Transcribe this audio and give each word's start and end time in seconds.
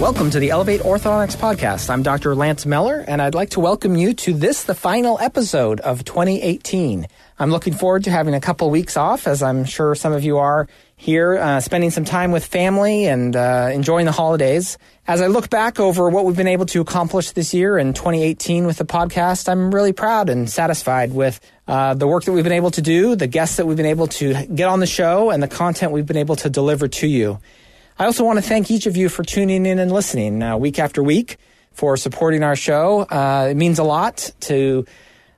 Welcome 0.00 0.28
to 0.32 0.38
the 0.38 0.50
Elevate 0.50 0.82
Orthodontics 0.82 1.36
podcast. 1.36 1.88
I'm 1.88 2.02
Dr. 2.02 2.34
Lance 2.34 2.66
Miller, 2.66 3.02
and 3.08 3.22
I'd 3.22 3.34
like 3.34 3.50
to 3.50 3.60
welcome 3.60 3.96
you 3.96 4.12
to 4.12 4.34
this, 4.34 4.64
the 4.64 4.74
final 4.74 5.18
episode 5.18 5.80
of 5.80 6.04
2018. 6.04 7.06
I'm 7.38 7.50
looking 7.50 7.72
forward 7.72 8.04
to 8.04 8.10
having 8.10 8.34
a 8.34 8.40
couple 8.40 8.68
weeks 8.68 8.98
off, 8.98 9.26
as 9.26 9.42
I'm 9.42 9.64
sure 9.64 9.94
some 9.94 10.12
of 10.12 10.22
you 10.22 10.36
are 10.36 10.68
here, 10.96 11.38
uh, 11.38 11.60
spending 11.60 11.90
some 11.90 12.04
time 12.04 12.30
with 12.30 12.44
family 12.44 13.06
and 13.06 13.34
uh, 13.34 13.70
enjoying 13.72 14.04
the 14.04 14.12
holidays. 14.12 14.76
As 15.08 15.22
I 15.22 15.28
look 15.28 15.48
back 15.48 15.80
over 15.80 16.10
what 16.10 16.26
we've 16.26 16.36
been 16.36 16.46
able 16.46 16.66
to 16.66 16.82
accomplish 16.82 17.30
this 17.30 17.54
year 17.54 17.78
in 17.78 17.94
2018 17.94 18.66
with 18.66 18.76
the 18.76 18.84
podcast, 18.84 19.48
I'm 19.48 19.74
really 19.74 19.94
proud 19.94 20.28
and 20.28 20.48
satisfied 20.48 21.14
with 21.14 21.40
uh, 21.66 21.94
the 21.94 22.06
work 22.06 22.24
that 22.24 22.32
we've 22.32 22.44
been 22.44 22.52
able 22.52 22.70
to 22.72 22.82
do, 22.82 23.16
the 23.16 23.28
guests 23.28 23.56
that 23.56 23.66
we've 23.66 23.78
been 23.78 23.86
able 23.86 24.08
to 24.08 24.46
get 24.46 24.68
on 24.68 24.80
the 24.80 24.86
show, 24.86 25.30
and 25.30 25.42
the 25.42 25.48
content 25.48 25.90
we've 25.92 26.06
been 26.06 26.18
able 26.18 26.36
to 26.36 26.50
deliver 26.50 26.86
to 26.86 27.06
you. 27.06 27.40
I 27.98 28.04
also 28.04 28.24
want 28.24 28.38
to 28.38 28.42
thank 28.42 28.70
each 28.70 28.84
of 28.84 28.94
you 28.94 29.08
for 29.08 29.22
tuning 29.22 29.64
in 29.64 29.78
and 29.78 29.90
listening 29.90 30.42
uh, 30.42 30.58
week 30.58 30.78
after 30.78 31.02
week, 31.02 31.38
for 31.72 31.96
supporting 31.96 32.42
our 32.42 32.54
show. 32.54 33.00
Uh, 33.00 33.48
it 33.50 33.56
means 33.56 33.78
a 33.78 33.84
lot 33.84 34.32
to 34.40 34.84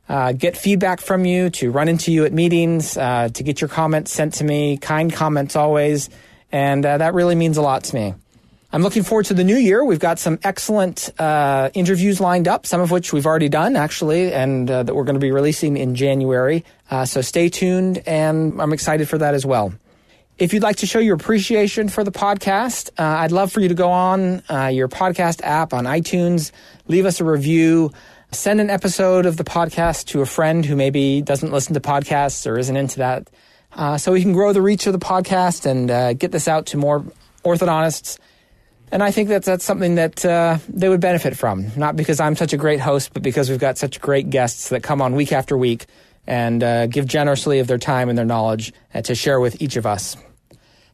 uh, 0.08 0.32
get 0.32 0.56
feedback 0.56 1.00
from 1.00 1.24
you, 1.24 1.50
to 1.50 1.70
run 1.70 1.88
into 1.88 2.10
you 2.10 2.24
at 2.24 2.32
meetings, 2.32 2.96
uh, 2.96 3.28
to 3.28 3.44
get 3.44 3.60
your 3.60 3.68
comments 3.68 4.12
sent 4.12 4.34
to 4.34 4.44
me, 4.44 4.76
kind 4.76 5.12
comments 5.12 5.54
always, 5.54 6.10
and 6.50 6.84
uh, 6.84 6.98
that 6.98 7.14
really 7.14 7.36
means 7.36 7.58
a 7.58 7.62
lot 7.62 7.84
to 7.84 7.94
me. 7.94 8.14
I'm 8.72 8.82
looking 8.82 9.04
forward 9.04 9.26
to 9.26 9.34
the 9.34 9.44
new 9.44 9.56
year. 9.56 9.84
We've 9.84 10.00
got 10.00 10.18
some 10.18 10.40
excellent 10.42 11.10
uh, 11.16 11.70
interviews 11.74 12.20
lined 12.20 12.48
up, 12.48 12.66
some 12.66 12.80
of 12.80 12.90
which 12.90 13.12
we've 13.12 13.24
already 13.24 13.48
done 13.48 13.76
actually, 13.76 14.32
and 14.32 14.68
uh, 14.68 14.82
that 14.82 14.96
we're 14.96 15.04
going 15.04 15.14
to 15.14 15.20
be 15.20 15.30
releasing 15.30 15.76
in 15.76 15.94
January. 15.94 16.64
Uh, 16.90 17.04
so 17.04 17.20
stay 17.20 17.48
tuned, 17.50 18.02
and 18.04 18.60
I'm 18.60 18.72
excited 18.72 19.08
for 19.08 19.18
that 19.18 19.34
as 19.34 19.46
well. 19.46 19.72
If 20.38 20.52
you'd 20.52 20.62
like 20.62 20.76
to 20.76 20.86
show 20.86 21.00
your 21.00 21.16
appreciation 21.16 21.88
for 21.88 22.04
the 22.04 22.12
podcast, 22.12 22.90
I'd 22.96 23.32
love 23.32 23.50
for 23.50 23.60
you 23.60 23.66
to 23.68 23.74
go 23.74 23.90
on 23.90 24.42
your 24.72 24.86
podcast 24.86 25.42
app 25.42 25.72
on 25.74 25.84
iTunes, 25.84 26.52
leave 26.86 27.06
us 27.06 27.20
a 27.20 27.24
review. 27.24 27.90
Send 28.30 28.60
an 28.60 28.70
episode 28.70 29.26
of 29.26 29.36
the 29.36 29.42
podcast 29.42 30.06
to 30.08 30.20
a 30.20 30.26
friend 30.26 30.64
who 30.64 30.76
maybe 30.76 31.22
doesn't 31.22 31.50
listen 31.50 31.74
to 31.74 31.80
podcasts 31.80 32.48
or 32.48 32.56
isn't 32.58 32.76
into 32.76 32.98
that, 32.98 33.28
uh, 33.72 33.96
so 33.96 34.12
we 34.12 34.20
can 34.22 34.32
grow 34.32 34.52
the 34.52 34.62
reach 34.62 34.86
of 34.86 34.92
the 34.92 34.98
podcast 34.98 35.64
and 35.66 35.90
uh, 35.90 36.12
get 36.12 36.30
this 36.30 36.46
out 36.46 36.66
to 36.66 36.76
more 36.76 37.04
orthodontists. 37.42 38.18
And 38.92 39.02
I 39.02 39.10
think 39.10 39.30
that 39.30 39.44
that's 39.44 39.64
something 39.64 39.96
that 39.96 40.24
uh, 40.24 40.58
they 40.68 40.88
would 40.88 41.00
benefit 41.00 41.36
from, 41.36 41.72
not 41.74 41.96
because 41.96 42.20
I'm 42.20 42.36
such 42.36 42.52
a 42.52 42.58
great 42.58 42.80
host, 42.80 43.12
but 43.14 43.22
because 43.22 43.48
we've 43.50 43.58
got 43.58 43.76
such 43.78 44.00
great 44.00 44.30
guests 44.30 44.68
that 44.68 44.82
come 44.82 45.00
on 45.00 45.14
week 45.14 45.32
after 45.32 45.56
week 45.56 45.86
and 46.26 46.62
uh, 46.62 46.86
give 46.86 47.06
generously 47.06 47.60
of 47.60 47.66
their 47.66 47.78
time 47.78 48.10
and 48.10 48.16
their 48.18 48.26
knowledge 48.26 48.74
uh, 48.94 49.00
to 49.00 49.14
share 49.14 49.40
with 49.40 49.60
each 49.62 49.76
of 49.76 49.86
us. 49.86 50.16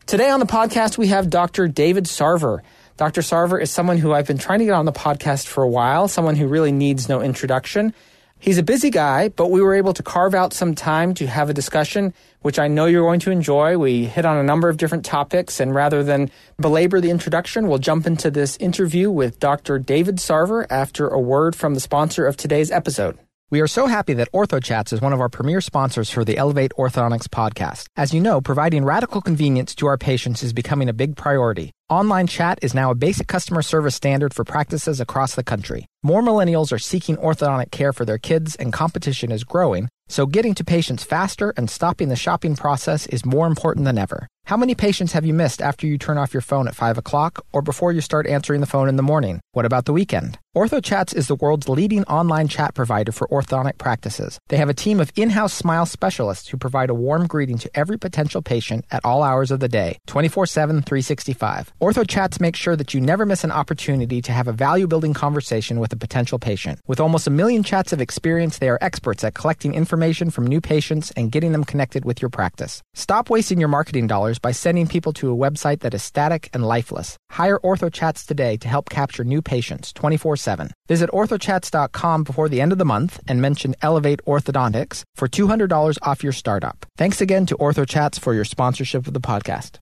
Today 0.06 0.28
on 0.28 0.38
the 0.38 0.44
podcast, 0.44 0.98
we 0.98 1.06
have 1.06 1.30
Dr. 1.30 1.66
David 1.66 2.04
Sarver. 2.04 2.60
Dr. 2.98 3.22
Sarver 3.22 3.58
is 3.60 3.70
someone 3.70 3.96
who 3.96 4.12
I've 4.12 4.26
been 4.26 4.36
trying 4.36 4.58
to 4.58 4.66
get 4.66 4.74
on 4.74 4.84
the 4.84 4.92
podcast 4.92 5.46
for 5.46 5.64
a 5.64 5.68
while, 5.68 6.08
someone 6.08 6.36
who 6.36 6.46
really 6.46 6.72
needs 6.72 7.08
no 7.08 7.22
introduction. 7.22 7.94
He's 8.38 8.58
a 8.58 8.62
busy 8.62 8.90
guy, 8.90 9.30
but 9.30 9.50
we 9.50 9.62
were 9.62 9.74
able 9.74 9.94
to 9.94 10.02
carve 10.02 10.34
out 10.34 10.52
some 10.52 10.74
time 10.74 11.14
to 11.14 11.26
have 11.26 11.48
a 11.48 11.54
discussion, 11.54 12.12
which 12.42 12.58
I 12.58 12.68
know 12.68 12.84
you're 12.84 13.08
going 13.08 13.20
to 13.20 13.30
enjoy. 13.30 13.78
We 13.78 14.04
hit 14.04 14.26
on 14.26 14.36
a 14.36 14.42
number 14.42 14.68
of 14.68 14.76
different 14.76 15.06
topics, 15.06 15.58
and 15.58 15.74
rather 15.74 16.04
than 16.04 16.30
belabor 16.60 17.00
the 17.00 17.08
introduction, 17.08 17.66
we'll 17.66 17.78
jump 17.78 18.06
into 18.06 18.30
this 18.30 18.58
interview 18.58 19.10
with 19.10 19.40
Dr. 19.40 19.78
David 19.78 20.16
Sarver 20.16 20.66
after 20.68 21.08
a 21.08 21.18
word 21.18 21.56
from 21.56 21.72
the 21.72 21.80
sponsor 21.80 22.26
of 22.26 22.36
today's 22.36 22.70
episode. 22.70 23.18
We 23.50 23.60
are 23.60 23.66
so 23.66 23.86
happy 23.86 24.14
that 24.14 24.32
OrthoChats 24.32 24.94
is 24.94 25.02
one 25.02 25.12
of 25.12 25.20
our 25.20 25.28
premier 25.28 25.60
sponsors 25.60 26.08
for 26.08 26.24
the 26.24 26.38
Elevate 26.38 26.72
Orthodontics 26.78 27.28
podcast. 27.28 27.84
As 27.94 28.14
you 28.14 28.20
know, 28.20 28.40
providing 28.40 28.86
radical 28.86 29.20
convenience 29.20 29.74
to 29.74 29.86
our 29.86 29.98
patients 29.98 30.42
is 30.42 30.54
becoming 30.54 30.88
a 30.88 30.94
big 30.94 31.14
priority. 31.14 31.70
Online 31.90 32.26
chat 32.26 32.58
is 32.62 32.72
now 32.72 32.90
a 32.90 32.94
basic 32.94 33.28
customer 33.28 33.60
service 33.60 33.94
standard 33.94 34.32
for 34.32 34.44
practices 34.44 34.98
across 34.98 35.34
the 35.34 35.44
country. 35.44 35.84
More 36.02 36.22
millennials 36.22 36.72
are 36.72 36.78
seeking 36.78 37.18
orthodontic 37.18 37.70
care 37.70 37.92
for 37.92 38.06
their 38.06 38.16
kids, 38.16 38.56
and 38.56 38.72
competition 38.72 39.30
is 39.30 39.44
growing, 39.44 39.90
so 40.08 40.24
getting 40.24 40.54
to 40.54 40.64
patients 40.64 41.04
faster 41.04 41.52
and 41.54 41.68
stopping 41.68 42.08
the 42.08 42.16
shopping 42.16 42.56
process 42.56 43.06
is 43.08 43.26
more 43.26 43.46
important 43.46 43.84
than 43.84 43.98
ever. 43.98 44.26
How 44.46 44.58
many 44.58 44.74
patients 44.74 45.12
have 45.12 45.24
you 45.24 45.32
missed 45.32 45.62
after 45.62 45.86
you 45.86 45.96
turn 45.96 46.18
off 46.18 46.34
your 46.34 46.42
phone 46.42 46.68
at 46.68 46.74
5 46.74 46.98
o'clock 46.98 47.46
or 47.54 47.62
before 47.62 47.92
you 47.92 48.02
start 48.02 48.26
answering 48.26 48.60
the 48.60 48.66
phone 48.66 48.90
in 48.90 48.96
the 48.96 49.02
morning? 49.02 49.40
What 49.52 49.64
about 49.64 49.86
the 49.86 49.94
weekend? 49.94 50.38
OrthoChats 50.54 51.16
is 51.16 51.26
the 51.26 51.34
world's 51.34 51.68
leading 51.68 52.04
online 52.04 52.46
chat 52.46 52.74
provider 52.74 53.10
for 53.10 53.26
orthodontic 53.28 53.78
practices. 53.78 54.38
They 54.50 54.58
have 54.58 54.68
a 54.68 54.74
team 54.74 55.00
of 55.00 55.10
in-house 55.16 55.52
smile 55.52 55.86
specialists 55.86 56.48
who 56.48 56.58
provide 56.58 56.90
a 56.90 56.94
warm 56.94 57.26
greeting 57.26 57.58
to 57.58 57.70
every 57.74 57.98
potential 57.98 58.40
patient 58.40 58.84
at 58.92 59.04
all 59.04 59.24
hours 59.24 59.50
of 59.50 59.58
the 59.60 59.68
day, 59.68 59.98
24-7, 60.06 60.84
365. 60.84 61.72
OrthoChats 61.80 62.38
makes 62.38 62.58
sure 62.58 62.76
that 62.76 62.94
you 62.94 63.00
never 63.00 63.26
miss 63.26 63.42
an 63.44 63.50
opportunity 63.50 64.22
to 64.22 64.30
have 64.30 64.46
a 64.46 64.52
value-building 64.52 65.14
conversation 65.14 65.80
with 65.80 65.92
a 65.92 65.96
potential 65.96 66.38
patient. 66.38 66.78
With 66.86 67.00
almost 67.00 67.26
a 67.26 67.30
million 67.30 67.62
chats 67.64 67.92
of 67.92 68.00
experience, 68.00 68.58
they 68.58 68.68
are 68.68 68.78
experts 68.80 69.24
at 69.24 69.34
collecting 69.34 69.74
information 69.74 70.30
from 70.30 70.46
new 70.46 70.60
patients 70.60 71.10
and 71.12 71.32
getting 71.32 71.50
them 71.50 71.64
connected 71.64 72.04
with 72.04 72.22
your 72.22 72.28
practice. 72.28 72.80
Stop 72.92 73.28
wasting 73.28 73.58
your 73.58 73.68
marketing 73.68 74.06
dollars 74.06 74.33
by 74.40 74.52
sending 74.52 74.86
people 74.86 75.12
to 75.14 75.32
a 75.32 75.36
website 75.36 75.80
that 75.80 75.94
is 75.94 76.02
static 76.02 76.50
and 76.52 76.66
lifeless. 76.66 77.16
Hire 77.30 77.58
OrthoChats 77.60 78.26
today 78.26 78.56
to 78.56 78.68
help 78.68 78.90
capture 78.90 79.24
new 79.24 79.40
patients 79.40 79.92
24 79.92 80.36
7. 80.36 80.70
Visit 80.88 81.10
orthochats.com 81.10 82.24
before 82.24 82.48
the 82.48 82.60
end 82.60 82.72
of 82.72 82.78
the 82.78 82.84
month 82.84 83.20
and 83.28 83.40
mention 83.40 83.74
Elevate 83.82 84.24
Orthodontics 84.26 85.04
for 85.14 85.28
$200 85.28 85.98
off 86.02 86.24
your 86.24 86.32
startup. 86.32 86.84
Thanks 86.96 87.20
again 87.20 87.46
to 87.46 87.56
OrthoChats 87.56 88.18
for 88.18 88.34
your 88.34 88.44
sponsorship 88.44 89.06
of 89.06 89.12
the 89.14 89.20
podcast. 89.20 89.78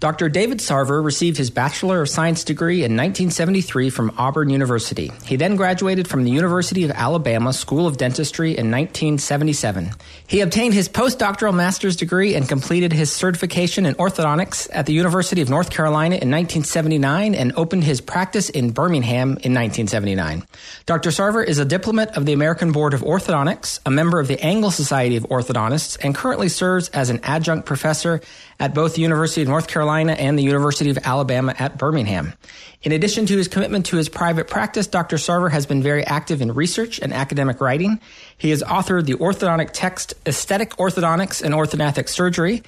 Dr. 0.00 0.28
David 0.28 0.58
Sarver 0.58 1.02
received 1.02 1.38
his 1.38 1.50
Bachelor 1.50 2.02
of 2.02 2.10
Science 2.10 2.44
degree 2.44 2.78
in 2.78 2.92
1973 2.96 3.88
from 3.90 4.12
Auburn 4.18 4.50
University. 4.50 5.10
He 5.24 5.36
then 5.36 5.56
graduated 5.56 6.08
from 6.08 6.24
the 6.24 6.30
University 6.30 6.84
of 6.84 6.90
Alabama 6.90 7.52
School 7.52 7.86
of 7.86 7.96
Dentistry 7.96 8.50
in 8.50 8.70
1977. 8.70 9.92
He 10.26 10.40
obtained 10.40 10.74
his 10.74 10.90
postdoctoral 10.90 11.54
master's 11.54 11.96
degree 11.96 12.34
and 12.34 12.46
completed 12.46 12.92
his 12.92 13.12
certification 13.12 13.86
in 13.86 13.94
orthodontics 13.94 14.68
at 14.72 14.84
the 14.84 14.92
University 14.92 15.40
of 15.40 15.48
North 15.48 15.70
Carolina 15.70 16.16
in 16.16 16.30
1979 16.30 17.34
and 17.34 17.52
opened 17.56 17.84
his 17.84 18.02
practice 18.02 18.50
in 18.50 18.72
Birmingham 18.72 19.28
in 19.28 19.54
1979. 19.54 20.44
Dr. 20.84 21.10
Sarver 21.10 21.46
is 21.46 21.58
a 21.58 21.64
diplomat 21.64 22.14
of 22.14 22.26
the 22.26 22.34
American 22.34 22.72
Board 22.72 22.92
of 22.92 23.00
Orthodontics, 23.00 23.78
a 23.86 23.90
member 23.90 24.20
of 24.20 24.28
the 24.28 24.42
Angle 24.44 24.72
Society 24.72 25.16
of 25.16 25.22
Orthodontists, 25.24 25.96
and 26.04 26.14
currently 26.14 26.50
serves 26.50 26.90
as 26.90 27.08
an 27.08 27.20
adjunct 27.22 27.64
professor 27.64 28.20
at 28.60 28.74
both 28.74 28.96
the 28.96 29.02
University 29.02 29.40
of 29.40 29.48
North 29.48 29.66
Carolina 29.66 29.93
and 30.02 30.38
the 30.38 30.42
University 30.42 30.90
of 30.90 30.98
Alabama 30.98 31.54
at 31.58 31.78
Birmingham. 31.78 32.34
In 32.82 32.92
addition 32.92 33.26
to 33.26 33.36
his 33.36 33.48
commitment 33.48 33.86
to 33.86 33.96
his 33.96 34.08
private 34.08 34.48
practice, 34.48 34.86
Dr. 34.86 35.16
Sarver 35.16 35.50
has 35.50 35.66
been 35.66 35.82
very 35.82 36.04
active 36.04 36.42
in 36.42 36.52
research 36.52 36.98
and 36.98 37.12
academic 37.12 37.60
writing. 37.60 38.00
He 38.36 38.50
has 38.50 38.62
authored 38.62 39.06
the 39.06 39.14
orthodontic 39.14 39.70
text 39.72 40.14
Aesthetic 40.26 40.70
Orthodontics 40.76 41.42
and 41.42 41.54
Orthognathic 41.54 42.08
Surgery 42.08 42.62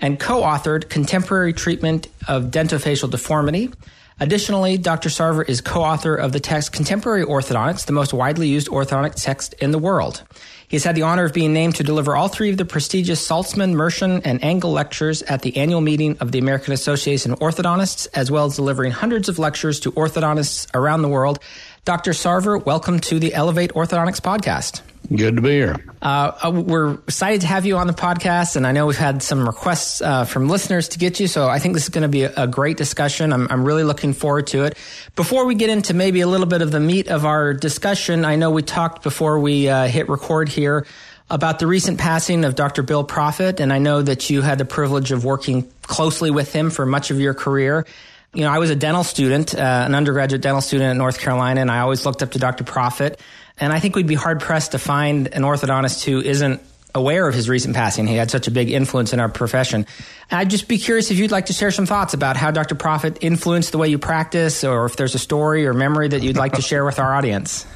and 0.00 0.18
co-authored 0.18 0.88
Contemporary 0.88 1.52
Treatment 1.52 2.08
of 2.26 2.44
Dentofacial 2.44 3.10
Deformity. 3.10 3.70
Additionally, 4.18 4.76
Dr. 4.76 5.08
Sarver 5.08 5.48
is 5.48 5.60
co-author 5.60 6.14
of 6.14 6.32
the 6.32 6.40
text 6.40 6.72
Contemporary 6.72 7.24
Orthodontics, 7.24 7.86
the 7.86 7.92
most 7.92 8.12
widely 8.12 8.48
used 8.48 8.68
orthodontic 8.68 9.14
text 9.14 9.54
in 9.54 9.70
the 9.70 9.78
world. 9.78 10.22
He's 10.70 10.84
had 10.84 10.94
the 10.94 11.02
honor 11.02 11.24
of 11.24 11.32
being 11.32 11.52
named 11.52 11.74
to 11.76 11.82
deliver 11.82 12.14
all 12.14 12.28
three 12.28 12.48
of 12.48 12.56
the 12.56 12.64
prestigious 12.64 13.26
Salzmann, 13.26 13.74
Mershon, 13.74 14.22
and 14.24 14.44
Angle 14.44 14.70
lectures 14.70 15.20
at 15.22 15.42
the 15.42 15.56
annual 15.56 15.80
meeting 15.80 16.16
of 16.20 16.30
the 16.30 16.38
American 16.38 16.72
Association 16.72 17.32
of 17.32 17.40
Orthodontists, 17.40 18.06
as 18.14 18.30
well 18.30 18.44
as 18.44 18.54
delivering 18.54 18.92
hundreds 18.92 19.28
of 19.28 19.40
lectures 19.40 19.80
to 19.80 19.90
orthodontists 19.90 20.68
around 20.72 21.02
the 21.02 21.08
world. 21.08 21.40
Dr. 21.84 22.12
Sarver, 22.12 22.64
welcome 22.64 23.00
to 23.00 23.18
the 23.18 23.34
Elevate 23.34 23.72
Orthodontics 23.72 24.20
podcast. 24.20 24.82
Good 25.14 25.36
to 25.36 25.42
be 25.42 25.50
here. 25.50 25.74
Uh, 26.00 26.32
uh, 26.44 26.50
we're 26.52 26.94
excited 26.94 27.40
to 27.40 27.48
have 27.48 27.66
you 27.66 27.78
on 27.78 27.88
the 27.88 27.92
podcast, 27.92 28.54
and 28.54 28.64
I 28.64 28.70
know 28.70 28.86
we've 28.86 28.96
had 28.96 29.24
some 29.24 29.44
requests 29.44 30.00
uh, 30.00 30.24
from 30.24 30.48
listeners 30.48 30.90
to 30.90 31.00
get 31.00 31.18
you, 31.18 31.26
so 31.26 31.48
I 31.48 31.58
think 31.58 31.74
this 31.74 31.82
is 31.82 31.88
going 31.88 32.02
to 32.02 32.08
be 32.08 32.22
a, 32.22 32.32
a 32.36 32.46
great 32.46 32.76
discussion. 32.76 33.32
I'm, 33.32 33.48
I'm, 33.50 33.64
really 33.64 33.82
looking 33.82 34.12
forward 34.12 34.46
to 34.48 34.62
it. 34.62 34.78
Before 35.16 35.46
we 35.46 35.56
get 35.56 35.68
into 35.68 35.94
maybe 35.94 36.20
a 36.20 36.28
little 36.28 36.46
bit 36.46 36.62
of 36.62 36.70
the 36.70 36.78
meat 36.78 37.08
of 37.08 37.26
our 37.26 37.52
discussion, 37.52 38.24
I 38.24 38.36
know 38.36 38.52
we 38.52 38.62
talked 38.62 39.02
before 39.02 39.40
we 39.40 39.68
uh, 39.68 39.88
hit 39.88 40.08
record 40.08 40.48
here 40.48 40.86
about 41.28 41.58
the 41.58 41.66
recent 41.66 41.98
passing 41.98 42.44
of 42.44 42.54
Dr. 42.54 42.84
Bill 42.84 43.04
Proffit, 43.04 43.58
and 43.58 43.72
I 43.72 43.78
know 43.78 44.02
that 44.02 44.30
you 44.30 44.42
had 44.42 44.58
the 44.58 44.64
privilege 44.64 45.10
of 45.10 45.24
working 45.24 45.68
closely 45.82 46.30
with 46.30 46.52
him 46.52 46.70
for 46.70 46.86
much 46.86 47.10
of 47.10 47.18
your 47.18 47.34
career. 47.34 47.84
You 48.32 48.42
know, 48.42 48.50
I 48.50 48.58
was 48.58 48.70
a 48.70 48.76
dental 48.76 49.02
student, 49.02 49.56
uh, 49.56 49.58
an 49.58 49.96
undergraduate 49.96 50.40
dental 50.40 50.60
student 50.60 50.90
at 50.90 50.96
North 50.96 51.18
Carolina, 51.18 51.62
and 51.62 51.70
I 51.70 51.80
always 51.80 52.06
looked 52.06 52.22
up 52.22 52.30
to 52.32 52.38
Dr. 52.38 52.62
Proffit. 52.62 53.18
And 53.60 53.72
I 53.72 53.78
think 53.78 53.94
we'd 53.94 54.06
be 54.06 54.14
hard 54.14 54.40
pressed 54.40 54.72
to 54.72 54.78
find 54.78 55.28
an 55.28 55.42
orthodontist 55.42 56.04
who 56.04 56.20
isn't 56.20 56.62
aware 56.94 57.28
of 57.28 57.34
his 57.34 57.48
recent 57.48 57.76
passing. 57.76 58.06
He 58.06 58.16
had 58.16 58.30
such 58.30 58.48
a 58.48 58.50
big 58.50 58.70
influence 58.70 59.12
in 59.12 59.20
our 59.20 59.28
profession. 59.28 59.86
I'd 60.30 60.50
just 60.50 60.66
be 60.66 60.78
curious 60.78 61.10
if 61.10 61.18
you'd 61.18 61.30
like 61.30 61.46
to 61.46 61.52
share 61.52 61.70
some 61.70 61.86
thoughts 61.86 62.14
about 62.14 62.36
how 62.36 62.50
Dr. 62.50 62.74
Proffit 62.74 63.18
influenced 63.20 63.72
the 63.72 63.78
way 63.78 63.88
you 63.88 63.98
practice, 63.98 64.64
or 64.64 64.86
if 64.86 64.96
there's 64.96 65.14
a 65.14 65.18
story 65.18 65.66
or 65.66 65.74
memory 65.74 66.08
that 66.08 66.22
you'd 66.22 66.36
like 66.36 66.54
to 66.54 66.62
share 66.62 66.84
with 66.84 66.98
our 66.98 67.14
audience. 67.14 67.66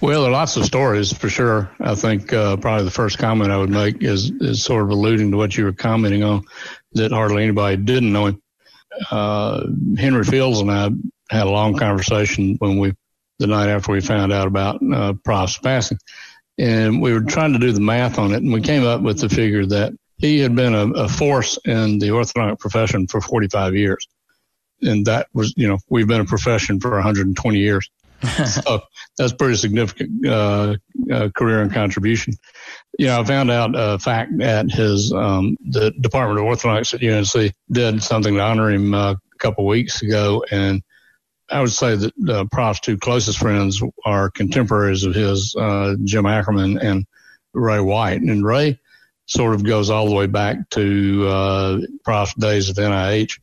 Well, 0.00 0.22
there 0.22 0.30
are 0.30 0.32
lots 0.32 0.56
of 0.56 0.64
stories 0.64 1.12
for 1.12 1.28
sure. 1.28 1.70
I 1.80 1.94
think 1.94 2.32
uh, 2.32 2.56
probably 2.56 2.84
the 2.84 2.90
first 2.90 3.18
comment 3.18 3.50
I 3.50 3.56
would 3.56 3.70
make 3.70 4.02
is 4.02 4.30
is 4.40 4.62
sort 4.62 4.82
of 4.82 4.90
alluding 4.90 5.30
to 5.30 5.36
what 5.36 5.56
you 5.56 5.64
were 5.64 5.72
commenting 5.72 6.22
on, 6.22 6.44
that 6.92 7.12
hardly 7.12 7.42
anybody 7.42 7.76
didn't 7.76 8.12
know 8.12 8.26
him. 8.26 8.42
Uh, 9.10 9.66
Henry 9.96 10.24
Fields 10.24 10.60
and 10.60 10.70
I 10.70 10.90
had 11.30 11.46
a 11.46 11.50
long 11.50 11.76
conversation 11.76 12.56
when 12.58 12.78
we 12.78 12.92
the 13.44 13.54
night 13.54 13.68
after 13.68 13.92
we 13.92 14.00
found 14.00 14.32
out 14.32 14.46
about 14.46 14.80
uh, 14.82 15.12
Prof's 15.24 15.58
passing, 15.58 15.98
and 16.58 17.02
we 17.02 17.12
were 17.12 17.20
trying 17.20 17.52
to 17.52 17.58
do 17.58 17.72
the 17.72 17.80
math 17.80 18.18
on 18.18 18.32
it, 18.32 18.42
and 18.42 18.52
we 18.52 18.60
came 18.60 18.86
up 18.86 19.02
with 19.02 19.20
the 19.20 19.28
figure 19.28 19.66
that 19.66 19.92
he 20.16 20.38
had 20.38 20.54
been 20.54 20.74
a, 20.74 20.90
a 20.92 21.08
force 21.08 21.58
in 21.64 21.98
the 21.98 22.08
orthodontic 22.08 22.58
profession 22.58 23.06
for 23.06 23.20
45 23.20 23.74
years, 23.74 24.08
and 24.80 25.06
that 25.06 25.28
was 25.34 25.52
you 25.56 25.68
know 25.68 25.78
we've 25.90 26.08
been 26.08 26.22
a 26.22 26.26
profession 26.26 26.80
for 26.80 26.92
120 26.92 27.58
years. 27.58 27.90
so 28.46 28.80
that's 29.18 29.34
pretty 29.34 29.56
significant 29.56 30.26
uh, 30.26 30.76
uh, 31.12 31.28
career 31.34 31.60
and 31.60 31.74
contribution. 31.74 32.32
You 32.98 33.08
know, 33.08 33.20
I 33.20 33.24
found 33.24 33.50
out 33.50 33.72
a 33.74 33.98
fact 33.98 34.40
at 34.40 34.70
his 34.70 35.12
um, 35.12 35.58
the 35.60 35.90
Department 36.00 36.40
of 36.40 36.46
Orthodontics 36.46 36.94
at 36.94 37.04
UNC 37.04 37.52
did 37.70 38.02
something 38.02 38.34
to 38.34 38.40
honor 38.40 38.70
him 38.70 38.94
uh, 38.94 39.12
a 39.12 39.38
couple 39.38 39.64
of 39.64 39.68
weeks 39.68 40.00
ago, 40.00 40.42
and 40.50 40.82
I 41.50 41.60
would 41.60 41.72
say 41.72 41.96
that 41.96 42.12
uh, 42.28 42.44
Prof's 42.50 42.80
two 42.80 42.96
closest 42.96 43.38
friends 43.38 43.82
are 44.04 44.30
contemporaries 44.30 45.04
of 45.04 45.14
his, 45.14 45.54
uh, 45.58 45.94
Jim 46.02 46.26
Ackerman 46.26 46.78
and 46.78 47.06
Ray 47.52 47.80
White, 47.80 48.20
and 48.22 48.44
Ray 48.44 48.80
sort 49.26 49.54
of 49.54 49.62
goes 49.62 49.90
all 49.90 50.08
the 50.08 50.14
way 50.14 50.26
back 50.26 50.68
to 50.70 51.26
uh, 51.28 51.78
Prof's 52.04 52.34
days 52.34 52.70
at 52.70 52.76
NIH 52.76 53.38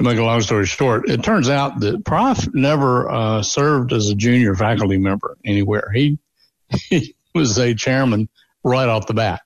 to 0.00 0.04
make 0.04 0.18
a 0.18 0.24
long 0.24 0.40
story 0.40 0.64
short, 0.64 1.10
it 1.10 1.22
turns 1.22 1.50
out 1.50 1.80
that 1.80 2.06
Prof 2.06 2.48
never 2.54 3.10
uh, 3.10 3.42
served 3.42 3.92
as 3.92 4.08
a 4.08 4.14
junior 4.14 4.54
faculty 4.54 4.96
member 4.96 5.36
anywhere. 5.44 5.90
He 5.92 6.18
he 6.88 7.14
was 7.34 7.58
a 7.58 7.74
chairman 7.74 8.30
right 8.64 8.88
off 8.88 9.06
the 9.06 9.12
bat, 9.12 9.42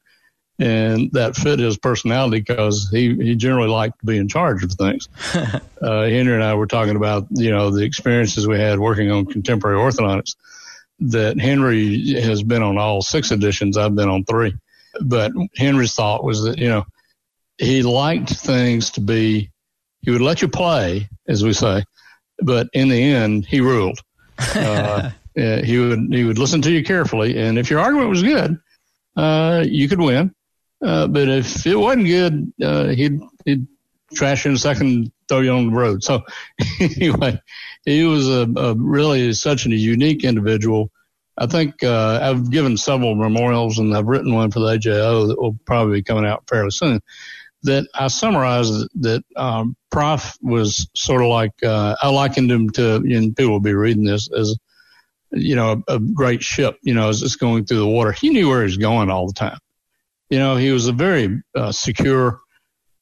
and 0.59 1.11
that 1.13 1.35
fit 1.35 1.59
his 1.59 1.77
personality 1.77 2.39
because 2.39 2.89
he 2.91 3.15
he 3.15 3.35
generally 3.35 3.69
liked 3.69 3.99
to 4.01 4.07
be 4.07 4.19
in 4.19 4.29
charge 4.29 4.63
of 4.63 4.73
things. 4.73 5.09
uh, 5.35 5.61
Henry 5.81 6.35
and 6.35 6.45
I 6.45 6.55
were 6.55 6.67
talking 6.67 6.97
about 6.97 7.27
you 7.31 7.51
know 7.51 7.71
the 7.71 7.83
experiences 7.83 8.47
we 8.47 8.59
had 8.59 8.79
working 8.79 9.11
on 9.11 9.27
contemporary 9.27 9.79
orthodontics. 9.79 10.37
That 11.01 11.41
Henry 11.41 12.21
has 12.21 12.43
been 12.43 12.63
on 12.63 12.79
all 12.79 13.03
six 13.03 13.33
editions. 13.33 13.77
I've 13.77 13.97
been 13.97 14.09
on 14.09 14.25
three, 14.25 14.55
but 15.01 15.33
Henry's 15.57 15.95
thought 15.95 16.23
was 16.23 16.45
that 16.45 16.59
you 16.59 16.69
know 16.69 16.85
he 17.59 17.83
liked 17.83 18.31
things 18.31 18.91
to 18.93 19.01
be 19.01 19.51
he 20.03 20.11
would 20.11 20.21
let 20.21 20.43
you 20.43 20.49
play, 20.49 21.09
as 21.27 21.43
we 21.43 21.53
say, 21.53 21.83
but 22.41 22.69
in 22.75 22.89
the 22.89 23.03
end, 23.03 23.47
he 23.47 23.61
ruled. 23.61 23.99
Uh, 25.37 25.63
he 25.65 25.79
would 25.79 26.15
he 26.15 26.23
would 26.23 26.39
listen 26.39 26.63
to 26.63 26.71
you 26.71 26.85
carefully, 26.85 27.37
and 27.37 27.59
if 27.59 27.69
your 27.69 27.81
argument 27.81 28.09
was 28.09 28.23
good, 28.23 28.57
uh, 29.17 29.65
you 29.67 29.89
could 29.89 30.01
win. 30.01 30.33
Uh, 30.85 31.07
but 31.07 31.29
if 31.29 31.67
it 31.67 31.77
wasn't 31.77 32.07
good, 32.07 32.53
uh, 32.63 32.89
he'd 32.89 33.21
he'd 33.45 33.67
trash 34.15 34.45
you 34.45 34.51
in 34.51 34.57
a 34.57 34.59
second, 34.59 35.11
throw 35.29 35.41
you 35.41 35.51
on 35.51 35.71
the 35.71 35.77
road. 35.77 36.05
So 36.05 36.23
anyway, 36.81 37.41
he 37.85 38.05
was 38.05 38.29
a, 38.29 38.47
a 38.57 38.75
really 38.75 39.33
such 39.33 39.67
a 39.67 39.71
unique 39.71 40.25
individual. 40.25 40.91
I 41.37 41.47
think 41.47 41.83
uh, 41.83 42.21
I've 42.23 42.51
given 42.51 42.77
several 42.77 43.15
memorials, 43.15 43.79
and 43.79 43.97
I've 43.97 44.07
written 44.07 44.35
one 44.35 44.51
for 44.51 44.61
the 44.61 44.67
AJO 44.67 45.29
that 45.29 45.41
will 45.41 45.59
probably 45.65 45.99
be 45.99 46.03
coming 46.05 46.27
out 46.27 46.45
fairly 46.49 46.71
soon 46.71 47.01
that 47.65 47.89
I 47.95 48.09
summarized 48.09 48.89
that 49.01 49.25
um, 49.37 49.75
Prof 49.91 50.37
was 50.43 50.89
sort 50.95 51.23
of 51.23 51.29
like 51.29 51.53
uh, 51.63 51.97
I 52.01 52.11
likened 52.11 52.53
him 52.53 52.71
to, 52.71 52.97
and 52.97 53.37
people 53.37 53.53
will 53.53 53.61
be 53.61 53.75
reading 53.75 54.05
this 54.05 54.31
as 54.31 54.57
you 55.33 55.57
know 55.57 55.83
a, 55.89 55.95
a 55.95 55.99
great 55.99 56.43
ship. 56.43 56.79
You 56.83 56.95
know, 56.95 57.09
as 57.09 57.23
it's 57.23 57.37
going 57.37 57.65
through 57.65 57.81
the 57.81 57.89
water, 57.89 58.13
he 58.13 58.31
knew 58.31 58.49
where 58.49 58.61
he 58.61 58.67
was 58.67 58.77
going 58.77 59.11
all 59.11 59.27
the 59.27 59.33
time. 59.33 59.59
You 60.31 60.39
know, 60.39 60.57
he 60.57 60.71
was 60.71 60.87
a 60.87 60.93
very 60.93 61.43
uh, 61.55 61.73
secure 61.73 62.41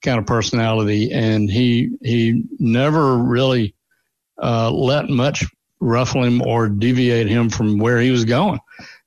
kind 0.03 0.19
of 0.19 0.27
personality, 0.27 1.13
and 1.13 1.51
he 1.51 1.91
he 2.03 2.45
never 2.59 3.17
really 3.17 3.75
uh, 4.43 4.71
let 4.71 5.09
much 5.09 5.45
ruffle 5.81 6.25
him 6.25 6.43
or 6.43 6.69
deviate 6.69 7.29
him 7.29 7.51
from 7.51 7.79
where 7.79 8.01
he 8.01 8.11
was 8.11 8.25
going. 8.25 8.61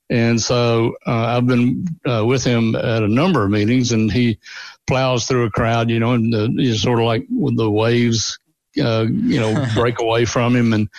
And 0.10 0.40
so 0.40 0.96
uh, 1.08 1.38
I've 1.38 1.48
been 1.48 1.88
uh, 2.06 2.24
with 2.26 2.44
him 2.44 2.76
at 2.76 3.04
a 3.04 3.08
number 3.08 3.44
of 3.44 3.50
meetings, 3.50 3.92
and 3.92 4.12
he 4.12 4.40
plows 4.86 5.26
through 5.26 5.46
a 5.46 5.52
crowd, 5.52 5.90
you 5.90 6.00
know, 6.00 6.12
and 6.12 6.32
the, 6.32 6.52
you 6.56 6.76
sort 6.76 7.00
of 7.00 7.06
like 7.06 7.26
when 7.30 7.56
the 7.56 7.72
waves, 7.72 8.38
uh, 8.80 9.06
you 9.10 9.40
know, 9.40 9.66
break 9.76 10.00
away 10.00 10.26
from 10.26 10.56
him 10.56 10.74
and 10.74 10.90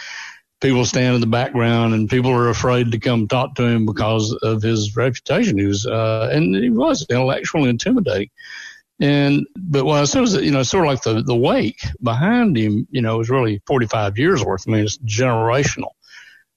people 0.61 0.85
stand 0.85 1.15
in 1.15 1.21
the 1.21 1.27
background 1.27 1.95
and 1.95 2.09
people 2.09 2.31
are 2.31 2.49
afraid 2.49 2.93
to 2.93 2.99
come 2.99 3.29
talk 3.29 3.55
to 3.57 3.65
him 3.65 3.87
because 3.87 4.33
of 4.43 4.63
his 4.63 4.97
reputation. 4.97 5.59
He 5.59 5.67
was, 5.67 5.87
uh, 5.87 6.31
and 6.33 6.55
he 6.55 6.71
was 6.71 7.07
intellectually 7.11 7.69
intimidating. 7.69 8.31
And, 8.99 9.47
but 9.57 9.85
what 9.85 10.01
I 10.01 10.05
said 10.05 10.23
was 10.23 10.33
that, 10.33 10.45
you 10.45 10.51
know, 10.51 10.63
sort 10.63 10.87
of 10.87 10.91
like 10.91 11.03
the, 11.03 11.23
the 11.23 11.37
wake 11.37 11.83
behind 12.03 12.57
him, 12.57 12.89
you 12.91 13.03
know, 13.03 13.19
was 13.19 13.29
really 13.29 13.61
45 13.67 14.17
years 14.17 14.43
worth. 14.43 14.65
I 14.67 14.71
mean, 14.71 14.85
it's 14.85 14.97
generational. 14.99 15.91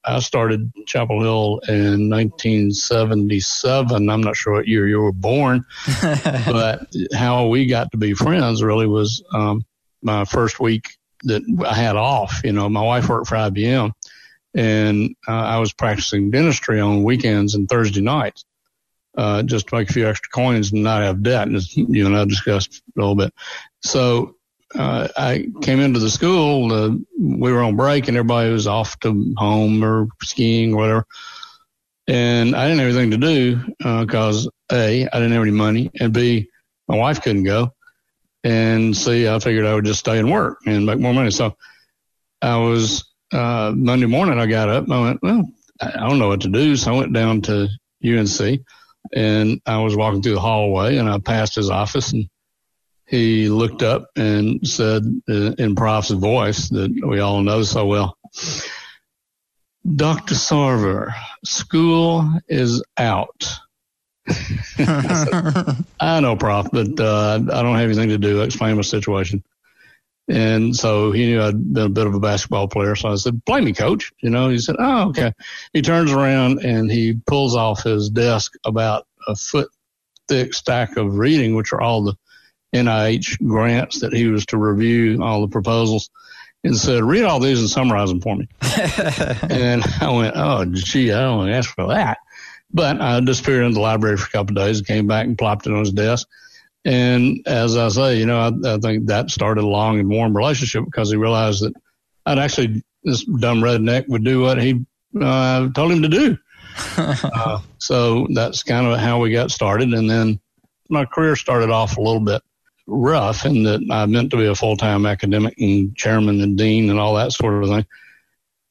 I 0.06 0.20
started 0.20 0.72
Chapel 0.88 1.22
Hill 1.22 1.60
in 1.68 2.10
1977. 2.10 4.10
I'm 4.10 4.22
not 4.22 4.38
sure 4.38 4.54
what 4.54 4.68
year 4.68 4.88
you 4.88 5.02
were 5.02 5.12
born, 5.12 5.66
but 6.02 6.88
how 7.14 7.48
we 7.48 7.66
got 7.66 7.92
to 7.92 7.98
be 7.98 8.14
friends 8.14 8.64
really 8.64 8.88
was 8.88 9.22
um, 9.34 9.66
my 10.02 10.24
first 10.24 10.62
week 10.62 10.88
that 11.24 11.44
I 11.68 11.74
had 11.74 11.96
off. 11.96 12.42
You 12.44 12.54
know, 12.54 12.70
my 12.70 12.82
wife 12.82 13.10
worked 13.10 13.28
for 13.28 13.36
IBM, 13.36 13.92
and 14.54 15.16
uh, 15.28 15.32
I 15.32 15.60
was 15.60 15.74
practicing 15.74 16.32
dentistry 16.32 16.80
on 16.80 17.04
weekends 17.04 17.56
and 17.56 17.68
Thursday 17.68 18.02
nights. 18.02 18.46
Uh, 19.18 19.44
just 19.44 19.68
to 19.68 19.76
make 19.76 19.90
a 19.90 19.94
few 19.94 20.08
extra 20.08 20.30
coins 20.30 20.72
and 20.72 20.84
not 20.84 21.02
have 21.02 21.24
debt, 21.24 21.54
as 21.54 21.76
you 21.76 22.06
and 22.06 22.16
I 22.16 22.24
discussed 22.26 22.82
a 22.96 23.00
little 23.00 23.16
bit. 23.16 23.34
So 23.82 24.36
uh, 24.76 25.08
I 25.18 25.48
came 25.62 25.80
into 25.80 26.00
the 26.00 26.10
school. 26.10 26.72
Uh, 26.72 26.96
we 27.20 27.52
were 27.52 27.62
on 27.62 27.76
break, 27.76 28.08
and 28.08 28.16
everybody 28.16 28.52
was 28.52 28.68
off 28.68 29.00
to 29.00 29.34
home 29.36 29.84
or 29.84 30.08
skiing 30.22 30.74
or 30.74 30.78
whatever. 30.78 31.08
And 32.08 32.56
I 32.56 32.68
didn't 32.68 32.80
have 32.80 32.96
anything 32.96 33.12
to 33.12 33.18
do 33.18 34.02
because 34.02 34.48
uh, 34.48 34.52
a 34.72 35.08
I 35.08 35.20
didn't 35.20 35.32
have 35.32 35.42
any 35.42 35.52
money, 35.52 35.92
and 36.00 36.14
b 36.14 36.50
my 36.88 36.96
wife 36.96 37.22
couldn't 37.22 37.44
go. 37.44 37.74
And 38.44 38.96
see, 38.96 39.28
I 39.28 39.40
figured 39.40 39.66
I 39.66 39.74
would 39.74 39.86
just 39.86 40.00
stay 40.00 40.18
and 40.18 40.32
work 40.32 40.60
and 40.66 40.86
make 40.86 41.00
more 41.00 41.14
money. 41.14 41.32
So 41.32 41.58
I 42.42 42.58
was 42.58 43.06
uh, 43.34 43.74
Monday 43.76 44.06
morning. 44.06 44.40
I 44.40 44.46
got 44.46 44.70
up. 44.70 44.90
I 44.90 45.02
went, 45.02 45.22
well, 45.22 45.50
I 45.82 46.08
don't 46.08 46.20
know 46.20 46.30
what 46.30 46.42
to 46.42 46.50
do. 46.50 46.76
So 46.76 46.94
I 46.94 46.98
went 46.98 47.14
down 47.14 47.42
to 47.44 47.68
UNC, 48.04 48.62
and 49.14 49.62
I 49.66 49.80
was 49.80 49.96
walking 49.96 50.22
through 50.22 50.36
the 50.36 50.40
hallway, 50.40 50.98
and 50.98 51.10
I 51.10 51.20
passed 51.20 51.56
his 51.56 51.70
office 51.70 52.14
and 52.14 52.30
he 53.10 53.50
looked 53.50 53.82
up 53.82 54.12
and 54.16 54.66
said 54.68 55.04
uh, 55.28 55.54
in 55.58 55.76
Prof's 55.76 56.12
voice 56.12 56.70
that 56.70 56.92
we 57.04 57.20
all 57.20 57.42
know 57.42 57.64
so 57.64 57.88
well, 57.88 58.16
Dr. 59.96 60.36
Sarver, 60.36 61.12
school 61.44 62.32
is 62.48 62.84
out. 62.98 63.50
I, 66.00 66.20
know, 66.20 66.36
Prof, 66.36 66.68
but 66.72 67.00
uh, 67.00 67.36
I 67.52 67.62
don't 67.62 67.78
have 67.78 67.90
anything 67.90 68.10
to 68.10 68.18
do. 68.18 68.42
I 68.42 68.46
explained 68.46 68.78
my 68.78 68.84
situation. 68.84 69.44
And 70.28 70.76
so 70.76 71.12
he 71.12 71.26
knew 71.26 71.42
I'd 71.42 71.74
been 71.74 71.86
a 71.88 71.90
bit 71.90 72.06
of 72.06 72.14
a 72.14 72.20
basketball 72.20 72.68
player. 72.68 72.96
So 72.96 73.10
I 73.10 73.16
said, 73.16 73.44
play 73.46 73.62
me, 73.62 73.74
coach. 73.74 74.12
You 74.22 74.30
know, 74.30 74.50
he 74.50 74.60
said, 74.60 74.76
oh, 74.78 75.10
okay. 75.10 75.34
He 75.74 75.82
turns 75.82 76.12
around 76.12 76.64
and 76.64 76.92
he 76.92 77.20
pulls 77.26 77.56
off 77.56 77.84
his 77.84 78.10
desk 78.12 78.54
about 78.64 79.08
a 79.28 79.36
foot 79.36 79.70
thick 80.28 80.54
stack 80.54 80.98
of 80.98 81.18
reading, 81.18 81.56
which 81.56 81.74
are 81.74 81.82
all 81.82 82.04
the 82.04 82.14
NIH 82.76 83.46
grants 83.48 84.02
that 84.02 84.14
he 84.14 84.28
was 84.28 84.46
to 84.48 84.58
review 84.58 85.24
all 85.24 85.42
the 85.42 85.48
proposals 85.48 86.12
and 86.64 86.78
said, 86.78 87.04
read 87.04 87.24
all 87.24 87.40
these 87.40 87.60
and 87.60 87.70
summarize 87.70 88.10
them 88.10 88.22
for 88.22 88.36
me. 88.36 88.48
and 89.50 89.84
I 90.02 90.12
went, 90.12 90.36
oh, 90.36 90.66
gee, 90.66 91.12
I 91.12 91.22
don't 91.22 91.50
ask 91.50 91.74
for 91.74 91.88
that. 91.88 92.20
But 92.72 93.02
I 93.02 93.20
disappeared 93.20 93.66
in 93.66 93.74
the 93.74 93.80
library 93.80 94.18
for 94.18 94.28
a 94.28 94.30
couple 94.30 94.58
of 94.58 94.64
days 94.64 94.78
and 94.78 94.88
came 94.88 95.08
back 95.08 95.26
and 95.26 95.38
plopped 95.38 95.66
it 95.66 95.74
on 95.74 95.80
his 95.80 95.92
desk. 95.92 96.28
And 96.86 97.42
as 97.46 97.76
I 97.76 97.90
say, 97.90 98.18
you 98.18 98.26
know, 98.26 98.40
I, 98.40 98.76
I 98.76 98.78
think 98.78 99.08
that 99.08 99.32
started 99.32 99.64
a 99.64 99.68
long 99.68 100.00
and 100.00 100.10
warm 100.10 100.36
relationship 100.36 100.86
because 100.86 101.10
he 101.10 101.18
realized 101.18 101.64
that 101.64 101.74
I'd 102.26 102.40
actually, 102.40 102.84
this 103.04 103.24
dumb 103.26 103.62
redneck 103.62 104.08
would 104.08 104.24
do 104.24 104.42
what 104.42 104.62
he 104.62 104.86
uh, 105.20 105.70
told 105.70 105.92
him 105.92 106.04
to 106.04 106.10
do. 106.10 106.38
uh, 106.98 107.60
so 107.80 108.28
that's 108.34 108.64
kind 108.64 108.88
of 108.88 109.00
how 109.00 109.20
we 109.20 109.32
got 109.32 109.52
started. 109.52 109.94
And 109.94 110.10
then 110.10 110.40
my 110.90 111.06
career 111.06 111.36
started 111.36 111.72
off 111.72 111.98
a 111.98 112.02
little 112.02 112.20
bit 112.20 112.42
rough 112.88 113.46
in 113.46 113.64
that 113.64 113.82
I 113.92 114.06
meant 114.06 114.32
to 114.32 114.38
be 114.38 114.48
a 114.48 114.56
full 114.56 114.78
time 114.78 115.06
academic 115.06 115.56
and 115.60 115.96
chairman 115.96 116.42
and 116.42 116.58
dean 116.58 116.90
and 116.90 117.00
all 117.00 117.16
that 117.16 117.32
sort 117.32 117.64
of 117.64 117.70
thing. 117.70 117.86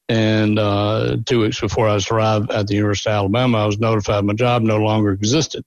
And 0.08 0.58
uh, 0.58 1.18
two 1.26 1.40
weeks 1.40 1.60
before 1.60 1.86
I 1.88 1.94
was 1.94 2.06
to 2.06 2.14
arrive 2.14 2.50
at 2.50 2.66
the 2.66 2.74
University 2.74 3.10
of 3.10 3.16
Alabama, 3.16 3.58
I 3.58 3.66
was 3.66 3.78
notified 3.78 4.24
my 4.24 4.32
job 4.32 4.62
no 4.62 4.78
longer 4.78 5.12
existed. 5.12 5.64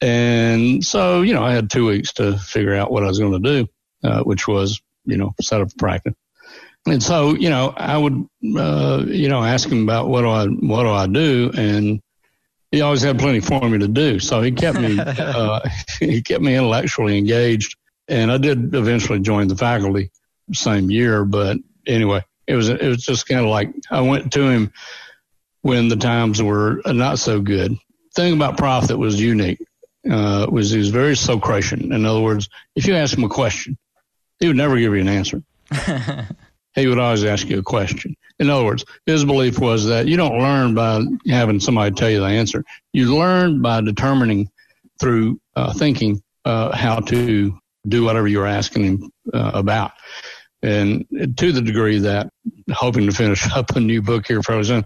And 0.00 0.84
so, 0.84 1.22
you 1.22 1.34
know, 1.34 1.42
I 1.42 1.52
had 1.52 1.70
two 1.70 1.86
weeks 1.86 2.12
to 2.14 2.38
figure 2.38 2.74
out 2.74 2.92
what 2.92 3.04
I 3.04 3.06
was 3.06 3.18
going 3.18 3.42
to 3.42 3.62
do, 3.62 3.68
uh, 4.04 4.22
which 4.22 4.46
was, 4.46 4.80
you 5.04 5.16
know, 5.16 5.34
set 5.40 5.60
up 5.60 5.72
a 5.72 5.76
practice. 5.76 6.14
And 6.86 7.02
so, 7.02 7.34
you 7.34 7.50
know, 7.50 7.72
I 7.76 7.96
would, 7.98 8.28
uh, 8.56 9.04
you 9.06 9.28
know, 9.28 9.42
ask 9.42 9.68
him 9.68 9.82
about 9.82 10.08
what 10.08 10.22
do 10.22 10.28
I, 10.28 10.46
what 10.46 10.84
do 10.84 10.90
I 10.90 11.06
do? 11.06 11.50
And 11.56 12.00
he 12.70 12.82
always 12.82 13.02
had 13.02 13.18
plenty 13.18 13.40
for 13.40 13.68
me 13.68 13.78
to 13.78 13.88
do. 13.88 14.20
So 14.20 14.42
he 14.42 14.52
kept 14.52 14.78
me, 14.78 14.98
uh, 15.00 15.60
he 16.00 16.22
kept 16.22 16.42
me 16.42 16.54
intellectually 16.54 17.18
engaged. 17.18 17.76
And 18.06 18.30
I 18.30 18.38
did 18.38 18.74
eventually 18.74 19.20
join 19.20 19.48
the 19.48 19.56
faculty 19.56 20.10
same 20.52 20.90
year. 20.90 21.24
But 21.24 21.58
anyway, 21.86 22.24
it 22.48 22.56
was, 22.56 22.68
it 22.68 22.82
was 22.82 23.04
just 23.04 23.28
kind 23.28 23.40
of 23.40 23.46
like 23.46 23.72
I 23.90 24.00
went 24.00 24.32
to 24.32 24.48
him 24.48 24.72
when 25.62 25.88
the 25.88 25.96
times 25.96 26.42
were 26.42 26.80
not 26.86 27.18
so 27.18 27.40
good. 27.40 27.76
Thing 28.14 28.32
about 28.32 28.56
Prof 28.56 28.88
that 28.88 28.96
was 28.96 29.20
unique 29.20 29.60
uh, 30.10 30.46
was 30.50 30.70
he 30.70 30.78
was 30.78 30.88
very 30.88 31.14
Socratian. 31.14 31.92
In 31.92 32.04
other 32.04 32.20
words, 32.20 32.48
if 32.74 32.86
you 32.86 32.94
ask 32.94 33.16
him 33.16 33.24
a 33.24 33.28
question, 33.28 33.76
he 34.40 34.46
would 34.46 34.56
never 34.56 34.78
give 34.78 34.94
you 34.94 35.00
an 35.00 35.08
answer. 35.08 35.42
he 36.74 36.86
would 36.86 36.98
always 36.98 37.24
ask 37.24 37.48
you 37.48 37.58
a 37.58 37.62
question. 37.62 38.16
In 38.38 38.48
other 38.50 38.64
words, 38.64 38.84
his 39.04 39.24
belief 39.24 39.58
was 39.58 39.86
that 39.86 40.06
you 40.06 40.16
don't 40.16 40.38
learn 40.38 40.74
by 40.74 41.02
having 41.26 41.60
somebody 41.60 41.94
tell 41.94 42.10
you 42.10 42.20
the 42.20 42.26
answer. 42.26 42.64
You 42.92 43.16
learn 43.16 43.60
by 43.60 43.80
determining 43.82 44.50
through 45.00 45.40
uh, 45.54 45.72
thinking 45.74 46.22
uh, 46.44 46.74
how 46.74 47.00
to 47.00 47.58
do 47.86 48.04
whatever 48.04 48.28
you're 48.28 48.46
asking 48.46 48.84
him 48.84 49.12
uh, 49.34 49.50
about. 49.54 49.92
And 50.62 51.06
to 51.36 51.52
the 51.52 51.62
degree 51.62 52.00
that 52.00 52.30
hoping 52.72 53.06
to 53.06 53.12
finish 53.12 53.50
up 53.54 53.76
a 53.76 53.80
new 53.80 54.02
book 54.02 54.26
here 54.26 54.42
soon. 54.42 54.84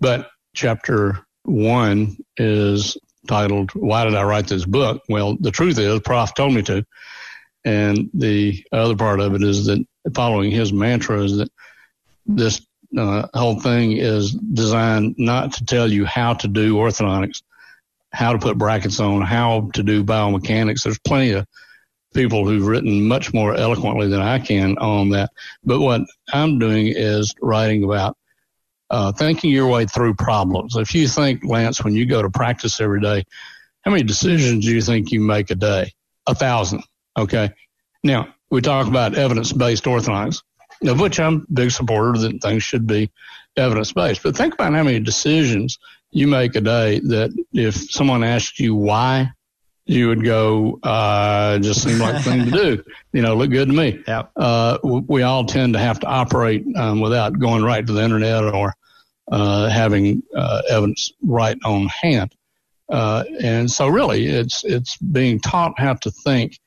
But 0.00 0.30
chapter 0.54 1.26
one 1.44 2.16
is 2.36 2.96
titled, 3.26 3.70
Why 3.72 4.04
Did 4.04 4.14
I 4.14 4.22
Write 4.22 4.48
This 4.48 4.64
Book? 4.64 5.02
Well, 5.08 5.36
the 5.38 5.50
truth 5.50 5.78
is, 5.78 6.00
Prof 6.00 6.34
told 6.34 6.54
me 6.54 6.62
to. 6.62 6.84
And 7.64 8.10
the 8.14 8.64
other 8.72 8.96
part 8.96 9.20
of 9.20 9.34
it 9.34 9.42
is 9.42 9.66
that 9.66 9.84
following 10.14 10.50
his 10.50 10.72
mantra 10.72 11.22
is 11.22 11.38
that 11.38 11.50
this 12.24 12.64
uh, 12.96 13.26
whole 13.34 13.60
thing 13.60 13.92
is 13.92 14.32
designed 14.32 15.16
not 15.18 15.54
to 15.54 15.64
tell 15.64 15.90
you 15.90 16.04
how 16.04 16.34
to 16.34 16.48
do 16.48 16.76
orthodontics, 16.76 17.42
how 18.12 18.32
to 18.32 18.38
put 18.38 18.56
brackets 18.56 19.00
on, 19.00 19.20
how 19.22 19.70
to 19.74 19.82
do 19.82 20.04
biomechanics. 20.04 20.82
There's 20.82 20.98
plenty 21.00 21.32
of 21.32 21.46
people 22.14 22.46
who've 22.46 22.66
written 22.66 23.06
much 23.06 23.34
more 23.34 23.54
eloquently 23.54 24.08
than 24.08 24.20
I 24.20 24.38
can 24.38 24.78
on 24.78 25.10
that. 25.10 25.30
But 25.64 25.80
what 25.80 26.02
I'm 26.32 26.58
doing 26.58 26.88
is 26.88 27.34
writing 27.40 27.84
about 27.84 28.16
uh, 28.90 29.12
thinking 29.12 29.50
your 29.50 29.68
way 29.68 29.84
through 29.84 30.14
problems. 30.14 30.76
If 30.76 30.94
you 30.94 31.06
think, 31.08 31.44
Lance, 31.44 31.84
when 31.84 31.94
you 31.94 32.06
go 32.06 32.22
to 32.22 32.30
practice 32.30 32.80
every 32.80 33.00
day, 33.00 33.24
how 33.82 33.90
many 33.90 34.02
decisions 34.02 34.64
do 34.64 34.74
you 34.74 34.82
think 34.82 35.12
you 35.12 35.20
make 35.20 35.50
a 35.50 35.54
day? 35.54 35.92
A 36.26 36.34
thousand. 36.34 36.82
Okay. 37.16 37.50
Now, 38.02 38.34
we 38.50 38.60
talk 38.60 38.86
about 38.86 39.14
evidence 39.16 39.52
based 39.52 39.84
orthodontics, 39.84 40.42
of 40.86 41.00
which 41.00 41.20
I'm 41.20 41.46
a 41.48 41.52
big 41.52 41.70
supporter 41.70 42.18
that 42.20 42.40
things 42.42 42.62
should 42.62 42.86
be 42.86 43.10
evidence 43.56 43.92
based. 43.92 44.22
But 44.22 44.36
think 44.36 44.54
about 44.54 44.72
how 44.72 44.82
many 44.82 45.00
decisions 45.00 45.78
you 46.10 46.26
make 46.26 46.54
a 46.54 46.60
day 46.60 47.00
that 47.00 47.30
if 47.52 47.90
someone 47.90 48.24
asked 48.24 48.58
you 48.58 48.74
why, 48.74 49.30
you 49.88 50.08
would 50.08 50.22
go, 50.22 50.78
uh, 50.82 51.58
just 51.58 51.82
seemed 51.82 51.98
like 51.98 52.16
a 52.16 52.22
thing 52.22 52.44
to 52.44 52.50
do. 52.50 52.84
You 53.10 53.22
know, 53.22 53.34
look 53.34 53.50
good 53.50 53.68
to 53.68 53.74
me. 53.74 54.04
Yep. 54.06 54.32
Uh, 54.36 54.78
we 54.82 55.22
all 55.22 55.46
tend 55.46 55.72
to 55.72 55.78
have 55.78 55.98
to 56.00 56.06
operate 56.06 56.64
um, 56.76 57.00
without 57.00 57.38
going 57.38 57.64
right 57.64 57.84
to 57.84 57.92
the 57.92 58.02
internet 58.02 58.44
or 58.44 58.74
uh, 59.32 59.68
having 59.70 60.22
uh, 60.36 60.60
evidence 60.68 61.12
right 61.22 61.56
on 61.64 61.86
hand. 61.86 62.34
Uh, 62.88 63.24
and 63.42 63.70
so, 63.70 63.88
really, 63.88 64.26
it's 64.26 64.62
it's 64.62 64.98
being 64.98 65.40
taught 65.40 65.80
how 65.80 65.94
to 65.94 66.10
think 66.10 66.58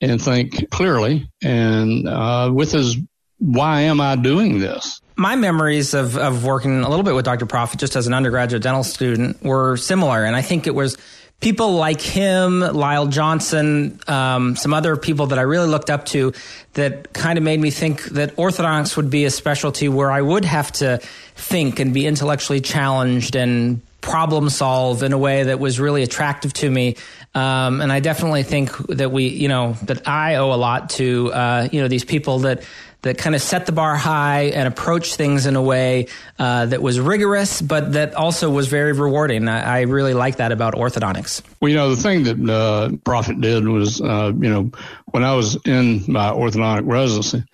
and 0.00 0.20
think 0.20 0.70
clearly, 0.70 1.30
and 1.42 2.08
uh, 2.08 2.50
with 2.52 2.72
his 2.72 2.96
why 3.38 3.82
am 3.82 4.00
I 4.00 4.16
doing 4.16 4.58
this? 4.58 5.00
My 5.16 5.36
memories 5.36 5.92
of, 5.94 6.16
of 6.16 6.44
working 6.44 6.82
a 6.82 6.88
little 6.88 7.04
bit 7.04 7.14
with 7.14 7.26
Dr. 7.26 7.46
Proffit 7.46 7.78
just 7.78 7.94
as 7.94 8.06
an 8.06 8.14
undergraduate 8.14 8.62
dental 8.62 8.82
student 8.82 9.42
were 9.42 9.76
similar. 9.76 10.24
And 10.24 10.34
I 10.34 10.42
think 10.42 10.66
it 10.66 10.74
was 10.74 10.96
people 11.40 11.74
like 11.74 12.00
him, 12.00 12.60
Lysle 12.60 13.10
Johnson, 13.10 14.00
um, 14.08 14.56
some 14.56 14.72
other 14.72 14.96
people 14.96 15.26
that 15.28 15.38
I 15.38 15.42
really 15.42 15.68
looked 15.68 15.90
up 15.90 16.06
to 16.06 16.32
that 16.74 17.12
kind 17.12 17.38
of 17.38 17.44
made 17.44 17.60
me 17.60 17.70
think 17.70 18.04
that 18.06 18.34
orthodontics 18.36 18.96
would 18.96 19.10
be 19.10 19.24
a 19.24 19.30
specialty 19.30 19.88
where 19.88 20.10
I 20.10 20.22
would 20.22 20.44
have 20.44 20.72
to 20.72 20.98
think 21.34 21.80
and 21.80 21.92
be 21.92 22.06
intellectually 22.06 22.60
challenged 22.60 23.36
and 23.36 23.82
problem 24.00 24.50
solve 24.50 25.02
in 25.02 25.12
a 25.12 25.18
way 25.18 25.44
that 25.44 25.58
was 25.58 25.80
really 25.80 26.02
attractive 26.02 26.52
to 26.52 26.70
me. 26.70 26.96
Um, 27.34 27.80
and 27.80 27.90
I 27.90 28.00
definitely 28.00 28.42
think 28.42 28.76
that 28.88 29.10
we, 29.10 29.28
you 29.28 29.48
know, 29.48 29.72
that 29.84 30.06
I 30.06 30.36
owe 30.36 30.52
a 30.52 30.56
lot 30.56 30.90
to, 30.90 31.32
uh, 31.32 31.68
you 31.72 31.80
know, 31.80 31.88
these 31.88 32.04
people 32.04 32.40
that 32.40 32.62
that 33.04 33.18
kind 33.18 33.34
of 33.34 33.42
set 33.42 33.66
the 33.66 33.72
bar 33.72 33.96
high 33.96 34.44
and 34.44 34.66
approached 34.66 35.16
things 35.16 35.44
in 35.44 35.56
a 35.56 35.62
way 35.62 36.06
uh, 36.38 36.64
that 36.66 36.80
was 36.80 36.98
rigorous, 36.98 37.60
but 37.60 37.92
that 37.92 38.14
also 38.14 38.50
was 38.50 38.68
very 38.68 38.92
rewarding. 38.92 39.46
I, 39.46 39.80
I, 39.80 39.80
really 39.82 40.14
like 40.14 40.36
that 40.36 40.52
about 40.52 40.72
orthodontics. 40.72 41.42
Well, 41.60 41.68
you 41.68 41.76
know, 41.76 41.94
the 41.94 42.02
thing 42.02 42.24
that 42.24 42.36
uh, 42.50 42.88
Proffit 43.04 43.42
did 43.42 43.68
was, 43.68 44.00
uh, 44.00 44.32
you 44.34 44.48
know, 44.48 44.70
when 45.10 45.22
I 45.22 45.34
was 45.34 45.58
in 45.66 46.02
my 46.08 46.30
orthodontic 46.30 46.90
residency, 46.90 47.44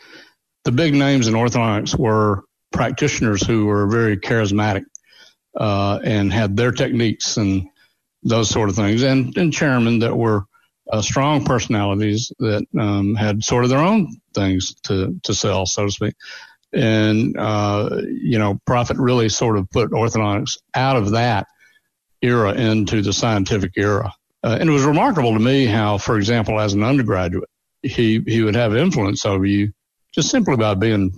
the 0.62 0.72
big 0.72 0.94
names 0.94 1.26
in 1.26 1.34
orthodontics 1.34 1.98
were 1.98 2.44
practitioners 2.72 3.44
who 3.44 3.66
were 3.66 3.88
very 3.88 4.16
charismatic 4.18 4.84
uh, 5.56 5.98
and 6.04 6.32
had 6.32 6.56
their 6.56 6.70
techniques 6.70 7.36
and 7.36 7.66
those 8.22 8.48
sort 8.48 8.68
of 8.68 8.76
things, 8.76 9.02
and, 9.02 9.36
and 9.36 9.52
chairmen 9.52 9.98
that 9.98 10.16
were 10.16 10.44
uh, 10.90 11.02
strong 11.02 11.44
personalities 11.44 12.32
that 12.38 12.66
um, 12.78 13.14
had 13.14 13.44
sort 13.44 13.64
of 13.64 13.70
their 13.70 13.78
own 13.78 14.20
things 14.34 14.74
to 14.82 15.18
to 15.22 15.34
sell, 15.34 15.66
so 15.66 15.86
to 15.86 15.90
speak. 15.90 16.14
And 16.72 17.36
uh, 17.36 18.02
you 18.06 18.38
know, 18.38 18.60
Proffit 18.66 18.96
really 18.98 19.28
sort 19.28 19.56
of 19.56 19.70
put 19.70 19.90
orthodontics 19.90 20.58
out 20.74 20.96
of 20.96 21.12
that 21.12 21.46
era 22.22 22.52
into 22.52 23.02
the 23.02 23.12
scientific 23.12 23.72
era. 23.76 24.12
Uh, 24.42 24.56
and 24.60 24.68
it 24.68 24.72
was 24.72 24.84
remarkable 24.84 25.32
to 25.34 25.38
me 25.38 25.66
how, 25.66 25.98
for 25.98 26.16
example, 26.16 26.58
as 26.58 26.72
an 26.72 26.82
undergraduate, 26.82 27.48
he 27.82 28.20
he 28.26 28.42
would 28.42 28.54
have 28.54 28.74
influence 28.76 29.24
over 29.24 29.44
you 29.44 29.72
just 30.12 30.30
simply 30.30 30.56
by 30.56 30.74
being 30.74 31.12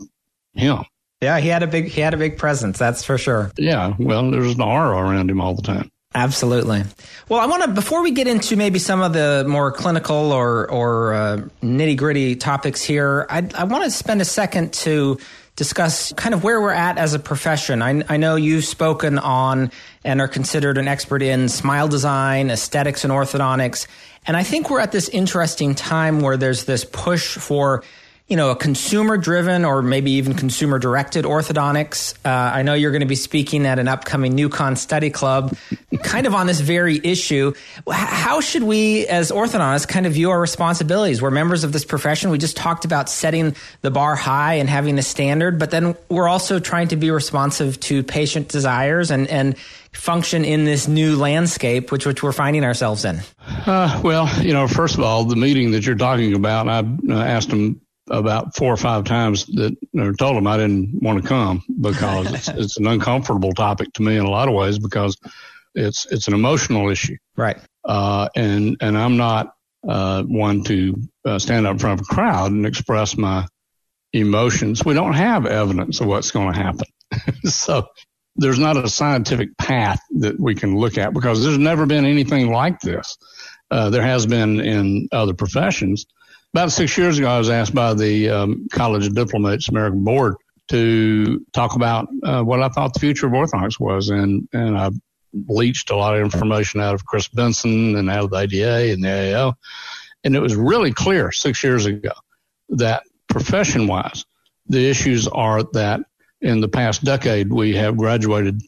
him. 0.54 0.84
Yeah, 1.20 1.38
he 1.38 1.48
had 1.48 1.62
a 1.62 1.66
big 1.66 1.86
he 1.86 2.00
had 2.00 2.14
a 2.14 2.18
big 2.18 2.36
presence, 2.36 2.78
that's 2.78 3.04
for 3.04 3.16
sure. 3.16 3.52
Yeah, 3.56 3.94
well, 3.98 4.30
there's 4.30 4.54
an 4.54 4.60
aura 4.60 4.96
around 4.96 5.30
him 5.30 5.40
all 5.40 5.54
the 5.54 5.62
time. 5.62 5.90
Absolutely. 6.14 6.82
Well, 7.28 7.40
I 7.40 7.46
want 7.46 7.62
to 7.62 7.68
before 7.70 8.02
we 8.02 8.10
get 8.10 8.26
into 8.26 8.56
maybe 8.56 8.78
some 8.78 9.00
of 9.00 9.12
the 9.12 9.44
more 9.48 9.72
clinical 9.72 10.32
or 10.32 10.70
or 10.70 11.14
uh, 11.14 11.36
nitty 11.62 11.96
gritty 11.96 12.36
topics 12.36 12.82
here, 12.82 13.26
I, 13.30 13.48
I 13.54 13.64
want 13.64 13.84
to 13.84 13.90
spend 13.90 14.20
a 14.20 14.26
second 14.26 14.74
to 14.74 15.18
discuss 15.56 16.12
kind 16.12 16.34
of 16.34 16.44
where 16.44 16.60
we're 16.60 16.70
at 16.70 16.98
as 16.98 17.14
a 17.14 17.18
profession. 17.18 17.82
I, 17.82 18.02
I 18.08 18.16
know 18.16 18.36
you've 18.36 18.64
spoken 18.64 19.18
on 19.18 19.70
and 20.04 20.20
are 20.20 20.28
considered 20.28 20.76
an 20.78 20.88
expert 20.88 21.22
in 21.22 21.48
smile 21.48 21.88
design, 21.88 22.50
aesthetics, 22.50 23.04
and 23.04 23.12
orthodontics, 23.12 23.86
and 24.26 24.36
I 24.36 24.42
think 24.42 24.68
we're 24.68 24.80
at 24.80 24.92
this 24.92 25.08
interesting 25.08 25.74
time 25.74 26.20
where 26.20 26.36
there's 26.36 26.64
this 26.64 26.84
push 26.84 27.36
for 27.38 27.84
you 28.32 28.36
know, 28.36 28.50
a 28.50 28.56
consumer 28.56 29.18
driven 29.18 29.62
or 29.66 29.82
maybe 29.82 30.12
even 30.12 30.32
consumer 30.32 30.78
directed 30.78 31.26
orthodontics. 31.26 32.14
Uh, 32.24 32.30
I 32.30 32.62
know 32.62 32.72
you're 32.72 32.90
going 32.90 33.02
to 33.02 33.06
be 33.06 33.14
speaking 33.14 33.66
at 33.66 33.78
an 33.78 33.88
upcoming 33.88 34.34
NewCon 34.34 34.78
study 34.78 35.10
club 35.10 35.54
kind 36.02 36.26
of 36.26 36.34
on 36.34 36.46
this 36.46 36.58
very 36.58 36.98
issue. 37.04 37.52
How 37.90 38.40
should 38.40 38.62
we, 38.62 39.06
as 39.06 39.30
orthodontists, 39.30 39.86
kind 39.86 40.06
of 40.06 40.14
view 40.14 40.30
our 40.30 40.40
responsibilities? 40.40 41.20
We're 41.20 41.30
members 41.30 41.62
of 41.62 41.72
this 41.72 41.84
profession. 41.84 42.30
We 42.30 42.38
just 42.38 42.56
talked 42.56 42.86
about 42.86 43.10
setting 43.10 43.54
the 43.82 43.90
bar 43.90 44.16
high 44.16 44.54
and 44.54 44.66
having 44.66 44.98
a 44.98 45.02
standard, 45.02 45.58
but 45.58 45.70
then 45.70 45.94
we're 46.08 46.26
also 46.26 46.58
trying 46.58 46.88
to 46.88 46.96
be 46.96 47.10
responsive 47.10 47.78
to 47.80 48.02
patient 48.02 48.48
desires 48.48 49.10
and, 49.10 49.28
and 49.28 49.58
function 49.92 50.46
in 50.46 50.64
this 50.64 50.88
new 50.88 51.16
landscape, 51.16 51.92
which, 51.92 52.06
which 52.06 52.22
we're 52.22 52.32
finding 52.32 52.64
ourselves 52.64 53.04
in? 53.04 53.20
Uh, 53.66 54.00
well, 54.02 54.26
you 54.42 54.54
know, 54.54 54.66
first 54.66 54.94
of 54.94 55.04
all, 55.04 55.24
the 55.24 55.36
meeting 55.36 55.72
that 55.72 55.84
you're 55.84 55.96
talking 55.96 56.34
about, 56.34 56.66
I 56.66 56.78
uh, 56.78 57.22
asked 57.22 57.50
them 57.50 57.78
about 58.12 58.54
four 58.54 58.72
or 58.72 58.76
five 58.76 59.04
times 59.04 59.46
that 59.46 59.74
or 59.96 60.12
told 60.12 60.36
him 60.36 60.46
I 60.46 60.58
didn't 60.58 61.02
want 61.02 61.22
to 61.22 61.28
come 61.28 61.64
because 61.80 62.32
it's, 62.34 62.48
it's 62.48 62.76
an 62.76 62.86
uncomfortable 62.86 63.52
topic 63.52 63.92
to 63.94 64.02
me 64.02 64.16
in 64.16 64.24
a 64.24 64.30
lot 64.30 64.48
of 64.48 64.54
ways 64.54 64.78
because 64.78 65.16
it's 65.74 66.06
it's 66.12 66.28
an 66.28 66.34
emotional 66.34 66.90
issue. 66.90 67.16
Right. 67.36 67.56
Uh, 67.84 68.28
and 68.36 68.76
and 68.80 68.96
I'm 68.96 69.16
not 69.16 69.54
uh, 69.88 70.22
one 70.22 70.62
to 70.64 70.94
uh, 71.24 71.38
stand 71.38 71.66
up 71.66 71.72
in 71.72 71.78
front 71.78 72.00
of 72.00 72.06
a 72.08 72.14
crowd 72.14 72.52
and 72.52 72.66
express 72.66 73.16
my 73.16 73.46
emotions. 74.12 74.84
We 74.84 74.94
don't 74.94 75.14
have 75.14 75.46
evidence 75.46 76.00
of 76.00 76.06
what's 76.06 76.30
going 76.30 76.52
to 76.52 76.58
happen. 76.58 76.86
so 77.44 77.88
there's 78.36 78.58
not 78.58 78.76
a 78.76 78.88
scientific 78.88 79.56
path 79.56 80.00
that 80.18 80.38
we 80.38 80.54
can 80.54 80.76
look 80.76 80.98
at 80.98 81.14
because 81.14 81.42
there's 81.42 81.58
never 81.58 81.86
been 81.86 82.04
anything 82.04 82.50
like 82.50 82.80
this. 82.80 83.16
Uh, 83.70 83.88
there 83.88 84.02
has 84.02 84.26
been 84.26 84.60
in 84.60 85.08
other 85.12 85.32
professions 85.32 86.04
about 86.52 86.72
six 86.72 86.96
years 86.98 87.18
ago, 87.18 87.28
I 87.28 87.38
was 87.38 87.50
asked 87.50 87.74
by 87.74 87.94
the 87.94 88.28
um, 88.28 88.68
College 88.70 89.06
of 89.06 89.14
Diplomats 89.14 89.68
American 89.68 90.04
Board 90.04 90.36
to 90.68 91.44
talk 91.52 91.74
about 91.74 92.08
uh, 92.22 92.42
what 92.42 92.62
I 92.62 92.68
thought 92.68 92.94
the 92.94 93.00
future 93.00 93.26
of 93.26 93.32
orthodontics 93.32 93.80
was, 93.80 94.10
and 94.10 94.48
and 94.52 94.76
I 94.76 94.90
leached 95.32 95.90
a 95.90 95.96
lot 95.96 96.14
of 96.14 96.20
information 96.20 96.80
out 96.80 96.94
of 96.94 97.06
Chris 97.06 97.28
Benson 97.28 97.96
and 97.96 98.10
out 98.10 98.24
of 98.24 98.30
the 98.30 98.38
ADA 98.38 98.92
and 98.92 99.02
the 99.02 99.08
AAO. 99.08 99.54
And 100.24 100.36
it 100.36 100.40
was 100.40 100.54
really 100.54 100.92
clear 100.92 101.32
six 101.32 101.64
years 101.64 101.86
ago 101.86 102.12
that 102.68 103.02
profession 103.28 103.86
wise, 103.86 104.24
the 104.66 104.88
issues 104.88 105.26
are 105.26 105.62
that 105.72 106.00
in 106.40 106.60
the 106.60 106.68
past 106.68 107.02
decade, 107.02 107.50
we 107.50 107.74
have 107.76 107.96
graduated 107.96 108.60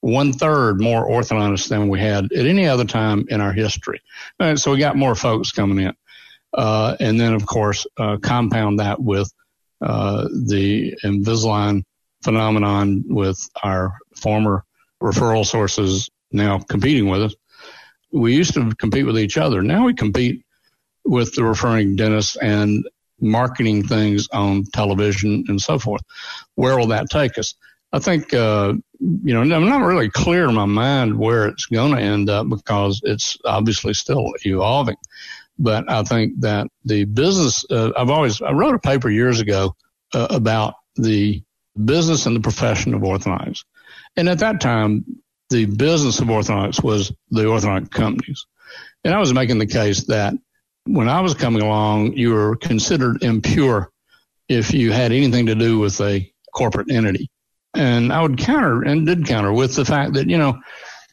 one 0.00 0.32
third 0.32 0.80
more 0.80 1.08
orthodontists 1.08 1.68
than 1.68 1.88
we 1.88 2.00
had 2.00 2.32
at 2.32 2.46
any 2.46 2.66
other 2.66 2.84
time 2.84 3.26
in 3.28 3.40
our 3.40 3.52
history. 3.52 4.00
And 4.38 4.60
so 4.60 4.72
we 4.72 4.78
got 4.78 4.96
more 4.96 5.14
folks 5.14 5.52
coming 5.52 5.78
in. 5.78 5.94
Uh, 6.54 6.96
and 7.00 7.20
then, 7.20 7.34
of 7.34 7.46
course, 7.46 7.86
uh, 7.98 8.16
compound 8.18 8.80
that 8.80 9.00
with 9.00 9.30
uh, 9.80 10.24
the 10.46 10.94
Invisalign 11.04 11.82
phenomenon 12.22 13.04
with 13.06 13.38
our 13.62 13.94
former 14.16 14.64
referral 15.02 15.46
sources 15.46 16.08
now 16.32 16.58
competing 16.58 17.08
with 17.08 17.22
us. 17.22 17.34
We 18.10 18.34
used 18.34 18.54
to 18.54 18.74
compete 18.76 19.06
with 19.06 19.18
each 19.18 19.38
other. 19.38 19.62
Now 19.62 19.84
we 19.84 19.94
compete 19.94 20.44
with 21.04 21.34
the 21.34 21.44
referring 21.44 21.96
dentists 21.96 22.36
and 22.36 22.86
marketing 23.20 23.86
things 23.86 24.28
on 24.32 24.64
television 24.72 25.44
and 25.48 25.60
so 25.60 25.78
forth. 25.78 26.02
Where 26.54 26.78
will 26.78 26.88
that 26.88 27.10
take 27.10 27.38
us? 27.38 27.54
I 27.92 27.98
think, 27.98 28.34
uh, 28.34 28.74
you 29.00 29.34
know, 29.34 29.40
I'm 29.40 29.68
not 29.68 29.84
really 29.84 30.10
clear 30.10 30.48
in 30.48 30.54
my 30.54 30.66
mind 30.66 31.18
where 31.18 31.46
it's 31.46 31.66
going 31.66 31.94
to 31.94 32.00
end 32.00 32.28
up 32.28 32.48
because 32.48 33.00
it's 33.04 33.38
obviously 33.44 33.94
still 33.94 34.32
evolving. 34.44 34.96
But 35.58 35.90
I 35.90 36.02
think 36.04 36.40
that 36.40 36.68
the 36.84 37.04
business, 37.04 37.64
uh, 37.70 37.90
I've 37.96 38.10
always, 38.10 38.40
I 38.40 38.52
wrote 38.52 38.74
a 38.74 38.78
paper 38.78 39.10
years 39.10 39.40
ago 39.40 39.74
uh, 40.14 40.28
about 40.30 40.74
the 40.96 41.42
business 41.82 42.26
and 42.26 42.36
the 42.36 42.40
profession 42.40 42.94
of 42.94 43.02
orthodontics. 43.02 43.64
And 44.16 44.28
at 44.28 44.38
that 44.40 44.60
time, 44.60 45.04
the 45.50 45.64
business 45.64 46.20
of 46.20 46.28
orthodontics 46.28 46.82
was 46.82 47.12
the 47.30 47.44
orthodontic 47.44 47.90
companies. 47.90 48.46
And 49.04 49.14
I 49.14 49.18
was 49.18 49.32
making 49.32 49.58
the 49.58 49.66
case 49.66 50.04
that 50.06 50.34
when 50.84 51.08
I 51.08 51.20
was 51.20 51.34
coming 51.34 51.62
along, 51.62 52.14
you 52.14 52.32
were 52.32 52.56
considered 52.56 53.22
impure 53.22 53.90
if 54.48 54.72
you 54.72 54.92
had 54.92 55.12
anything 55.12 55.46
to 55.46 55.54
do 55.54 55.78
with 55.78 56.00
a 56.00 56.30
corporate 56.54 56.90
entity. 56.90 57.30
And 57.74 58.12
I 58.12 58.22
would 58.22 58.38
counter 58.38 58.82
and 58.82 59.06
did 59.06 59.26
counter 59.26 59.52
with 59.52 59.74
the 59.74 59.84
fact 59.84 60.14
that, 60.14 60.28
you 60.28 60.38
know, 60.38 60.58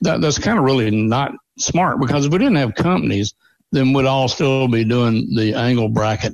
that, 0.01 0.21
that's 0.21 0.39
kind 0.39 0.57
of 0.57 0.63
really 0.63 0.91
not 0.91 1.33
smart 1.57 1.99
because 1.99 2.25
if 2.25 2.31
we 2.31 2.37
didn't 2.37 2.55
have 2.55 2.75
companies, 2.75 3.33
then 3.75 3.93
we'd 3.93 4.05
all 4.05 4.27
still 4.27 4.67
be 4.67 4.83
doing 4.83 5.35
the 5.35 5.53
angle 5.55 5.89
bracket 5.89 6.33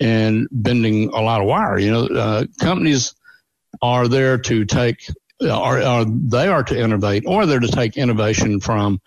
and 0.00 0.48
bending 0.50 1.10
a 1.10 1.20
lot 1.20 1.40
of 1.40 1.46
wire. 1.46 1.78
You 1.78 1.90
know, 1.90 2.06
uh, 2.06 2.44
companies 2.58 3.14
are 3.82 4.08
there 4.08 4.38
to 4.38 4.64
take, 4.64 5.10
are, 5.42 5.82
are 5.82 6.04
they 6.04 6.48
are 6.48 6.62
to 6.64 6.80
innovate, 6.80 7.24
or 7.26 7.46
they're 7.46 7.60
to 7.60 7.68
take 7.68 7.96
innovation 7.96 8.60
from 8.60 9.00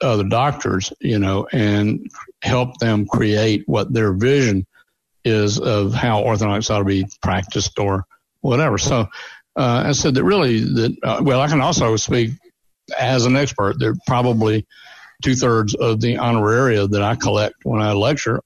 other 0.00 0.24
doctors, 0.24 0.92
you 1.00 1.18
know, 1.18 1.48
and 1.50 2.10
help 2.42 2.78
them 2.78 3.06
create 3.06 3.64
what 3.66 3.92
their 3.92 4.12
vision 4.12 4.66
is 5.24 5.58
of 5.58 5.92
how 5.92 6.22
orthodontics 6.22 6.70
ought 6.70 6.78
to 6.78 6.84
be 6.84 7.06
practiced 7.22 7.78
or 7.78 8.04
whatever. 8.40 8.78
So 8.78 9.08
uh, 9.56 9.82
I 9.86 9.92
said 9.92 10.14
that 10.14 10.24
really 10.24 10.60
that 10.60 10.96
uh, 11.02 11.20
well, 11.22 11.40
I 11.40 11.48
can 11.48 11.60
also 11.60 11.96
speak 11.96 12.32
as 12.98 13.26
an 13.26 13.36
expert. 13.36 13.76
There 13.78 13.94
probably 14.06 14.66
two 15.22 15.34
thirds 15.34 15.74
of 15.74 16.00
the 16.00 16.16
honoraria 16.16 16.90
that 16.90 17.02
I 17.02 17.16
collect 17.16 17.56
when 17.64 17.80
I 17.82 17.92
lecture, 17.92 18.40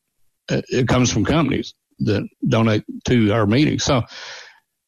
it 0.48 0.88
comes 0.88 1.12
from 1.12 1.24
companies 1.24 1.74
that 2.00 2.26
donate 2.46 2.84
to 3.06 3.32
our 3.32 3.46
meetings. 3.46 3.84
So 3.84 4.02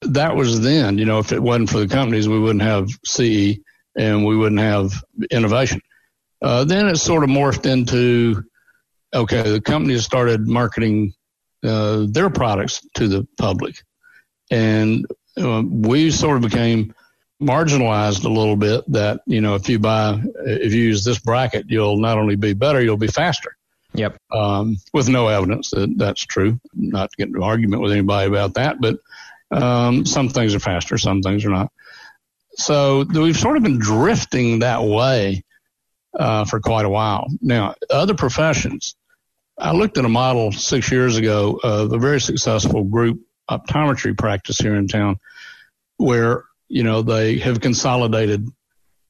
that 0.03 0.37
was 0.37 0.61
then. 0.61 0.99
You 0.99 1.05
know, 1.05 1.19
if 1.19 1.33
it 1.33 1.43
wasn't 1.43 1.71
for 1.71 1.79
the 1.79 1.89
companies, 1.89 2.29
we 2.29 2.39
wouldn't 2.39 2.63
have 2.63 2.89
CE 3.05 3.59
and 3.97 4.25
we 4.25 4.37
wouldn't 4.37 4.61
have 4.61 4.93
innovation. 5.31 5.81
Uh, 6.43 6.65
then 6.65 6.89
it 6.89 6.97
sort 6.97 7.25
of 7.25 7.31
morphed 7.31 7.71
into 7.71 8.43
okay, 9.15 9.43
the 9.49 9.61
companies 9.61 10.05
started 10.05 10.49
marketing 10.49 11.15
uh, 11.65 12.05
their 12.09 12.29
products 12.29 12.87
to 12.95 13.09
the 13.09 13.27
public, 13.39 13.77
and 14.51 15.07
uh, 15.41 15.63
we 15.67 16.11
sort 16.11 16.37
of 16.37 16.43
became 16.43 16.93
marginalized 17.45 18.25
a 18.25 18.29
little 18.29 18.57
bit. 18.57 18.85
That 18.89 19.21
you 19.27 19.41
know, 19.41 19.55
if 19.55 19.69
you 19.69 19.79
buy, 19.79 20.21
if 20.45 20.73
you 20.73 20.83
use 20.83 21.05
this 21.05 21.19
bracket, 21.19 21.67
you'll 21.69 21.99
not 21.99 22.19
only 22.19 22.37
be 22.37 22.53
better, 22.53 22.83
you'll 22.83 22.97
be 22.97 23.09
faster. 23.09 23.57
Yep. 23.95 24.17
Um, 24.33 24.77
with 24.93 25.09
no 25.09 25.29
evidence 25.29 25.71
that 25.71 25.97
that's 25.97 26.23
true. 26.23 26.59
Not 26.75 27.11
to 27.11 27.17
get 27.17 27.29
into 27.29 27.39
an 27.39 27.45
argument 27.45 27.83
with 27.83 27.93
anybody 27.93 28.29
about 28.29 28.55
that, 28.55 28.81
but 28.81 28.99
um, 29.51 30.05
some 30.05 30.29
things 30.29 30.55
are 30.55 30.61
faster, 30.61 30.99
some 30.99 31.23
things 31.23 31.45
are 31.45 31.51
not. 31.51 31.71
So 32.57 33.05
we've 33.05 33.37
sort 33.37 33.57
of 33.57 33.63
been 33.63 33.79
drifting 33.79 34.61
that 34.61 34.83
way 34.83 35.45
uh, 36.19 36.45
for 36.45 36.61
quite 36.61 36.87
a 36.87 36.89
while. 36.89 37.29
Now, 37.41 37.75
other 37.91 38.15
professions, 38.15 38.95
I 39.59 39.73
looked 39.73 39.99
at 39.99 40.05
a 40.05 40.09
model 40.09 40.53
six 40.53 40.91
years 40.91 41.17
ago 41.17 41.61
of 41.63 41.93
a 41.93 41.99
very 41.99 42.21
successful 42.21 42.85
group 42.85 43.21
optometry 43.51 44.17
practice 44.17 44.59
here 44.59 44.75
in 44.75 44.89
town 44.89 45.19
where, 45.97 46.45
you 46.69 46.83
know, 46.83 47.03
they 47.03 47.39
have 47.39 47.61
consolidated 47.61 48.49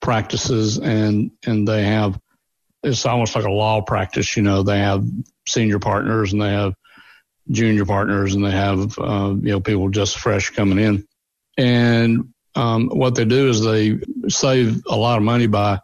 practices 0.00 0.78
and, 0.78 1.30
and 1.46 1.66
they 1.66 1.84
have, 1.84 2.18
it's 2.82 3.06
almost 3.06 3.34
like 3.34 3.44
a 3.44 3.50
law 3.50 3.80
practice, 3.80 4.36
you 4.36 4.42
know, 4.42 4.62
they 4.62 4.78
have 4.78 5.06
senior 5.46 5.78
partners 5.78 6.32
and 6.32 6.42
they 6.42 6.50
have 6.50 6.74
junior 7.50 7.84
partners 7.84 8.34
and 8.34 8.44
they 8.44 8.50
have, 8.50 8.98
uh, 8.98 9.34
you 9.40 9.52
know, 9.52 9.60
people 9.60 9.88
just 9.88 10.18
fresh 10.18 10.50
coming 10.50 10.78
in. 10.78 11.06
And, 11.56 12.34
um, 12.54 12.88
what 12.88 13.14
they 13.14 13.24
do 13.24 13.48
is 13.48 13.62
they 13.62 13.98
save 14.28 14.82
a 14.86 14.96
lot 14.96 15.16
of 15.16 15.24
money 15.24 15.46
by 15.46 15.80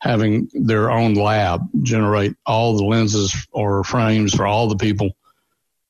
having 0.00 0.50
their 0.52 0.90
own 0.90 1.14
lab 1.14 1.62
generate 1.82 2.36
all 2.44 2.76
the 2.76 2.84
lenses 2.84 3.34
or 3.52 3.82
frames 3.82 4.34
for 4.34 4.46
all 4.46 4.68
the 4.68 4.76
people 4.76 5.10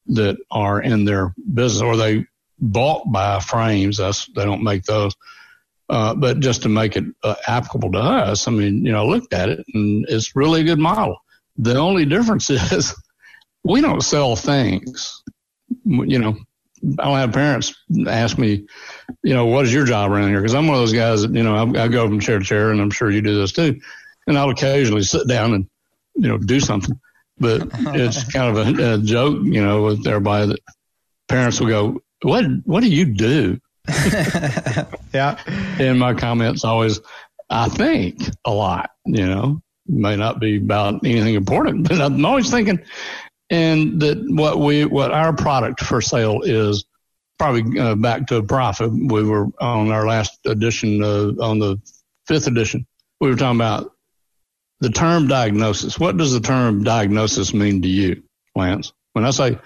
that 0.07 0.37
are 0.51 0.81
in 0.81 1.05
their 1.05 1.35
business 1.53 1.83
or 1.83 1.97
they 1.97 2.25
bulk 2.59 3.05
by 3.11 3.41
frames. 3.41 3.99
That's, 3.99 4.27
they 4.35 4.45
don't 4.45 4.63
make 4.63 4.85
those. 4.85 5.15
Uh, 5.89 6.15
but 6.15 6.41
just 6.41 6.63
to 6.63 6.69
make 6.69 6.97
it 6.97 7.05
uh, 7.23 7.35
applicable 7.47 7.93
to 7.93 7.99
us, 7.99 8.49
I 8.49 8.51
mean, 8.51 8.85
you 8.87 8.93
know, 8.93 9.05
I 9.05 9.07
looked 9.07 9.35
at 9.35 9.51
it 9.51 9.65
and 9.75 10.07
it's 10.09 10.35
really 10.35 10.63
a 10.63 10.65
good 10.65 10.79
model. 10.79 11.19
The 11.59 11.77
only 11.77 12.07
difference 12.07 12.49
is 12.73 12.95
we 13.63 13.81
don't 13.81 14.01
sell 14.01 14.35
things. 14.35 15.23
You 15.85 16.19
know, 16.19 16.37
I'll 16.99 17.15
have 17.15 17.33
parents 17.33 17.75
ask 18.07 18.39
me, 18.39 18.67
you 19.23 19.35
know, 19.35 19.47
what 19.47 19.67
is 19.67 19.75
your 19.75 19.85
job 19.85 20.11
around 20.11 20.29
here? 20.29 20.41
Because 20.41 20.55
I'm 20.55 20.67
one 20.67 20.77
of 20.77 20.83
those 20.83 20.93
guys 20.93 21.23
that, 21.23 21.35
you 21.35 21.43
know, 21.43 21.55
I, 21.55 21.85
I, 21.85 21.89
go 21.89 22.07
from 22.07 22.21
chair 22.21 22.39
to 22.39 22.45
chair, 22.45 22.71
and 22.71 22.81
I'm 22.81 22.91
sure 22.91 23.11
you 23.11 23.23
do 23.23 23.39
this 23.39 23.53
too 23.53 23.79
and 24.27 24.39
I'll 24.39 24.51
occasionally 24.51 25.03
sit 25.03 25.29
down 25.29 25.55
and 25.55 25.69
you 26.15 26.29
know 26.29 26.39
do 26.39 26.61
something. 26.61 26.99
But 27.39 27.69
it's 27.73 28.31
kind 28.33 28.57
of 28.57 28.79
a, 28.79 28.95
a 28.95 28.99
joke, 28.99 29.41
you 29.43 29.65
know, 29.65 29.83
with 29.85 30.07
everybody 30.07 30.49
that 30.49 30.61
parents 31.29 31.61
will 31.61 31.69
go, 31.69 32.03
"What 32.25 32.45
what 32.65 32.83
do 32.83 32.89
you 32.89 33.05
do?" 33.07 33.61
yeah. 35.13 35.39
And 35.79 35.99
my 35.99 36.15
comments 36.15 36.65
always, 36.65 37.01
I 37.51 37.69
think 37.69 38.19
a 38.45 38.51
lot, 38.51 38.91
you 39.05 39.27
know, 39.27 39.63
may 39.87 40.17
not 40.17 40.41
be 40.41 40.57
about 40.57 41.05
anything 41.05 41.35
important, 41.35 41.89
but 41.89 42.01
I'm 42.01 42.25
always 42.25 42.51
thinking, 42.51 42.81
and 43.51 44.01
that 44.01 44.19
what 44.29 44.59
we, 44.59 44.85
what 44.85 45.13
our 45.13 45.35
product 45.35 45.81
for 45.81 46.01
sale 46.01 46.41
is 46.43 46.85
probably 47.39 47.79
uh, 47.79 47.95
back 47.95 48.27
to 48.29 48.37
a 48.37 48.43
Proffit. 48.43 48.91
We 49.11 49.25
were 49.25 49.49
on 49.61 49.91
our 49.91 50.07
last 50.07 50.39
edition, 50.47 51.03
uh, 51.03 51.33
on 51.43 51.59
the 51.59 51.79
fifth 52.27 52.47
edition. 52.47 52.87
We 53.21 53.29
were 53.29 53.37
talking 53.37 53.61
about 53.61 53.93
the 54.81 54.91
term 54.91 55.29
diagnosis. 55.29 55.99
What 55.99 56.17
does 56.17 56.33
the 56.33 56.41
term 56.41 56.85
diagnosis 56.85 57.53
mean 57.53 57.83
to 57.83 57.89
you, 57.89 58.23
Lance? 58.55 58.93
When 59.13 59.25
I 59.25 59.31
say 59.31 59.59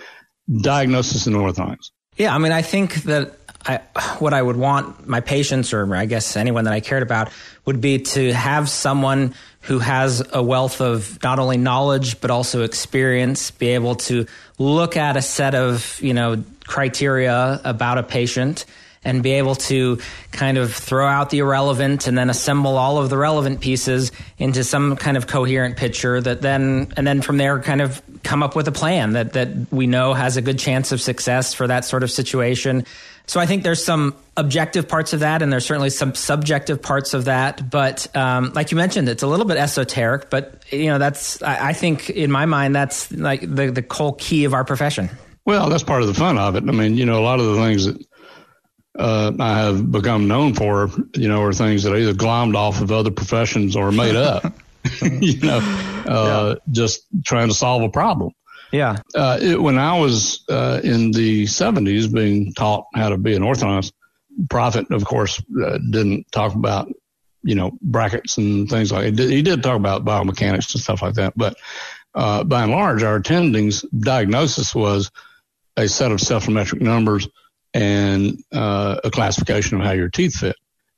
diagnosis 0.50 1.26
in 1.26 1.34
orthodontics. 1.34 1.90
Yeah, 2.18 2.34
I 2.34 2.38
mean, 2.38 2.50
I 2.50 2.62
think 2.62 2.94
that 3.04 3.38
I, 3.64 3.76
what 4.18 4.34
I 4.34 4.42
would 4.42 4.56
want 4.56 5.06
my 5.06 5.20
patients, 5.20 5.72
or 5.72 5.94
I 5.94 6.04
guess 6.06 6.36
anyone 6.36 6.64
that 6.64 6.74
I 6.74 6.80
cared 6.80 7.04
about, 7.04 7.30
would 7.64 7.80
be 7.80 8.00
to 8.00 8.32
have 8.32 8.68
someone 8.68 9.34
who 9.62 9.78
has 9.78 10.26
a 10.32 10.42
wealth 10.42 10.80
of 10.80 11.22
not 11.22 11.38
only 11.38 11.58
knowledge 11.58 12.20
but 12.20 12.30
also 12.30 12.64
experience, 12.64 13.52
be 13.52 13.68
able 13.68 13.94
to 13.94 14.26
look 14.58 14.96
at 14.96 15.16
a 15.16 15.22
set 15.22 15.54
of 15.54 16.00
you 16.02 16.12
know 16.12 16.42
criteria 16.66 17.60
about 17.64 17.98
a 17.98 18.02
patient 18.02 18.64
and 19.04 19.22
be 19.22 19.32
able 19.32 19.54
to 19.54 19.98
kind 20.32 20.58
of 20.58 20.74
throw 20.74 21.06
out 21.06 21.30
the 21.30 21.38
irrelevant 21.38 22.06
and 22.06 22.16
then 22.16 22.30
assemble 22.30 22.76
all 22.76 22.98
of 22.98 23.10
the 23.10 23.16
relevant 23.16 23.60
pieces 23.60 24.12
into 24.38 24.64
some 24.64 24.96
kind 24.96 25.16
of 25.16 25.26
coherent 25.26 25.76
picture 25.76 26.20
that 26.20 26.42
then 26.42 26.92
and 26.96 27.06
then 27.06 27.22
from 27.22 27.36
there 27.36 27.60
kind 27.60 27.80
of 27.80 28.02
come 28.22 28.42
up 28.42 28.56
with 28.56 28.68
a 28.68 28.72
plan 28.72 29.12
that 29.12 29.32
that 29.32 29.48
we 29.70 29.86
know 29.86 30.14
has 30.14 30.36
a 30.36 30.42
good 30.42 30.58
chance 30.58 30.92
of 30.92 31.00
success 31.00 31.54
for 31.54 31.66
that 31.66 31.84
sort 31.84 32.02
of 32.02 32.10
situation. 32.10 32.84
So 33.26 33.40
I 33.40 33.44
think 33.46 33.62
there's 33.62 33.84
some 33.84 34.16
objective 34.38 34.88
parts 34.88 35.12
of 35.12 35.20
that, 35.20 35.42
and 35.42 35.52
there's 35.52 35.66
certainly 35.66 35.90
some 35.90 36.14
subjective 36.14 36.80
parts 36.80 37.12
of 37.12 37.26
that. 37.26 37.68
But 37.68 38.08
um, 38.16 38.52
like 38.54 38.70
you 38.70 38.76
mentioned, 38.78 39.06
it's 39.06 39.22
a 39.22 39.26
little 39.26 39.44
bit 39.44 39.58
esoteric. 39.58 40.30
But 40.30 40.64
you 40.72 40.86
know, 40.86 40.98
that's 40.98 41.42
I, 41.42 41.68
I 41.68 41.72
think 41.74 42.08
in 42.08 42.30
my 42.30 42.46
mind 42.46 42.74
that's 42.74 43.12
like 43.12 43.42
the 43.42 43.70
the 43.70 43.84
whole 43.90 44.14
key 44.14 44.44
of 44.44 44.54
our 44.54 44.64
profession. 44.64 45.10
Well, 45.44 45.68
that's 45.68 45.82
part 45.82 46.02
of 46.02 46.08
the 46.08 46.14
fun 46.14 46.38
of 46.38 46.56
it. 46.56 46.64
I 46.66 46.72
mean, 46.72 46.96
you 46.96 47.04
know, 47.04 47.18
a 47.18 47.24
lot 47.24 47.38
of 47.38 47.46
the 47.46 47.56
things 47.56 47.84
that 47.84 48.02
uh, 48.98 49.32
I 49.38 49.58
have 49.60 49.90
become 49.90 50.28
known 50.28 50.54
for, 50.54 50.90
you 51.14 51.28
know, 51.28 51.42
are 51.42 51.52
things 51.52 51.84
that 51.84 51.92
are 51.92 51.96
either 51.96 52.14
glommed 52.14 52.56
off 52.56 52.80
of 52.80 52.90
other 52.92 53.10
professions 53.10 53.76
or 53.76 53.92
made 53.92 54.16
up. 54.16 54.52
you 55.02 55.40
know, 55.40 55.58
uh, 56.06 56.54
yeah. 56.54 56.72
just 56.72 57.06
trying 57.24 57.48
to 57.48 57.54
solve 57.54 57.82
a 57.82 57.88
problem. 57.88 58.32
Yeah. 58.72 58.96
Uh, 59.14 59.38
it, 59.40 59.60
when 59.60 59.78
I 59.78 59.98
was 59.98 60.44
uh, 60.48 60.80
in 60.82 61.10
the 61.10 61.44
70s 61.44 62.12
being 62.12 62.52
taught 62.52 62.86
how 62.94 63.10
to 63.10 63.18
be 63.18 63.34
an 63.34 63.42
orthodontist, 63.42 63.92
Proffit, 64.46 64.90
of 64.90 65.04
course, 65.04 65.42
uh, 65.64 65.78
didn't 65.90 66.30
talk 66.30 66.54
about, 66.54 66.88
you 67.42 67.54
know, 67.54 67.76
brackets 67.82 68.36
and 68.38 68.68
things 68.68 68.92
like 68.92 69.14
that. 69.14 69.30
He 69.30 69.42
did 69.42 69.62
talk 69.62 69.76
about 69.76 70.04
biomechanics 70.04 70.74
and 70.74 70.82
stuff 70.82 71.02
like 71.02 71.14
that. 71.14 71.34
But 71.36 71.56
uh, 72.14 72.44
by 72.44 72.62
and 72.62 72.72
large, 72.72 73.02
our 73.02 73.16
attending's 73.16 73.82
diagnosis 73.82 74.74
was 74.74 75.10
a 75.76 75.88
set 75.88 76.12
of 76.12 76.18
cephalometric 76.18 76.80
numbers 76.80 77.28
and 77.78 78.42
uh, 78.52 78.98
a 79.04 79.10
classification 79.10 79.80
of 79.80 79.86
how 79.86 79.92
your 79.92 80.08
teeth 80.08 80.34
fit. 80.34 80.56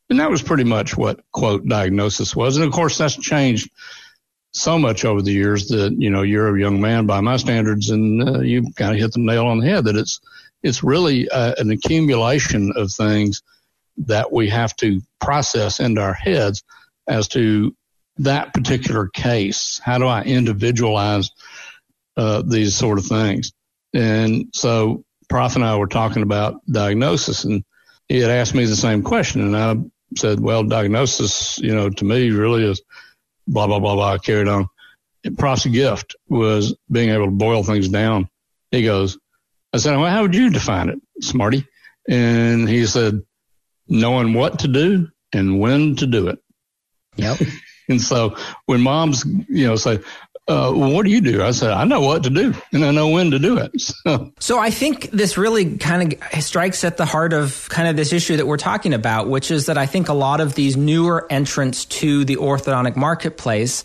And 0.09 0.19
that 0.19 0.31
was 0.31 0.43
pretty 0.43 0.64
much 0.64 0.97
what 0.97 1.21
quote 1.31 1.69
diagnosis 1.69 2.35
was. 2.35 2.57
And 2.57 2.64
of 2.64 2.73
course, 2.73 2.97
that's 2.97 3.16
changed 3.16 3.71
so 4.53 4.79
much 4.79 5.05
over 5.05 5.21
the 5.21 5.31
years 5.31 5.69
that 5.69 5.95
you 5.99 6.09
know 6.11 6.23
you're 6.23 6.57
a 6.57 6.59
young 6.59 6.81
man 6.81 7.07
by 7.07 7.21
my 7.21 7.37
standards, 7.37 7.90
and 7.90 8.27
uh, 8.27 8.40
you 8.40 8.73
kind 8.75 8.93
of 8.93 8.99
hit 8.99 9.12
the 9.12 9.21
nail 9.21 9.47
on 9.47 9.61
the 9.61 9.66
head 9.66 9.85
that 9.85 9.97
it's 9.97 10.21
it's 10.62 10.83
really 10.83 11.29
uh, 11.29 11.55
an 11.59 11.71
accumulation 11.71 12.73
of 12.75 12.90
things 12.90 13.43
that 13.99 14.33
we 14.33 14.49
have 14.49 14.75
to 14.77 15.03
process 15.21 15.81
into 15.81 16.01
our 16.01 16.14
heads 16.14 16.64
as 17.07 17.29
to 17.29 17.77
that 18.19 18.55
particular 18.55 19.07
case. 19.09 19.81
How 19.85 19.99
do 19.99 20.07
I 20.07 20.23
individualize 20.23 21.31
uh, 22.16 22.43
these 22.43 22.75
sort 22.75 22.99
of 22.99 23.05
things? 23.05 23.53
And 23.93 24.47
so, 24.55 25.05
Prof 25.31 25.57
and 25.57 25.64
I 25.64 25.77
were 25.77 25.87
talking 25.87 26.23
about 26.23 26.61
diagnosis, 26.71 27.45
and 27.45 27.64
he 28.09 28.19
had 28.19 28.31
asked 28.31 28.55
me 28.55 28.66
the 28.66 28.77
same 28.77 29.03
question, 29.03 29.40
and 29.40 29.57
I 29.57 29.77
said, 30.16 30.40
"Well, 30.40 30.64
diagnosis, 30.64 31.59
you 31.59 31.75
know, 31.75 31.88
to 31.88 32.05
me 32.05 32.31
really 32.31 32.64
is." 32.64 32.83
blah, 33.51 33.66
blah, 33.66 33.81
blah, 33.81 33.95
blah, 33.95 34.19
carried 34.19 34.49
on. 34.49 34.69
Prof's 35.37 35.66
gift 35.66 36.16
was 36.29 36.75
being 36.90 37.11
able 37.11 37.27
to 37.27 37.31
boil 37.31 37.62
things 37.62 37.88
down. 37.88 38.29
He 38.71 38.85
goes, 38.85 39.19
I 39.73 39.79
said, 39.79 39.97
well, 39.97 40.11
how 40.11 40.23
would 40.23 40.35
you 40.35 40.51
define 40.51 40.88
it, 40.88 40.99
Smarty? 41.21 41.66
And 42.09 42.69
he 42.69 42.87
said, 42.87 43.23
knowing 43.87 44.33
what 44.33 44.61
to 44.61 44.69
do 44.69 45.09
and 45.33 45.61
when 45.61 45.97
to 45.97 46.07
do 46.07 46.29
it. 46.29 46.38
Yep. 47.16 47.40
and 47.88 48.01
so 48.01 48.37
when 48.66 48.81
moms, 48.81 49.25
you 49.25 49.66
know, 49.66 49.77
say, 49.77 50.01
uh, 50.48 50.72
what 50.72 51.05
do 51.05 51.11
you 51.11 51.20
do? 51.20 51.42
I 51.42 51.53
said, 51.53 51.70
I 51.70 51.85
know 51.85 52.00
what 52.00 52.24
to 52.24 52.31
do 52.31 52.55
and 52.72 52.85
I 52.85 52.90
know 52.90 53.09
when 53.09 53.31
to 53.31 53.38
do 53.38 53.59
it. 53.59 53.70
So. 53.81 54.33
so 54.38 54.59
I 54.59 54.70
think 54.70 55.11
this 55.11 55.37
really 55.37 55.76
kind 55.76 56.14
of 56.14 56.42
strikes 56.42 56.85
at 56.85 56.96
the 56.96 57.05
heart 57.05 57.33
of 57.33 57.68
kind 57.68 57.87
of 57.87 57.96
this 57.96 58.12
issue 58.12 58.37
that 58.38 58.46
we're 58.46 58.57
talking 58.57 58.94
about, 58.94 59.29
which 59.29 59.50
is 59.50 59.66
that 59.66 59.76
I 59.76 59.85
think 59.85 60.09
a 60.09 60.14
lot 60.14 60.40
of 60.40 60.55
these 60.55 60.76
newer 60.76 61.26
entrants 61.31 61.85
to 61.87 62.24
the 62.24 62.37
orthodontic 62.37 62.96
marketplace 62.96 63.85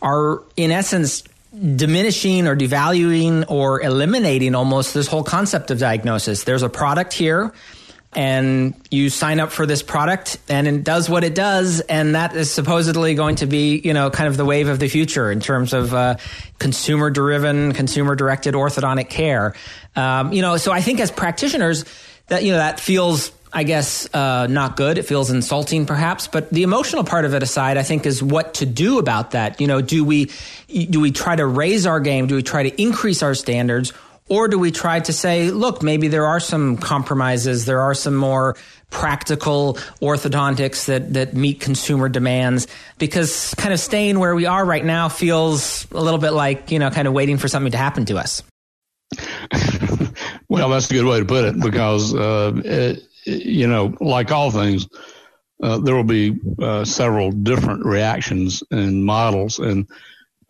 are, 0.00 0.42
in 0.56 0.70
essence, 0.70 1.24
diminishing 1.52 2.46
or 2.46 2.54
devaluing 2.54 3.44
or 3.48 3.80
eliminating 3.80 4.54
almost 4.54 4.94
this 4.94 5.08
whole 5.08 5.24
concept 5.24 5.70
of 5.70 5.78
diagnosis. 5.78 6.44
There's 6.44 6.62
a 6.62 6.68
product 6.68 7.12
here 7.12 7.52
and 8.14 8.74
you 8.90 9.10
sign 9.10 9.38
up 9.38 9.52
for 9.52 9.66
this 9.66 9.82
product 9.82 10.38
and 10.48 10.66
it 10.66 10.82
does 10.82 11.10
what 11.10 11.24
it 11.24 11.34
does 11.34 11.80
and 11.80 12.14
that 12.14 12.34
is 12.34 12.50
supposedly 12.50 13.14
going 13.14 13.36
to 13.36 13.46
be 13.46 13.80
you 13.84 13.92
know 13.92 14.10
kind 14.10 14.28
of 14.28 14.36
the 14.36 14.44
wave 14.44 14.68
of 14.68 14.78
the 14.78 14.88
future 14.88 15.30
in 15.30 15.40
terms 15.40 15.72
of 15.72 15.92
uh, 15.92 16.16
consumer 16.58 17.10
driven 17.10 17.72
consumer 17.72 18.14
directed 18.14 18.54
orthodontic 18.54 19.10
care 19.10 19.54
um, 19.94 20.32
you 20.32 20.40
know 20.40 20.56
so 20.56 20.72
i 20.72 20.80
think 20.80 21.00
as 21.00 21.10
practitioners 21.10 21.84
that 22.28 22.42
you 22.42 22.52
know 22.52 22.58
that 22.58 22.80
feels 22.80 23.32
I 23.52 23.62
guess 23.62 24.12
uh, 24.14 24.46
not 24.46 24.76
good. 24.76 24.98
It 24.98 25.04
feels 25.04 25.30
insulting, 25.30 25.86
perhaps. 25.86 26.28
But 26.28 26.50
the 26.50 26.62
emotional 26.62 27.04
part 27.04 27.24
of 27.24 27.34
it 27.34 27.42
aside, 27.42 27.78
I 27.78 27.82
think 27.82 28.04
is 28.04 28.22
what 28.22 28.54
to 28.54 28.66
do 28.66 28.98
about 28.98 29.30
that. 29.30 29.60
You 29.60 29.66
know, 29.66 29.80
do 29.80 30.04
we 30.04 30.30
do 30.68 31.00
we 31.00 31.12
try 31.12 31.34
to 31.34 31.46
raise 31.46 31.86
our 31.86 32.00
game? 32.00 32.26
Do 32.26 32.34
we 32.34 32.42
try 32.42 32.64
to 32.64 32.82
increase 32.82 33.22
our 33.22 33.34
standards, 33.34 33.92
or 34.28 34.48
do 34.48 34.58
we 34.58 34.70
try 34.70 35.00
to 35.00 35.12
say, 35.12 35.50
look, 35.50 35.82
maybe 35.82 36.08
there 36.08 36.26
are 36.26 36.40
some 36.40 36.76
compromises, 36.76 37.64
there 37.64 37.80
are 37.80 37.94
some 37.94 38.14
more 38.14 38.56
practical 38.90 39.74
orthodontics 40.00 40.86
that, 40.86 41.14
that 41.14 41.34
meet 41.34 41.60
consumer 41.60 42.08
demands? 42.08 42.66
Because 42.98 43.54
kind 43.54 43.72
of 43.72 43.80
staying 43.80 44.18
where 44.18 44.34
we 44.34 44.46
are 44.46 44.64
right 44.64 44.84
now 44.84 45.08
feels 45.08 45.86
a 45.92 46.00
little 46.00 46.20
bit 46.20 46.32
like, 46.32 46.70
you 46.70 46.78
know, 46.78 46.90
kind 46.90 47.08
of 47.08 47.14
waiting 47.14 47.38
for 47.38 47.48
something 47.48 47.72
to 47.72 47.78
happen 47.78 48.04
to 48.06 48.18
us. 48.18 48.42
well, 50.48 50.68
that's 50.68 50.90
a 50.90 50.94
good 50.94 51.06
way 51.06 51.20
to 51.20 51.24
put 51.24 51.44
it 51.44 51.60
because, 51.60 52.14
uh, 52.14 52.52
it, 52.64 53.02
you 53.24 53.66
know, 53.66 53.94
like 54.00 54.30
all 54.30 54.50
things, 54.50 54.86
uh, 55.62 55.78
there 55.78 55.94
will 55.94 56.04
be 56.04 56.38
uh, 56.60 56.84
several 56.84 57.30
different 57.30 57.84
reactions 57.84 58.62
and 58.70 59.04
models. 59.04 59.58
And 59.58 59.88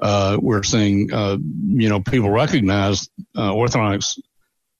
uh, 0.00 0.38
we're 0.40 0.62
seeing, 0.62 1.12
uh, 1.12 1.36
you 1.66 1.88
know, 1.88 2.00
people 2.00 2.30
recognize 2.30 3.08
uh, 3.36 3.52
orthodontics. 3.52 4.18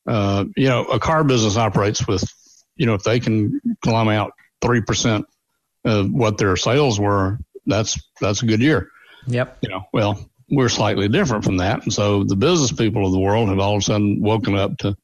Uh, 0.06 0.46
you 0.56 0.68
know, 0.68 0.84
a 0.84 0.98
car 0.98 1.22
business 1.22 1.58
operates 1.58 2.06
with, 2.06 2.24
you 2.76 2.86
know, 2.86 2.94
if 2.94 3.02
they 3.02 3.20
can 3.20 3.60
climb 3.82 4.08
out 4.08 4.32
three 4.62 4.80
percent 4.80 5.26
of 5.84 6.10
what 6.10 6.38
their 6.38 6.56
sales 6.56 6.98
were, 6.98 7.38
that's 7.66 8.00
that's 8.18 8.42
a 8.42 8.46
good 8.46 8.62
year. 8.62 8.90
Yep. 9.26 9.58
You 9.60 9.68
know, 9.68 9.82
well, 9.92 10.30
we're 10.48 10.70
slightly 10.70 11.08
different 11.08 11.44
from 11.44 11.58
that, 11.58 11.82
and 11.82 11.92
so 11.92 12.24
the 12.24 12.36
business 12.36 12.72
people 12.72 13.04
of 13.04 13.12
the 13.12 13.18
world 13.18 13.50
have 13.50 13.58
all 13.58 13.74
of 13.74 13.80
a 13.80 13.82
sudden 13.82 14.22
woken 14.22 14.54
up 14.54 14.78
to, 14.78 14.96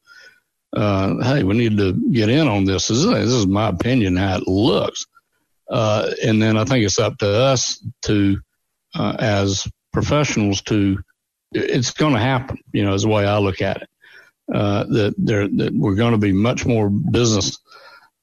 uh, 0.75 1.23
hey, 1.23 1.43
we 1.43 1.55
need 1.55 1.77
to 1.77 1.93
get 1.93 2.31
in 2.31 2.49
on 2.49 2.65
this. 2.65 2.89
This 2.89 2.99
is, 2.99 3.07
this 3.07 3.29
is 3.29 3.47
my 3.47 3.69
opinion 3.69 4.17
how 4.17 4.39
it 4.39 4.49
looks, 4.49 5.05
uh, 5.69 6.11
and 6.25 6.41
then 6.41 6.57
I 6.57 6.65
think 6.65 6.87
it's 6.87 6.99
up 6.99 7.19
to 7.19 7.29
us 7.29 7.87
to, 8.03 8.41
uh, 8.95 9.17
as 9.19 9.69
professionals 9.95 10.61
to 10.63 10.99
it's 11.53 11.93
going 11.93 12.13
to 12.13 12.21
happen. 12.21 12.59
You 12.73 12.85
know, 12.85 12.95
is 12.95 13.03
the 13.03 13.09
way 13.09 13.25
I 13.25 13.39
look 13.39 13.63
at 13.63 13.83
it. 13.83 13.89
Uh, 14.53 14.85
that 14.85 15.15
there 15.17 15.49
that 15.49 15.73
we're 15.73 15.95
going 15.95 16.13
to 16.13 16.19
be 16.19 16.33
much 16.33 16.67
more 16.67 16.91
business 16.91 17.59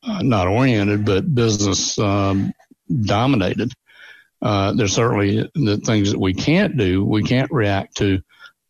uh, 0.04 0.22
not 0.22 0.48
oriented, 0.48 1.06
but 1.06 1.34
business 1.34 1.98
um, 1.98 2.54
dominated. 2.88 3.72
Uh, 4.42 4.74
there's 4.74 4.94
certainly 4.94 5.50
the 5.56 5.78
things 5.78 6.12
that 6.12 6.20
we 6.20 6.34
can't 6.34 6.78
do. 6.78 7.04
We 7.04 7.24
can't 7.24 7.52
react 7.52 7.98
to 7.98 8.22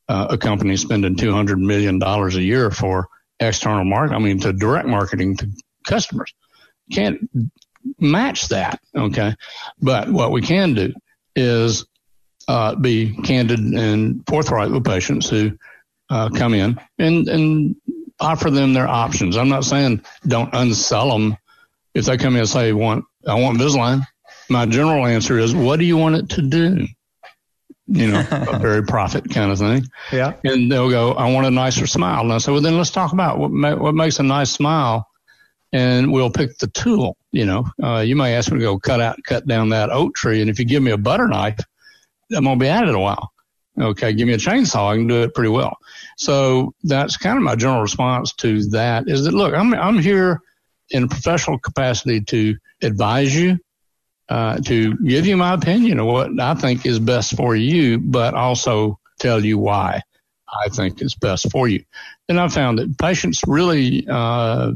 uh, 0.08 0.28
a 0.32 0.38
company 0.38 0.78
spending 0.78 1.16
two 1.16 1.34
hundred 1.34 1.60
million 1.60 2.00
dollars 2.00 2.36
a 2.36 2.42
year 2.42 2.72
for 2.72 3.08
external 3.40 3.86
market. 3.86 4.16
I 4.16 4.20
mean, 4.20 4.40
to 4.42 4.54
direct 4.54 4.88
marketing 4.88 5.38
to 5.38 5.50
customers. 5.86 6.34
Can't 6.92 7.30
match 8.00 8.50
that. 8.50 8.80
Okay, 8.96 9.36
but 9.82 10.10
what 10.10 10.32
we 10.32 10.42
can 10.42 10.74
do 10.74 10.94
is 11.36 11.86
uh, 12.48 12.76
be 12.76 13.16
candid 13.24 13.60
and 13.60 14.24
forthright 14.28 14.72
with 14.72 14.86
patients 14.86 15.30
who 15.30 15.52
uh, 16.10 16.30
come 16.30 16.54
in 16.54 16.80
and, 16.98 17.28
and 17.28 17.76
offer 18.20 18.50
them 18.50 18.74
their 18.74 18.88
options. 18.88 19.38
I'm 19.38 19.50
not 19.50 19.66
saying 19.66 20.04
don't 20.28 20.52
unsell 20.54 21.12
them. 21.12 21.38
If 21.94 22.06
they 22.06 22.18
come 22.18 22.36
in 22.36 22.42
and 22.42 22.50
say, 22.50 22.72
want, 22.74 23.06
I 23.28 23.36
want 23.36 23.58
Invisalign, 23.58 24.06
my 24.50 24.66
general 24.66 25.06
answer 25.06 25.38
is, 25.40 25.54
what 25.54 25.80
do 25.80 25.86
you 25.86 25.98
want 25.98 26.16
it 26.16 26.30
to 26.30 26.42
do? 26.42 26.88
You 27.88 28.08
know, 28.08 28.20
a 28.32 28.60
very 28.60 28.84
Proffit 28.84 29.34
kind 29.34 29.52
of 29.52 29.60
thing. 29.60 29.84
Yeah. 30.12 30.34
And 30.44 30.72
they'll 30.72 30.90
go, 30.90 31.14
I 31.14 31.32
want 31.32 31.48
a 31.48 31.52
nicer 31.52 31.88
smile. 31.88 32.22
And 32.22 32.32
I 32.32 32.38
say, 32.38 32.52
well, 32.52 32.62
then 32.62 32.78
let's 32.78 32.92
talk 32.92 33.12
about 33.12 33.40
what, 33.40 33.52
ma- 33.52 33.76
what 33.76 33.96
makes 33.96 34.20
a 34.20 34.24
nice 34.24 34.52
smile 34.52 35.08
and 35.74 36.12
we'll 36.12 36.30
pick 36.30 36.58
the 36.58 36.68
tool. 36.68 37.18
You 37.32 37.46
know, 37.46 37.66
uh, 37.82 38.00
you 38.00 38.16
may 38.16 38.36
ask 38.36 38.52
me 38.52 38.60
to 38.60 38.66
go 38.66 38.80
cut 38.80 39.00
out, 39.02 39.18
cut 39.24 39.48
down 39.48 39.70
that 39.70 39.90
oak 39.90 40.16
tree. 40.16 40.42
And 40.42 40.50
if 40.50 40.60
you 40.60 40.66
give 40.66 40.84
me 40.84 40.92
a 40.92 40.98
butter 40.98 41.28
knife, 41.28 41.60
I'm 42.36 42.44
going 42.44 42.60
to 42.60 42.64
be 42.64 42.70
at 42.70 42.88
it 42.88 42.96
a 42.96 43.00
while. 43.00 43.32
Okay, 43.80 44.14
give 44.14 44.28
me 44.28 44.34
a 44.34 44.38
chainsaw. 44.38 44.92
I 44.92 44.96
can 44.98 45.08
do 45.08 45.24
it 45.24 45.34
pretty 45.34 45.50
well. 45.50 45.78
So 46.18 46.74
that's 46.84 47.18
kind 47.18 47.38
of 47.38 47.44
my 47.44 47.56
general 47.56 47.82
response 47.82 48.34
to 48.36 48.64
that 48.70 49.08
is 49.08 49.24
that, 49.24 49.34
look, 49.34 49.54
I'm, 49.54 49.74
I'm 49.74 50.00
here 50.00 50.42
in 50.90 51.04
a 51.04 51.08
professional 51.08 51.58
capacity 51.58 52.22
to 52.22 52.58
advise 52.82 53.34
you, 53.34 53.58
uh, 54.28 54.58
to 54.58 54.96
give 54.98 55.26
you 55.26 55.38
my 55.38 55.54
opinion 55.54 56.00
of 56.00 56.08
what 56.08 56.40
I 56.40 56.54
think 56.56 56.86
is 56.86 57.00
best 57.00 57.36
for 57.38 57.56
you, 57.56 57.98
but 57.98 58.34
also 58.34 59.00
tell 59.20 59.44
you 59.44 59.58
why 59.58 60.02
I 60.64 60.68
think 60.70 61.02
is 61.02 61.16
best 61.16 61.50
for 61.50 61.68
you. 61.68 61.84
And 62.28 62.40
I 62.40 62.50
found 62.50 62.80
that 62.80 62.98
patients 62.98 63.42
really, 63.48 64.06
uh, 64.10 64.74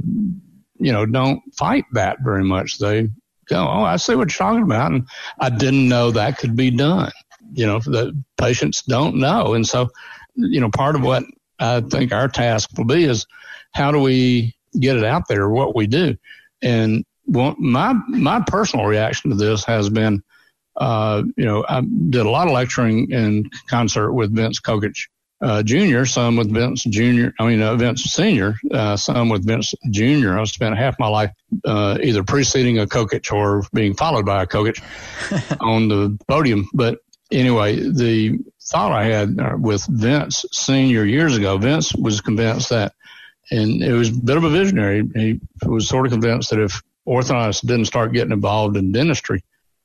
you 0.77 0.93
know, 0.93 1.05
don't 1.05 1.41
fight 1.53 1.83
that 1.93 2.19
very 2.23 2.43
much. 2.43 2.77
They 2.77 3.09
go, 3.49 3.67
Oh, 3.67 3.83
I 3.83 3.97
see 3.97 4.15
what 4.15 4.31
you're 4.31 4.47
talking 4.47 4.63
about. 4.63 4.93
And 4.93 5.07
I 5.39 5.49
didn't 5.49 5.89
know 5.89 6.11
that 6.11 6.37
could 6.37 6.55
be 6.55 6.71
done 6.71 7.11
you 7.53 7.65
know, 7.65 7.79
the 7.79 8.21
patients 8.37 8.81
don't 8.83 9.15
know. 9.15 9.53
And 9.53 9.67
so, 9.67 9.89
you 10.35 10.59
know, 10.59 10.69
part 10.69 10.95
of 10.95 11.01
what 11.01 11.23
I 11.59 11.81
think 11.81 12.11
our 12.11 12.27
task 12.27 12.69
will 12.77 12.85
be 12.85 13.05
is 13.05 13.25
how 13.73 13.91
do 13.91 13.99
we 13.99 14.55
get 14.79 14.97
it 14.97 15.05
out 15.05 15.27
there, 15.27 15.49
what 15.49 15.75
we 15.75 15.87
do. 15.87 16.17
And 16.61 17.05
well, 17.25 17.55
my, 17.57 17.93
my 18.07 18.43
personal 18.45 18.85
reaction 18.85 19.31
to 19.31 19.37
this 19.37 19.65
has 19.65 19.89
been, 19.89 20.23
uh, 20.75 21.23
you 21.37 21.45
know, 21.45 21.65
I 21.67 21.81
did 21.81 22.25
a 22.25 22.29
lot 22.29 22.47
of 22.47 22.53
lecturing 22.53 23.11
in 23.11 23.49
concert 23.69 24.13
with 24.13 24.35
Vince 24.35 24.59
Kokich 24.59 25.07
uh, 25.41 25.63
Junior, 25.63 26.05
some 26.05 26.37
with 26.37 26.51
Vince 26.51 26.83
Junior. 26.83 27.33
I 27.39 27.47
mean, 27.47 27.61
uh, 27.61 27.75
Vince 27.75 28.03
Senior, 28.03 28.55
uh, 28.71 28.95
some 28.95 29.29
with 29.29 29.45
Vince 29.45 29.73
Junior. 29.91 30.39
I 30.39 30.43
spent 30.45 30.77
half 30.77 30.97
my 30.99 31.07
life 31.07 31.31
uh, 31.65 31.97
either 32.01 32.23
preceding 32.23 32.79
a 32.79 32.85
Kokich 32.85 33.31
or 33.31 33.63
being 33.73 33.93
followed 33.93 34.25
by 34.25 34.43
a 34.43 34.47
Kokich 34.47 34.81
on 35.61 35.87
the 35.87 36.17
podium. 36.27 36.67
But 36.73 36.99
anyway, 37.31 37.75
the 37.75 38.39
thought 38.61 38.91
I 38.91 39.05
had 39.05 39.39
uh, 39.39 39.55
with 39.57 39.85
Vince 39.87 40.45
Senior 40.51 41.05
years 41.05 41.37
ago, 41.37 41.57
Vince 41.57 41.93
was 41.95 42.21
convinced 42.21 42.69
that, 42.69 42.93
and 43.51 43.83
it 43.83 43.93
was 43.93 44.09
a 44.09 44.13
bit 44.13 44.37
of 44.37 44.43
a 44.43 44.49
visionary. 44.49 45.03
He 45.15 45.39
was 45.65 45.87
sort 45.87 46.05
of 46.05 46.11
convinced 46.11 46.49
that 46.49 46.59
if 46.59 46.81
orthodontists 47.07 47.65
didn't 47.65 47.85
start 47.85 48.13
getting 48.13 48.31
involved 48.31 48.77
in 48.77 48.91
dentistry, 48.91 49.43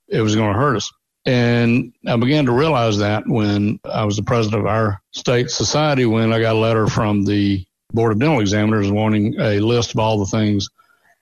it 0.09 0.23
was 0.23 0.35
going 0.35 0.53
to 0.53 0.59
hurt 0.59 0.77
us. 0.77 0.91
And 1.27 1.93
I 2.07 2.17
began 2.17 2.47
to 2.47 2.53
realize 2.53 2.99
that 2.99 3.27
when 3.27 3.79
I 3.85 4.05
was 4.05 4.17
the 4.17 4.23
president 4.23 4.63
of 4.63 4.67
our 4.67 5.03
state 5.13 5.51
society, 5.51 6.07
when 6.07 6.33
I 6.33 6.41
got 6.41 6.57
a 6.57 6.59
letter 6.59 6.87
from 6.87 7.25
the 7.25 7.67
Board 7.93 8.13
of 8.13 8.19
Dental 8.21 8.41
Examiners 8.41 8.91
wanting 8.91 9.39
a 9.39 9.61
list 9.61 9.93
of 9.93 9.99
all 9.99 10.19
the 10.19 10.27
things 10.27 10.69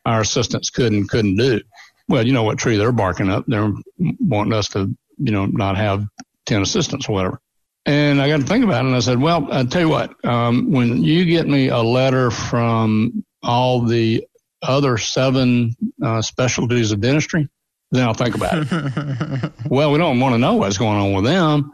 our 0.05 0.21
assistants 0.21 0.71
could 0.71 0.93
and 0.93 1.09
couldn't 1.09 1.37
do. 1.37 1.61
Well, 2.09 2.27
you 2.27 2.33
know 2.33 2.43
what 2.43 2.59
tree 2.59 2.77
they're 2.77 2.93
barking 2.93 3.29
up. 3.29 3.45
They're 3.47 3.73
wanting 3.99 4.53
us 4.53 4.69
to, 4.69 4.95
you 5.19 5.33
know, 5.33 5.47
not 5.47 5.77
have 5.77 6.05
10 6.47 6.63
assistants 6.63 7.09
or 7.09 7.13
whatever. 7.13 7.41
And 7.87 8.21
I 8.21 8.29
got 8.29 8.41
to 8.41 8.47
think 8.47 8.65
about 8.65 8.85
it 8.85 8.89
and 8.89 8.97
I 8.97 9.01
said, 9.01 9.21
well, 9.21 9.49
I 9.51 9.65
tell 9.65 9.81
you 9.81 9.89
what, 9.89 10.25
um, 10.25 10.71
when 10.73 11.03
you 11.03 11.25
get 11.25 11.47
me 11.49 11.69
a 11.69 11.79
letter 11.79 12.31
from 12.31 13.25
all 13.43 13.83
the 13.83 14.27
other 14.63 14.99
seven 14.99 15.75
uh, 16.03 16.21
specialties 16.21 16.93
of 16.93 17.01
dentistry, 17.01 17.49
then 17.91 18.07
I'll 18.07 18.15
think 18.15 18.35
about 18.35 18.67
it. 18.71 19.53
well, 19.71 19.91
we 19.91 19.99
don't 19.99 20.21
want 20.21 20.35
to 20.35 20.39
know 20.39 20.55
what's 20.55 20.77
going 20.77 20.99
on 20.99 21.13
with 21.15 21.25
them. 21.25 21.73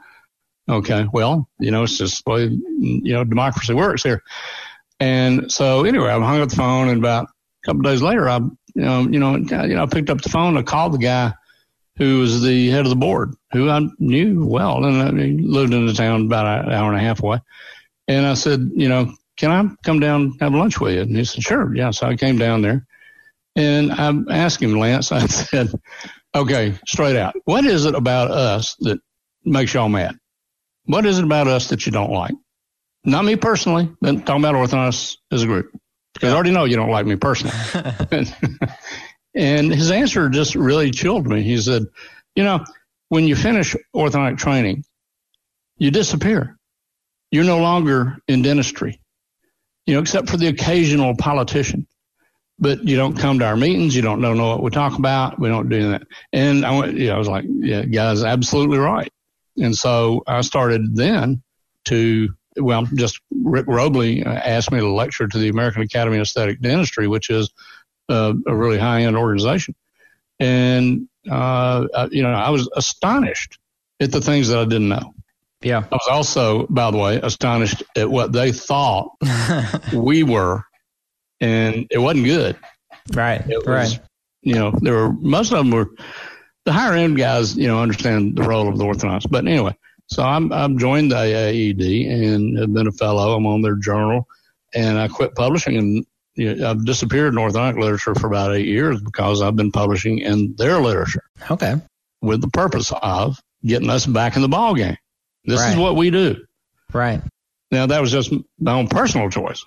Okay, 0.68 1.06
well, 1.12 1.48
you 1.58 1.70
know, 1.70 1.82
it's 1.82 1.98
just 1.98 2.24
way 2.26 2.44
you 2.44 3.12
know 3.12 3.24
democracy 3.24 3.74
works 3.74 4.02
here. 4.02 4.22
And 5.00 5.52
so 5.52 5.84
anyway, 5.84 6.08
I 6.08 6.18
hung 6.18 6.40
up 6.40 6.48
the 6.48 6.56
phone, 6.56 6.88
and 6.88 6.98
about 6.98 7.24
a 7.24 7.66
couple 7.66 7.80
of 7.80 7.92
days 7.92 8.00
later, 8.00 8.28
I 8.28 8.36
you 8.36 8.52
know 8.76 9.00
you 9.02 9.18
know 9.18 9.36
you 9.36 9.74
know 9.74 9.82
I 9.82 9.86
picked 9.86 10.08
up 10.08 10.22
the 10.22 10.30
phone. 10.30 10.56
I 10.56 10.62
called 10.62 10.94
the 10.94 10.98
guy 10.98 11.34
who 11.96 12.20
was 12.20 12.42
the 12.42 12.68
head 12.70 12.80
of 12.80 12.90
the 12.90 12.96
board, 12.96 13.34
who 13.52 13.70
I 13.70 13.80
knew 13.98 14.44
well, 14.44 14.84
and 14.84 15.18
he 15.18 15.38
lived 15.38 15.72
in 15.72 15.86
the 15.86 15.92
town 15.92 16.26
about 16.26 16.66
an 16.66 16.72
hour 16.72 16.92
and 16.92 17.00
a 17.00 17.04
half 17.04 17.22
away. 17.22 17.38
And 18.08 18.26
I 18.26 18.34
said, 18.34 18.70
you 18.74 18.88
know, 18.88 19.14
can 19.36 19.50
I 19.50 19.74
come 19.84 20.00
down 20.00 20.22
and 20.22 20.40
have 20.40 20.54
lunch 20.54 20.80
with 20.80 20.94
you? 20.94 21.02
And 21.02 21.16
he 21.16 21.24
said, 21.24 21.42
sure. 21.42 21.74
Yeah. 21.74 21.90
So 21.90 22.06
I 22.06 22.16
came 22.16 22.38
down 22.38 22.62
there 22.62 22.86
and 23.56 23.92
I 23.92 24.12
asked 24.30 24.62
him, 24.62 24.78
Lance, 24.78 25.12
I 25.12 25.26
said, 25.26 25.68
okay, 26.34 26.74
straight 26.86 27.16
out, 27.16 27.34
what 27.44 27.64
is 27.64 27.84
it 27.84 27.94
about 27.94 28.30
us 28.30 28.76
that 28.80 28.98
makes 29.44 29.74
y'all 29.74 29.88
mad? 29.88 30.16
What 30.86 31.06
is 31.06 31.18
it 31.18 31.24
about 31.24 31.48
us 31.48 31.68
that 31.68 31.86
you 31.86 31.92
don't 31.92 32.10
like? 32.10 32.34
Not 33.04 33.24
me 33.24 33.36
personally, 33.36 33.90
but 34.00 34.26
talking 34.26 34.44
about 34.44 34.54
orthodontists 34.54 35.16
as 35.30 35.42
a 35.42 35.46
group. 35.46 35.70
Because 36.14 36.32
I 36.32 36.34
already 36.34 36.52
know 36.52 36.64
you 36.64 36.76
don't 36.76 36.90
like 36.90 37.06
me 37.06 37.16
personally. 37.16 37.54
and 39.34 39.72
his 39.72 39.90
answer 39.90 40.28
just 40.28 40.54
really 40.54 40.90
chilled 40.90 41.26
me. 41.26 41.42
He 41.42 41.58
said, 41.60 41.84
you 42.34 42.44
know, 42.44 42.64
when 43.08 43.24
you 43.24 43.36
finish 43.36 43.76
orthodontic 43.94 44.38
training, 44.38 44.84
you 45.76 45.90
disappear. 45.90 46.56
You're 47.30 47.44
no 47.44 47.58
longer 47.58 48.18
in 48.28 48.42
dentistry, 48.42 49.00
you 49.86 49.94
know, 49.94 50.00
except 50.00 50.30
for 50.30 50.36
the 50.36 50.46
occasional 50.48 51.16
politician 51.16 51.86
but 52.58 52.86
you 52.86 52.96
don't 52.96 53.18
come 53.18 53.38
to 53.40 53.44
our 53.44 53.56
meetings. 53.56 53.96
You 53.96 54.02
don't 54.02 54.20
know, 54.20 54.34
know 54.34 54.48
what 54.48 54.62
we 54.62 54.70
talk 54.70 54.98
about. 54.98 55.38
We 55.38 55.48
don't 55.48 55.68
do 55.68 55.90
that. 55.90 56.02
And 56.32 56.64
I 56.64 56.78
went, 56.78 56.96
yeah, 56.96 57.14
I 57.14 57.18
was 57.18 57.28
like, 57.28 57.44
yeah, 57.48 57.84
guys, 57.84 58.22
absolutely 58.22 58.78
right. 58.78 59.12
And 59.56 59.74
so 59.74 60.22
I 60.26 60.40
started 60.42 60.96
then 60.96 61.42
to, 61.86 62.28
well, 62.56 62.86
just 62.94 63.20
Rick 63.30 63.66
Roblee 63.66 64.26
uh, 64.26 64.30
asked 64.30 64.70
me 64.70 64.80
to 64.80 64.88
lecture 64.88 65.26
to 65.26 65.38
the 65.38 65.48
American 65.48 65.82
Academy 65.82 66.16
of 66.16 66.22
Aesthetic 66.22 66.60
Dentistry, 66.60 67.08
which 67.08 67.30
is 67.30 67.52
a, 68.08 68.34
a 68.46 68.54
really 68.54 68.78
high 68.78 69.02
end 69.02 69.16
organization. 69.16 69.74
And, 70.40 71.08
uh, 71.30 72.08
you 72.10 72.22
know, 72.22 72.30
I 72.30 72.50
was 72.50 72.68
astonished 72.74 73.58
at 74.00 74.12
the 74.12 74.20
things 74.20 74.48
that 74.48 74.58
I 74.58 74.64
didn't 74.64 74.88
know. 74.88 75.14
Yeah. 75.62 75.84
I 75.90 75.94
was 75.94 76.08
also, 76.10 76.66
by 76.66 76.90
the 76.90 76.98
way, 76.98 77.16
astonished 77.22 77.82
at 77.96 78.10
what 78.10 78.32
they 78.32 78.52
thought 78.52 79.12
we 79.92 80.22
were 80.22 80.64
and 81.40 81.86
it 81.90 81.98
wasn't 81.98 82.24
good. 82.24 82.56
Right. 83.12 83.40
It 83.48 83.58
was, 83.58 83.66
right. 83.66 84.00
You 84.42 84.54
know, 84.54 84.72
there 84.80 84.94
were 84.94 85.12
most 85.12 85.52
of 85.52 85.58
them 85.58 85.70
were 85.70 85.90
the 86.64 86.72
higher 86.72 86.94
end 86.94 87.16
guys. 87.16 87.56
You 87.56 87.68
know, 87.68 87.80
understand 87.80 88.36
the 88.36 88.42
role 88.42 88.68
of 88.68 88.78
the 88.78 88.84
orthodontist. 88.84 89.30
But 89.30 89.46
anyway, 89.46 89.76
so 90.06 90.22
I'm 90.22 90.52
I'm 90.52 90.78
joined 90.78 91.12
the 91.12 91.16
AAED 91.16 92.10
and 92.10 92.58
have 92.58 92.72
been 92.72 92.86
a 92.86 92.92
fellow. 92.92 93.34
I'm 93.34 93.46
on 93.46 93.62
their 93.62 93.76
journal, 93.76 94.26
and 94.74 94.98
I 94.98 95.08
quit 95.08 95.34
publishing 95.34 95.76
and. 95.76 96.06
You 96.36 96.54
know, 96.54 96.70
I've 96.70 96.84
disappeared 96.84 97.34
in 97.34 97.38
orthodontic 97.38 97.78
literature 97.78 98.14
for 98.14 98.26
about 98.26 98.54
eight 98.54 98.66
years 98.66 99.00
because 99.00 99.40
I've 99.40 99.56
been 99.56 99.72
publishing 99.72 100.18
in 100.18 100.54
their 100.56 100.80
literature. 100.80 101.22
Okay. 101.50 101.76
With 102.20 102.40
the 102.40 102.48
purpose 102.48 102.92
of 103.02 103.40
getting 103.64 103.90
us 103.90 104.06
back 104.06 104.36
in 104.36 104.42
the 104.42 104.48
ball 104.48 104.74
game. 104.74 104.96
This 105.44 105.60
right. 105.60 105.72
is 105.72 105.76
what 105.76 105.96
we 105.96 106.10
do. 106.10 106.44
Right. 106.92 107.22
Now 107.70 107.86
that 107.86 108.00
was 108.00 108.12
just 108.12 108.32
my 108.58 108.72
own 108.72 108.88
personal 108.88 109.30
choice. 109.30 109.64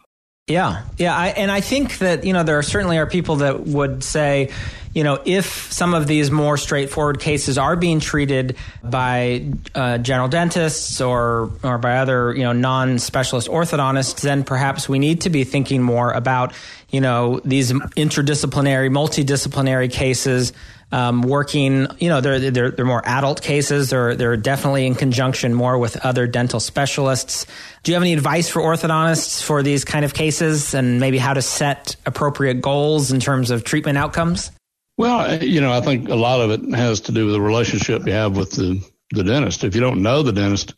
Yeah, 0.48 0.84
yeah, 0.98 1.14
I, 1.14 1.28
and 1.28 1.52
I 1.52 1.60
think 1.60 1.98
that 1.98 2.24
you 2.24 2.32
know 2.32 2.44
there 2.44 2.58
are 2.58 2.64
certainly 2.64 2.98
are 2.98 3.06
people 3.06 3.38
that 3.38 3.68
would 3.68 4.02
say, 4.02 4.50
you 4.94 5.04
know, 5.04 5.22
if 5.26 5.74
some 5.74 5.94
of 5.94 6.08
these 6.08 6.32
more 6.32 6.56
straightforward 6.56 7.20
cases 7.20 7.58
are 7.58 7.76
being 7.76 8.00
treated 8.00 8.56
by 8.82 9.46
uh, 9.76 9.98
general 9.98 10.30
dentists 10.30 11.02
or 11.02 11.52
or 11.64 11.78
by 11.78 11.98
other 11.98 12.34
you 12.34 12.44
know 12.44 12.54
non-specialist 12.54 13.50
orthodontists, 13.50 14.22
then 14.22 14.46
perhaps 14.46 14.88
we 14.88 15.00
need 15.00 15.20
to 15.22 15.30
be 15.30 15.44
thinking 15.44 15.82
more 15.82 16.14
about 16.14 16.54
you 16.92 17.02
know 17.02 17.42
these 17.44 17.74
interdisciplinary, 17.74 18.90
multidisciplinary 18.90 19.92
cases 19.92 20.54
um, 20.92 21.22
working. 21.22 21.88
You 22.00 22.10
know, 22.10 22.22
they're, 22.22 22.52
they're 22.52 22.72
they're 22.72 22.86
more 22.86 23.02
adult 23.06 23.42
cases. 23.42 23.90
They're 23.90 24.16
they're 24.16 24.38
definitely 24.38 24.86
in 24.86 24.96
conjunction 24.96 25.54
more 25.54 25.78
with 25.78 25.98
other 26.06 26.28
dental 26.28 26.60
specialists. 26.60 27.46
Do 27.84 27.92
you 27.92 27.96
have 27.96 28.04
any 28.04 28.14
advice 28.14 28.50
for 28.50 28.62
orthodontists 28.62 29.44
for 29.44 29.64
these 29.64 29.86
kind 29.86 30.06
of 30.06 30.14
cases, 30.14 30.74
and 30.74 31.00
maybe 31.00 31.18
how 31.18 31.34
to 31.34 31.42
set 31.42 31.96
appropriate 32.06 32.62
goals 32.62 33.12
in 33.12 33.20
terms 33.20 33.52
of 33.52 33.64
treatment 33.64 33.98
outcomes? 33.98 34.52
Well, 34.98 35.44
you 35.44 35.62
know, 35.62 35.72
I 35.72 35.82
think 35.82 36.10
a 36.10 36.16
lot 36.16 36.42
of 36.42 36.52
it 36.52 36.76
has 36.76 37.02
to 37.02 37.12
do 37.12 37.26
with 37.26 37.36
the 37.36 37.42
relationship 37.42 38.06
you 38.06 38.14
have 38.14 38.36
with 38.36 38.52
the 38.52 38.82
the 39.12 39.24
dentist. 39.24 39.64
If 39.64 39.76
you 39.76 39.82
don't 39.82 40.02
know 40.02 40.24
the 40.24 40.34
dentist, 40.34 40.74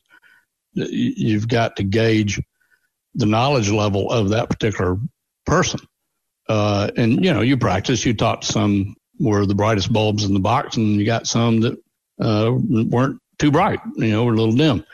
you've 0.74 1.48
got 1.48 1.78
to 1.78 1.84
gauge 1.84 2.42
the 3.16 3.26
knowledge 3.26 3.72
level 3.72 4.12
of 4.12 4.30
that 4.30 4.50
particular 4.50 4.98
person. 5.46 5.80
Uh, 6.48 6.90
and 6.98 7.24
you 7.24 7.34
know, 7.34 7.42
you 7.42 7.58
practice, 7.58 8.06
you 8.06 8.14
talk 8.14 8.42
to 8.42 8.48
some 8.48 8.96
were 9.20 9.46
the 9.46 9.56
brightest 9.56 9.92
bulbs 9.92 10.24
in 10.24 10.34
the 10.34 10.40
box, 10.40 10.78
and 10.78 11.00
you 11.00 11.06
got 11.06 11.28
some 11.28 11.62
that 11.62 11.78
uh, 12.22 12.52
weren't 12.54 13.22
too 13.38 13.52
bright, 13.52 13.80
you 13.96 14.12
know, 14.12 14.24
were 14.24 14.34
a 14.34 14.38
little 14.38 14.56
dim. 14.56 14.86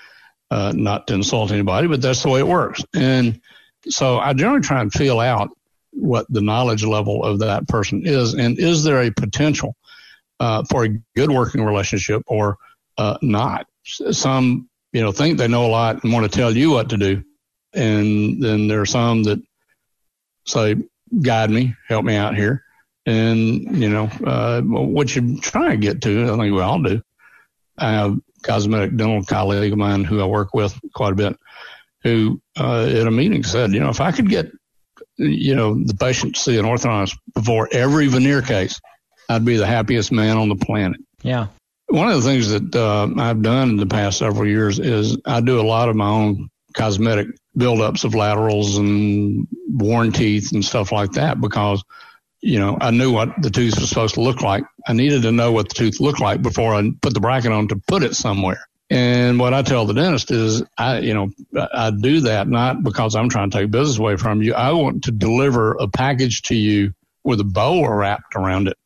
Uh, 0.51 0.71
not 0.75 1.07
to 1.07 1.15
insult 1.15 1.51
anybody, 1.51 1.87
but 1.87 2.01
that's 2.01 2.21
the 2.21 2.29
way 2.29 2.39
it 2.39 2.47
works. 2.47 2.83
And 2.93 3.41
so 3.89 4.19
I 4.19 4.33
generally 4.33 4.61
try 4.61 4.79
and 4.79 4.93
feel 4.93 5.19
out 5.19 5.49
what 5.91 6.27
the 6.29 6.41
knowledge 6.41 6.83
level 6.83 7.23
of 7.23 7.39
that 7.39 7.67
person 7.67 8.03
is, 8.05 8.35
and 8.35 8.59
is 8.59 8.83
there 8.83 9.01
a 9.01 9.11
potential 9.11 9.75
uh, 10.39 10.63
for 10.69 10.85
a 10.85 10.89
good 11.15 11.31
working 11.31 11.63
relationship 11.63 12.21
or 12.27 12.57
uh, 12.97 13.17
not? 13.21 13.65
Some, 13.83 14.69
you 14.91 15.01
know, 15.01 15.11
think 15.11 15.37
they 15.37 15.47
know 15.47 15.65
a 15.65 15.67
lot 15.67 16.03
and 16.03 16.13
want 16.13 16.31
to 16.31 16.37
tell 16.37 16.55
you 16.55 16.69
what 16.71 16.89
to 16.89 16.97
do, 16.97 17.23
and 17.73 18.41
then 18.41 18.67
there 18.67 18.81
are 18.81 18.85
some 18.85 19.23
that 19.23 19.41
say, 20.45 20.75
"Guide 21.21 21.49
me, 21.49 21.75
help 21.87 22.05
me 22.05 22.15
out 22.15 22.35
here." 22.35 22.64
And, 23.05 23.77
you 23.77 23.89
know, 23.89 24.09
uh, 24.25 24.61
what 24.61 25.15
you 25.15 25.39
try 25.39 25.69
to 25.69 25.77
get 25.77 26.01
to, 26.03 26.23
I 26.23 26.37
think 26.37 26.55
we 26.55 26.61
all 26.61 26.81
do. 26.81 27.01
I 27.77 27.91
have 27.91 28.13
a 28.13 28.19
cosmetic 28.41 28.97
dental 28.97 29.23
colleague 29.23 29.73
of 29.73 29.77
mine 29.77 30.03
who 30.03 30.21
I 30.21 30.25
work 30.25 30.53
with 30.53 30.79
quite 30.93 31.13
a 31.13 31.15
bit 31.15 31.37
who 32.05 32.39
uh, 32.57 32.85
at 32.85 33.07
a 33.07 33.11
meeting 33.11 33.43
said, 33.43 33.73
you 33.73 33.79
know, 33.79 33.89
if 33.89 33.99
I 33.99 34.11
could 34.11 34.29
get, 34.29 34.51
you 35.17 35.55
know, 35.55 35.73
the 35.73 35.95
patient 35.95 36.35
to 36.35 36.41
see 36.41 36.57
an 36.59 36.65
orthodontist 36.65 37.17
before 37.33 37.67
every 37.71 38.07
veneer 38.07 38.43
case, 38.43 38.79
I'd 39.27 39.43
be 39.43 39.57
the 39.57 39.65
happiest 39.65 40.11
man 40.11 40.37
on 40.37 40.47
the 40.47 40.55
planet. 40.55 41.01
Yeah. 41.23 41.47
One 41.87 42.07
of 42.07 42.15
the 42.15 42.29
things 42.29 42.49
that 42.49 42.75
uh, 42.75 43.09
I've 43.17 43.41
done 43.41 43.71
in 43.71 43.77
the 43.77 43.87
past 43.87 44.19
several 44.19 44.47
years 44.47 44.77
is 44.77 45.17
I 45.25 45.41
do 45.41 45.59
a 45.59 45.63
lot 45.65 45.89
of 45.89 45.95
my 45.95 46.07
own 46.07 46.49
cosmetic 46.73 47.27
buildups 47.57 48.03
of 48.03 48.13
laterals 48.13 48.77
and 48.77 49.47
worn 49.67 50.11
teeth 50.11 50.51
and 50.53 50.63
stuff 50.63 50.91
like 50.91 51.13
that 51.13 51.41
because– 51.41 51.83
you 52.45 52.59
know, 52.59 52.77
I 52.79 52.91
knew 52.91 53.11
what 53.11 53.41
the 53.41 53.49
tooth 53.49 53.79
was 53.79 53.89
supposed 53.89 54.13
to 54.15 54.21
look 54.21 54.41
like. 54.41 54.65
I 54.87 54.93
needed 54.93 55.23
to 55.23 55.31
know 55.31 55.51
what 55.51 55.67
the 55.67 55.73
tooth 55.73 55.99
looked 55.99 56.19
like 56.21 56.43
before 56.43 56.75
I 56.75 56.91
put 57.01 57.15
the 57.15 57.19
bracket 57.19 57.51
on 57.51 57.69
to 57.69 57.75
put 57.75 58.03
it 58.03 58.15
somewhere. 58.15 58.67
And 58.87 59.39
what 59.39 59.55
I 59.55 59.63
tell 59.63 59.87
the 59.87 59.95
dentist 59.95 60.29
is, 60.29 60.61
I, 60.77 60.99
you 60.99 61.15
know, 61.15 61.31
I 61.73 61.89
do 61.89 62.21
that 62.21 62.47
not 62.47 62.83
because 62.83 63.15
I'm 63.15 63.29
trying 63.29 63.49
to 63.49 63.57
take 63.57 63.71
business 63.71 63.97
away 63.97 64.17
from 64.17 64.43
you. 64.43 64.53
I 64.53 64.73
want 64.73 65.05
to 65.05 65.11
deliver 65.11 65.71
a 65.71 65.87
package 65.87 66.43
to 66.43 66.55
you 66.55 66.93
with 67.23 67.39
a 67.39 67.43
bow 67.43 67.83
wrapped 67.87 68.35
around 68.35 68.67
it 68.67 68.77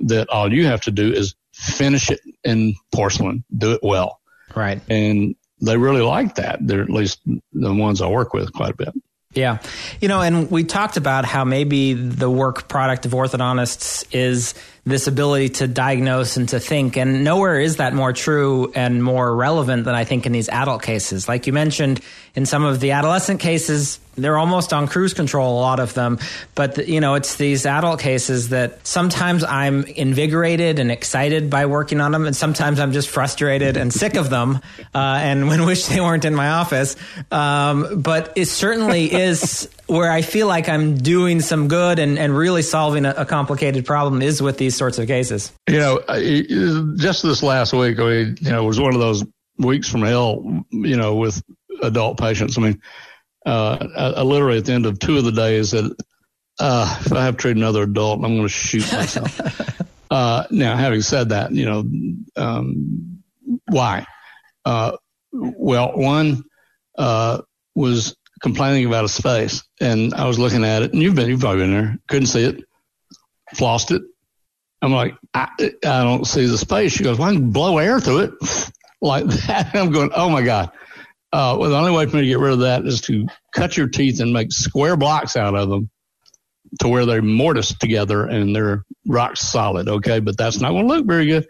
that 0.00 0.28
all 0.28 0.52
you 0.52 0.66
have 0.66 0.80
to 0.82 0.90
do 0.90 1.12
is 1.12 1.36
finish 1.52 2.10
it 2.10 2.20
in 2.42 2.74
porcelain, 2.92 3.44
do 3.56 3.70
it 3.70 3.80
well. 3.84 4.18
Right. 4.56 4.80
And 4.88 5.36
they 5.60 5.76
really 5.76 6.02
like 6.02 6.34
that. 6.34 6.58
They're 6.60 6.82
at 6.82 6.90
least 6.90 7.20
the 7.52 7.72
ones 7.72 8.02
I 8.02 8.08
work 8.08 8.34
with 8.34 8.52
quite 8.52 8.72
a 8.72 8.76
bit. 8.76 8.94
Yeah. 9.32 9.58
You 10.00 10.08
know, 10.08 10.20
and 10.20 10.50
we 10.50 10.64
talked 10.64 10.96
about 10.96 11.24
how 11.24 11.44
maybe 11.44 11.92
the 11.92 12.28
work 12.28 12.68
product 12.68 13.06
of 13.06 13.12
orthodontists 13.12 14.04
is 14.12 14.54
this 14.84 15.06
ability 15.06 15.50
to 15.50 15.68
diagnose 15.68 16.36
and 16.36 16.48
to 16.48 16.60
think. 16.60 16.96
And 16.96 17.22
nowhere 17.22 17.60
is 17.60 17.76
that 17.76 17.92
more 17.94 18.12
true 18.12 18.72
and 18.74 19.02
more 19.02 19.34
relevant 19.34 19.84
than 19.84 19.94
I 19.94 20.04
think 20.04 20.26
in 20.26 20.32
these 20.32 20.48
adult 20.48 20.82
cases. 20.82 21.28
Like 21.28 21.46
you 21.46 21.52
mentioned, 21.52 22.00
in 22.34 22.46
some 22.46 22.64
of 22.64 22.80
the 22.80 22.92
adolescent 22.92 23.40
cases, 23.40 24.00
they're 24.16 24.38
almost 24.38 24.72
on 24.72 24.88
cruise 24.88 25.14
control, 25.14 25.58
a 25.58 25.60
lot 25.60 25.80
of 25.80 25.94
them. 25.94 26.18
But, 26.54 26.76
the, 26.76 26.88
you 26.88 27.00
know, 27.00 27.14
it's 27.14 27.36
these 27.36 27.66
adult 27.66 28.00
cases 28.00 28.50
that 28.50 28.86
sometimes 28.86 29.44
I'm 29.44 29.84
invigorated 29.84 30.78
and 30.78 30.90
excited 30.90 31.50
by 31.50 31.66
working 31.66 32.00
on 32.00 32.12
them, 32.12 32.26
and 32.26 32.34
sometimes 32.34 32.80
I'm 32.80 32.92
just 32.92 33.08
frustrated 33.08 33.76
and 33.76 33.92
sick 33.92 34.16
of 34.16 34.30
them 34.30 34.60
uh, 34.94 34.98
and 34.98 35.48
wish 35.66 35.86
they 35.86 36.00
weren't 36.00 36.24
in 36.24 36.34
my 36.34 36.50
office. 36.50 36.96
Um, 37.30 38.00
but 38.00 38.32
it 38.36 38.46
certainly 38.46 39.12
is 39.12 39.68
where 39.90 40.10
I 40.10 40.22
feel 40.22 40.46
like 40.46 40.68
I'm 40.68 40.96
doing 40.96 41.40
some 41.40 41.66
good 41.66 41.98
and, 41.98 42.16
and 42.16 42.36
really 42.36 42.62
solving 42.62 43.04
a, 43.04 43.10
a, 43.10 43.24
complicated 43.26 43.84
problem 43.84 44.22
is 44.22 44.40
with 44.40 44.56
these 44.56 44.76
sorts 44.76 44.98
of 44.98 45.08
cases. 45.08 45.52
You 45.68 45.78
know, 45.78 46.94
just 46.96 47.24
this 47.24 47.42
last 47.42 47.72
week, 47.72 47.98
I 47.98 48.04
mean, 48.04 48.36
you 48.40 48.50
know, 48.50 48.62
it 48.62 48.66
was 48.66 48.80
one 48.80 48.94
of 48.94 49.00
those 49.00 49.24
weeks 49.58 49.88
from 49.88 50.02
hell, 50.02 50.64
you 50.70 50.96
know, 50.96 51.16
with 51.16 51.42
adult 51.82 52.18
patients. 52.18 52.56
I 52.56 52.60
mean, 52.60 52.80
uh, 53.44 53.88
I, 53.96 54.20
I, 54.20 54.22
literally 54.22 54.58
at 54.58 54.66
the 54.66 54.72
end 54.74 54.86
of 54.86 55.00
two 55.00 55.18
of 55.18 55.24
the 55.24 55.32
days 55.32 55.70
said, 55.70 55.86
uh, 56.60 56.98
if 57.00 57.12
I 57.12 57.24
have 57.24 57.36
to 57.36 57.40
treat 57.40 57.56
another 57.56 57.82
adult, 57.82 58.24
I'm 58.24 58.36
going 58.36 58.42
to 58.42 58.48
shoot 58.48 58.92
myself. 58.92 59.40
uh, 60.10 60.44
now, 60.50 60.76
having 60.76 61.02
said 61.02 61.30
that, 61.30 61.50
you 61.52 61.64
know, 61.64 61.84
um, 62.36 63.22
why? 63.68 64.06
Uh, 64.64 64.96
well, 65.32 65.96
one 65.96 66.44
uh, 66.96 67.40
was 67.74 68.14
complaining 68.40 68.86
about 68.86 69.04
a 69.04 69.08
space, 69.08 69.62
and 69.80 70.14
I 70.14 70.26
was 70.26 70.38
looking 70.38 70.64
at 70.64 70.82
it, 70.82 70.92
and 70.92 71.02
you've 71.02 71.14
been, 71.14 71.28
you've 71.28 71.40
probably 71.40 71.62
been 71.62 71.72
there, 71.72 71.98
couldn't 72.08 72.26
see 72.26 72.44
it, 72.44 72.64
flossed 73.54 73.94
it. 73.94 74.02
I'm 74.82 74.92
like, 74.92 75.14
I, 75.34 75.48
I 75.60 76.02
don't 76.02 76.26
see 76.26 76.46
the 76.46 76.56
space. 76.56 76.92
She 76.92 77.04
goes, 77.04 77.18
well, 77.18 77.28
I 77.28 77.34
can 77.34 77.50
blow 77.50 77.78
air 77.78 78.00
through 78.00 78.20
it 78.20 78.34
like 79.02 79.26
that. 79.26 79.70
I'm 79.74 79.90
going, 79.90 80.10
oh 80.14 80.30
my 80.30 80.42
God. 80.42 80.70
Uh, 81.32 81.56
well, 81.60 81.70
the 81.70 81.76
only 81.76 81.92
way 81.92 82.06
for 82.06 82.16
me 82.16 82.22
to 82.22 82.28
get 82.28 82.40
rid 82.40 82.52
of 82.52 82.60
that 82.60 82.84
is 82.86 83.02
to 83.02 83.26
cut 83.52 83.76
your 83.76 83.88
teeth 83.88 84.20
and 84.20 84.32
make 84.32 84.52
square 84.52 84.96
blocks 84.96 85.36
out 85.36 85.54
of 85.54 85.68
them 85.68 85.90
to 86.80 86.88
where 86.88 87.06
they're 87.06 87.22
mortised 87.22 87.80
together 87.80 88.24
and 88.24 88.54
they're 88.54 88.84
rock 89.06 89.36
solid. 89.36 89.88
Okay. 89.88 90.18
But 90.18 90.36
that's 90.36 90.60
not 90.60 90.70
going 90.70 90.88
to 90.88 90.94
look 90.94 91.06
very 91.06 91.26
good. 91.26 91.46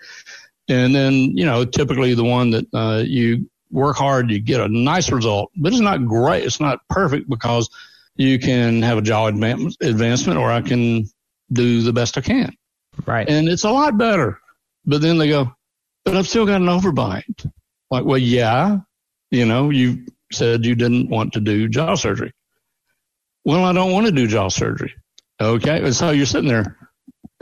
And 0.69 0.95
then, 0.95 1.15
you 1.15 1.47
know, 1.47 1.65
typically 1.65 2.15
the 2.15 2.25
one 2.25 2.51
that, 2.51 2.67
uh, 2.75 3.03
you 3.07 3.49
work 3.71 3.97
hard, 3.97 4.31
you 4.31 4.41
get 4.41 4.61
a 4.61 4.69
nice 4.69 5.11
result, 5.11 5.51
but 5.57 5.73
it's 5.73 5.81
not 5.81 6.05
great. 6.07 6.45
It's 6.45 6.61
not 6.61 6.81
perfect 6.89 7.29
because 7.29 7.71
you 8.17 8.39
can 8.39 8.83
have 8.83 8.99
a 8.99 9.03
jaw 9.03 9.27
advancement 9.27 10.39
or 10.39 10.51
I 10.51 10.61
can 10.61 11.07
do 11.53 11.83
the 11.83 11.93
best 11.93 12.19
I 12.19 12.21
can. 12.21 12.55
Right. 13.07 13.29
And 13.29 13.49
it's 13.49 13.65
a 13.65 13.71
lot 13.71 13.97
better. 13.97 14.41
But 14.85 15.01
then 15.01 15.19
they 15.19 15.29
go, 15.29 15.55
but 16.05 16.17
I've 16.17 16.29
still 16.29 16.47
got 16.47 16.61
an 16.61 16.67
overbite. 16.67 17.51
Like, 17.91 18.05
well, 18.05 18.19
yeah, 18.19 18.79
you 19.31 19.47
know, 19.47 19.71
you 19.71 20.07
said 20.33 20.65
you 20.65 20.75
didn't 20.75 21.09
want 21.09 21.35
to 21.35 21.41
do 21.41 21.69
jaw 21.69 21.95
surgery. 21.95 22.33
Well, 23.45 23.65
I 23.65 23.73
don't 23.73 23.93
want 23.93 24.07
to 24.07 24.13
do 24.13 24.27
jaw 24.27 24.49
surgery. 24.49 24.95
Okay. 25.41 25.83
And 25.83 25.95
so 25.95 26.11
you're 26.11 26.27
sitting 26.27 26.49
there. 26.49 26.77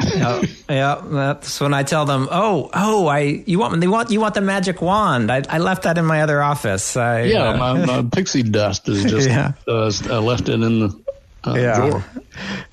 Yeah, 0.01 0.43
yeah, 0.69 1.03
that's 1.05 1.61
when 1.61 1.75
I 1.75 1.83
tell 1.83 2.05
them, 2.05 2.29
"Oh, 2.31 2.71
oh, 2.73 3.09
I 3.09 3.43
you 3.47 3.59
want 3.59 3.81
they 3.81 3.89
want 3.89 4.11
you 4.11 4.21
want 4.21 4.35
the 4.35 4.41
magic 4.41 4.81
wand? 4.81 5.31
I, 5.31 5.43
I 5.49 5.59
left 5.59 5.83
that 5.83 5.99
in 5.99 6.05
my 6.05 6.23
other 6.23 6.41
office. 6.41 6.97
I, 6.97 7.23
yeah, 7.23 7.49
uh, 7.49 7.57
my, 7.57 7.85
my, 7.85 8.09
pixie 8.13 8.45
dust 8.45 8.89
is 8.89 9.05
just 9.05 9.29
yeah. 9.29 9.53
uh, 9.67 9.91
I 10.11 10.19
left 10.19 10.49
it 10.49 10.55
in 10.55 10.81
the 10.81 11.05
uh, 11.45 11.55
yeah, 11.55 11.77
drawer. 11.77 12.05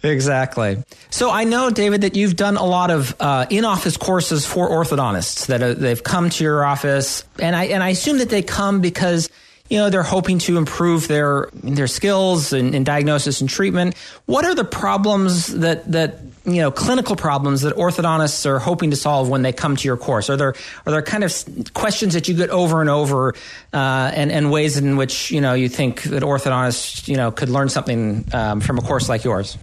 exactly. 0.03 0.83
So 1.09 1.31
I 1.31 1.45
know, 1.45 1.71
David, 1.71 2.01
that 2.01 2.15
you've 2.15 2.35
done 2.35 2.57
a 2.57 2.65
lot 2.65 2.91
of 2.91 3.15
uh, 3.19 3.47
in-office 3.49 3.97
courses 3.97 4.45
for 4.45 4.69
orthodontists 4.69 5.47
that 5.47 5.63
uh, 5.63 5.73
they've 5.73 6.03
come 6.03 6.29
to 6.29 6.43
your 6.43 6.63
office, 6.63 7.23
and 7.39 7.55
I 7.55 7.65
and 7.65 7.81
I 7.81 7.89
assume 7.89 8.19
that 8.19 8.29
they 8.29 8.43
come 8.43 8.81
because 8.81 9.29
you 9.69 9.77
know 9.77 9.89
they're 9.89 10.03
hoping 10.03 10.39
to 10.39 10.57
improve 10.57 11.07
their 11.07 11.49
their 11.53 11.87
skills 11.87 12.53
in, 12.53 12.73
in 12.73 12.83
diagnosis 12.83 13.41
and 13.41 13.49
treatment. 13.49 13.95
What 14.25 14.45
are 14.45 14.53
the 14.53 14.63
problems 14.63 15.47
that 15.47 15.91
that 15.91 16.19
you 16.45 16.61
know 16.61 16.71
clinical 16.71 17.15
problems 17.15 17.61
that 17.61 17.75
orthodontists 17.75 18.45
are 18.45 18.59
hoping 18.59 18.91
to 18.91 18.95
solve 18.95 19.27
when 19.27 19.41
they 19.41 19.51
come 19.51 19.75
to 19.75 19.87
your 19.87 19.97
course? 19.97 20.29
Are 20.29 20.37
there 20.37 20.53
are 20.85 20.91
there 20.91 21.01
kind 21.01 21.23
of 21.23 21.33
questions 21.73 22.13
that 22.13 22.27
you 22.27 22.35
get 22.35 22.51
over 22.51 22.81
and 22.81 22.89
over, 22.89 23.33
uh, 23.73 24.11
and 24.13 24.31
and 24.31 24.51
ways 24.51 24.77
in 24.77 24.97
which 24.97 25.31
you 25.31 25.41
know 25.41 25.53
you 25.53 25.69
think 25.69 26.03
that 26.03 26.21
orthodontists 26.21 27.07
you 27.07 27.17
know 27.17 27.31
could 27.31 27.49
learn 27.49 27.69
something 27.69 28.25
um, 28.33 28.61
from 28.61 28.77
a 28.77 28.81
course 28.81 29.09
like 29.09 29.23
yours? 29.23 29.57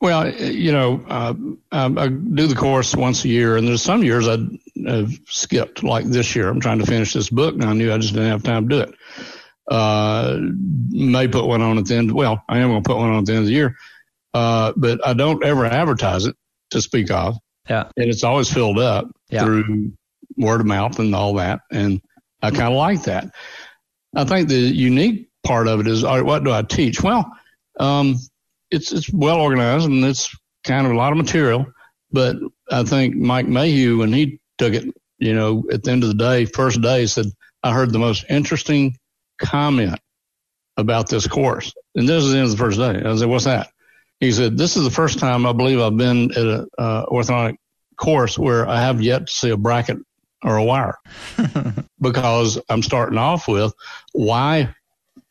Well, 0.00 0.30
you 0.30 0.72
know, 0.72 1.02
uh, 1.08 1.32
I 1.72 2.08
do 2.08 2.46
the 2.46 2.54
course 2.54 2.94
once 2.94 3.24
a 3.24 3.28
year, 3.28 3.56
and 3.56 3.66
there's 3.66 3.80
some 3.80 4.04
years 4.04 4.28
I 4.28 4.36
have 4.86 5.10
skipped. 5.26 5.82
Like 5.82 6.04
this 6.04 6.36
year, 6.36 6.48
I'm 6.48 6.60
trying 6.60 6.80
to 6.80 6.86
finish 6.86 7.14
this 7.14 7.30
book, 7.30 7.54
and 7.54 7.64
I 7.64 7.72
knew 7.72 7.90
I 7.90 7.96
just 7.96 8.12
didn't 8.12 8.28
have 8.28 8.42
time 8.42 8.68
to 8.68 8.74
do 8.74 8.80
it. 8.82 8.94
Uh, 9.68 10.38
may 10.90 11.26
put 11.26 11.46
one 11.46 11.60
on 11.60 11.78
at 11.78 11.86
the 11.86 11.96
end. 11.96 12.12
Well, 12.12 12.42
I 12.48 12.58
am 12.58 12.68
going 12.68 12.82
to 12.82 12.88
put 12.88 12.96
one 12.96 13.10
on 13.10 13.18
at 13.18 13.26
the 13.26 13.32
end 13.32 13.40
of 13.40 13.46
the 13.46 13.52
year 13.52 13.76
uh, 14.36 14.74
but 14.76 15.00
I 15.06 15.14
don't 15.14 15.42
ever 15.42 15.64
advertise 15.64 16.26
it 16.26 16.36
to 16.70 16.82
speak 16.82 17.10
of. 17.10 17.38
Yeah. 17.70 17.84
And 17.96 18.10
it's 18.10 18.22
always 18.22 18.52
filled 18.52 18.78
up 18.78 19.10
yeah. 19.30 19.42
through 19.42 19.92
word 20.36 20.60
of 20.60 20.66
mouth 20.66 20.98
and 20.98 21.14
all 21.14 21.34
that. 21.34 21.60
And 21.72 22.02
I 22.42 22.50
kind 22.50 22.68
of 22.68 22.74
like 22.74 23.04
that. 23.04 23.30
I 24.14 24.24
think 24.24 24.48
the 24.48 24.58
unique 24.58 25.30
part 25.42 25.68
of 25.68 25.80
it 25.80 25.86
is, 25.86 26.04
all 26.04 26.16
right, 26.16 26.24
what 26.24 26.44
do 26.44 26.52
I 26.52 26.60
teach? 26.60 27.02
Well, 27.02 27.32
um, 27.80 28.16
it's, 28.70 28.92
it's 28.92 29.10
well 29.10 29.40
organized 29.40 29.86
and 29.86 30.04
it's 30.04 30.36
kind 30.64 30.86
of 30.86 30.92
a 30.92 30.96
lot 30.96 31.12
of 31.12 31.18
material, 31.18 31.64
but 32.12 32.36
I 32.70 32.82
think 32.82 33.16
Mike 33.16 33.48
Mayhew, 33.48 33.98
when 33.98 34.12
he 34.12 34.38
took 34.58 34.74
it, 34.74 34.84
you 35.16 35.34
know, 35.34 35.64
at 35.72 35.82
the 35.82 35.92
end 35.92 36.02
of 36.02 36.10
the 36.10 36.14
day, 36.14 36.44
first 36.44 36.82
day 36.82 37.06
said, 37.06 37.26
I 37.62 37.72
heard 37.72 37.90
the 37.90 37.98
most 37.98 38.26
interesting 38.28 38.98
comment 39.38 39.98
about 40.76 41.08
this 41.08 41.26
course. 41.26 41.72
And 41.94 42.08
this 42.08 42.24
is 42.24 42.32
the 42.32 42.38
end 42.38 42.46
of 42.46 42.50
the 42.52 42.56
first 42.56 42.78
day. 42.78 43.02
I 43.04 43.16
said, 43.16 43.28
what's 43.28 43.44
that? 43.44 43.68
He 44.20 44.32
said, 44.32 44.56
"This 44.56 44.76
is 44.76 44.84
the 44.84 44.90
first 44.90 45.18
time 45.18 45.44
I 45.44 45.52
believe 45.52 45.80
I've 45.80 45.96
been 45.96 46.30
at 46.30 46.36
an 46.38 46.68
uh, 46.78 47.06
orthodontic 47.06 47.56
course 47.96 48.38
where 48.38 48.66
I 48.66 48.80
have 48.80 49.02
yet 49.02 49.26
to 49.26 49.32
see 49.32 49.50
a 49.50 49.56
bracket 49.56 49.98
or 50.42 50.56
a 50.56 50.64
wire 50.64 50.96
because 52.00 52.58
I'm 52.68 52.82
starting 52.82 53.18
off 53.18 53.48
with 53.48 53.74
why, 54.12 54.74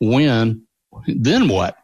when, 0.00 0.66
then 1.06 1.48
what? 1.48 1.76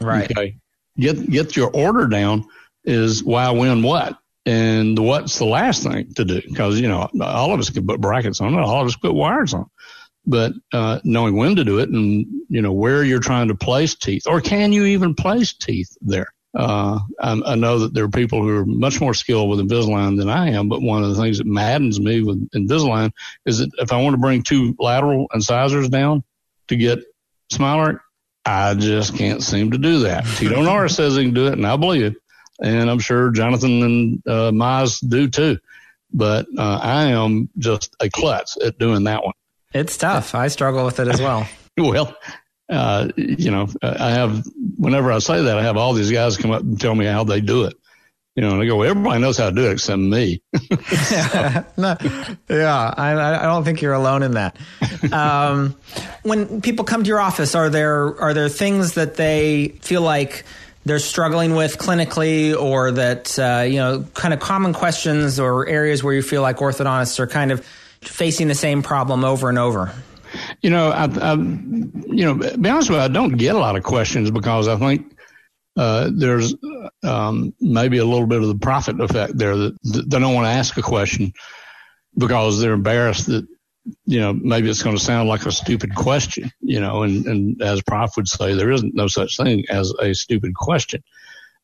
Right. 0.00 0.30
Okay. 0.30 0.56
Get 0.98 1.30
get 1.30 1.56
your 1.56 1.70
order 1.70 2.06
down 2.08 2.46
is 2.84 3.24
why, 3.24 3.50
when, 3.50 3.82
what, 3.82 4.18
and 4.44 4.98
what's 4.98 5.38
the 5.38 5.46
last 5.46 5.82
thing 5.82 6.12
to 6.14 6.24
do 6.24 6.42
because 6.46 6.78
you 6.78 6.88
know 6.88 7.08
all 7.22 7.54
of 7.54 7.60
us 7.60 7.70
can 7.70 7.86
put 7.86 8.00
brackets 8.00 8.40
on 8.40 8.54
it, 8.54 8.60
all 8.60 8.82
of 8.82 8.86
us 8.86 8.96
put 8.96 9.14
wires 9.14 9.54
on." 9.54 9.70
But 10.26 10.52
uh, 10.72 11.00
knowing 11.04 11.36
when 11.36 11.56
to 11.56 11.64
do 11.64 11.78
it 11.78 11.88
and 11.88 12.26
you 12.48 12.62
know 12.62 12.72
where 12.72 13.04
you're 13.04 13.20
trying 13.20 13.48
to 13.48 13.54
place 13.54 13.94
teeth 13.94 14.26
or 14.26 14.40
can 14.40 14.72
you 14.72 14.84
even 14.84 15.14
place 15.14 15.52
teeth 15.52 15.96
there 16.00 16.32
uh, 16.54 16.98
I, 17.20 17.40
I, 17.46 17.54
know 17.54 17.78
that 17.80 17.94
there 17.94 18.04
are 18.04 18.10
people 18.10 18.42
who 18.42 18.56
are 18.56 18.66
much 18.66 19.00
more 19.00 19.14
skilled 19.14 19.50
with 19.50 19.60
Invisalign 19.60 20.18
than 20.18 20.28
I 20.28 20.50
am, 20.50 20.68
but 20.68 20.82
one 20.82 21.04
of 21.04 21.10
the 21.10 21.22
things 21.22 21.38
that 21.38 21.46
maddens 21.46 22.00
me 22.00 22.22
with 22.22 22.50
Invisalign 22.50 23.12
is 23.46 23.58
that 23.58 23.70
if 23.78 23.92
I 23.92 24.02
want 24.02 24.14
to 24.14 24.20
bring 24.20 24.42
two 24.42 24.74
lateral 24.78 25.28
incisors 25.32 25.88
down 25.88 26.24
to 26.66 26.76
get 26.76 26.98
smiler, 27.52 28.02
I 28.44 28.74
just 28.74 29.16
can't 29.16 29.42
seem 29.42 29.70
to 29.70 29.78
do 29.78 30.00
that. 30.00 30.24
Tito 30.36 30.60
Norris 30.60 30.96
says 30.96 31.14
he 31.14 31.22
can 31.22 31.34
do 31.34 31.46
it, 31.46 31.52
and 31.52 31.66
I 31.66 31.76
believe 31.76 32.02
it. 32.02 32.16
And 32.60 32.90
I'm 32.90 32.98
sure 32.98 33.30
Jonathan 33.30 33.82
and 33.82 34.22
uh, 34.26 34.50
Mize 34.50 35.08
do 35.08 35.28
too. 35.28 35.58
But 36.12 36.46
uh, 36.58 36.80
I 36.82 37.04
am 37.12 37.48
just 37.58 37.94
a 38.00 38.10
klutz 38.10 38.56
at 38.62 38.78
doing 38.78 39.04
that 39.04 39.22
one. 39.22 39.34
It's 39.72 39.96
tough. 39.96 40.34
I 40.34 40.48
struggle 40.48 40.84
with 40.84 40.98
it 40.98 41.08
as 41.08 41.20
well. 41.20 41.46
well, 41.78 42.16
uh, 42.68 43.08
you 43.16 43.50
know, 43.50 43.68
I 43.82 44.10
have, 44.10 44.44
whenever 44.76 45.12
I 45.12 45.18
say 45.18 45.42
that, 45.42 45.58
I 45.58 45.62
have 45.62 45.76
all 45.76 45.92
these 45.92 46.10
guys 46.10 46.36
come 46.36 46.50
up 46.50 46.62
and 46.62 46.80
tell 46.80 46.94
me 46.94 47.06
how 47.06 47.24
they 47.24 47.40
do 47.40 47.64
it. 47.64 47.74
You 48.36 48.42
know, 48.42 48.52
and 48.52 48.62
I 48.62 48.66
go, 48.66 48.76
well, 48.76 48.88
everybody 48.88 49.20
knows 49.20 49.36
how 49.36 49.50
to 49.50 49.54
do 49.54 49.68
it 49.68 49.72
except 49.72 49.98
me. 49.98 50.40
no, 51.76 51.96
yeah, 52.48 52.94
I, 52.96 53.40
I, 53.40 53.42
don't 53.42 53.64
think 53.64 53.82
you're 53.82 53.92
alone 53.92 54.22
in 54.22 54.32
that. 54.32 54.56
Um, 55.12 55.76
when 56.22 56.62
people 56.62 56.84
come 56.84 57.02
to 57.02 57.08
your 57.08 57.20
office, 57.20 57.56
are 57.56 57.68
there 57.68 58.18
are 58.20 58.32
there 58.32 58.48
things 58.48 58.94
that 58.94 59.16
they 59.16 59.76
feel 59.82 60.02
like 60.02 60.44
they're 60.84 61.00
struggling 61.00 61.56
with 61.56 61.76
clinically, 61.76 62.56
or 62.56 62.92
that 62.92 63.36
uh, 63.36 63.62
you 63.62 63.76
know, 63.76 64.06
kind 64.14 64.32
of 64.32 64.38
common 64.38 64.72
questions 64.72 65.40
or 65.40 65.66
areas 65.66 66.04
where 66.04 66.14
you 66.14 66.22
feel 66.22 66.40
like 66.40 66.58
orthodontists 66.58 67.18
are 67.18 67.26
kind 67.26 67.50
of 67.50 67.66
facing 68.02 68.48
the 68.48 68.54
same 68.54 68.82
problem 68.82 69.24
over 69.24 69.48
and 69.48 69.58
over? 69.58 69.92
You 70.62 70.70
know, 70.70 70.90
I, 70.90 71.04
I, 71.04 71.34
you 71.34 72.24
know, 72.24 72.34
be 72.34 72.68
honest 72.68 72.90
with 72.90 72.98
you, 72.98 73.04
I 73.04 73.08
don't 73.08 73.36
get 73.36 73.54
a 73.54 73.58
lot 73.58 73.76
of 73.76 73.82
questions 73.82 74.30
because 74.30 74.68
I 74.68 74.76
think 74.76 75.16
uh, 75.76 76.10
there's 76.12 76.54
um, 77.02 77.52
maybe 77.60 77.98
a 77.98 78.04
little 78.04 78.26
bit 78.26 78.42
of 78.42 78.48
the 78.48 78.54
Proffit 78.54 79.02
effect 79.02 79.36
there 79.36 79.56
that, 79.56 79.76
that 79.82 80.10
they 80.10 80.18
don't 80.18 80.34
want 80.34 80.46
to 80.46 80.50
ask 80.50 80.76
a 80.76 80.82
question 80.82 81.32
because 82.16 82.60
they're 82.60 82.72
embarrassed 82.72 83.26
that 83.26 83.46
you 84.04 84.20
know, 84.20 84.32
maybe 84.32 84.68
it's 84.68 84.82
going 84.82 84.96
to 84.96 85.02
sound 85.02 85.28
like 85.28 85.46
a 85.46 85.52
stupid 85.52 85.94
question, 85.94 86.50
you 86.60 86.80
know, 86.80 87.02
and, 87.02 87.26
and 87.26 87.62
as 87.62 87.82
Prof 87.82 88.16
would 88.16 88.28
say, 88.28 88.54
there 88.54 88.70
isn't 88.70 88.94
no 88.94 89.06
such 89.06 89.36
thing 89.36 89.64
as 89.68 89.92
a 90.00 90.14
stupid 90.14 90.54
question. 90.54 91.02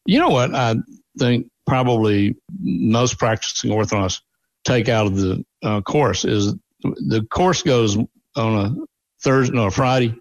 You 0.07 0.21
know 0.21 0.31
what 0.31 0.55
I 0.55 0.77
think 1.19 1.49
probably 1.67 2.37
most 2.61 3.19
practicing 3.19 3.71
orthodontists 3.71 4.21
take 4.65 4.89
out 4.89 5.07
of 5.07 5.17
the 5.17 5.45
uh, 5.67 5.81
course 5.83 6.25
is 6.25 6.55
the 6.83 7.27
course 7.31 7.63
goes 7.63 7.97
on 7.97 8.07
a 8.37 8.75
Thursday, 9.23 9.57
no, 9.57 9.67
a 9.67 9.71
Friday, 9.71 10.15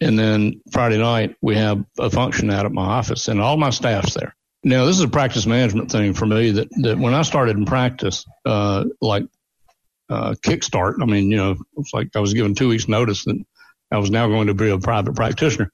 and 0.00 0.18
then 0.18 0.60
Friday 0.72 0.98
night 0.98 1.36
we 1.40 1.56
have 1.56 1.84
a 1.98 2.10
function 2.10 2.50
out 2.50 2.66
at 2.66 2.72
my 2.72 2.84
office, 2.84 3.28
and 3.28 3.40
all 3.40 3.56
my 3.56 3.70
staff's 3.70 4.14
there. 4.14 4.34
Now 4.64 4.84
this 4.84 4.96
is 4.96 5.04
a 5.04 5.08
practice 5.08 5.46
management 5.46 5.90
thing 5.90 6.14
for 6.14 6.26
me 6.26 6.50
that 6.52 6.68
that 6.82 6.98
when 6.98 7.14
I 7.14 7.22
started 7.22 7.56
in 7.56 7.64
practice, 7.64 8.26
uh, 8.44 8.84
like 9.00 9.24
uh, 10.12 10.34
kickstart. 10.44 11.00
I 11.00 11.06
mean, 11.06 11.30
you 11.30 11.36
know, 11.36 11.56
it's 11.78 11.94
like 11.94 12.14
I 12.14 12.20
was 12.20 12.34
given 12.34 12.54
two 12.54 12.68
weeks 12.68 12.86
notice 12.86 13.24
that 13.24 13.42
I 13.90 13.98
was 13.98 14.10
now 14.10 14.28
going 14.28 14.48
to 14.48 14.54
be 14.54 14.70
a 14.70 14.78
private 14.78 15.16
practitioner. 15.16 15.72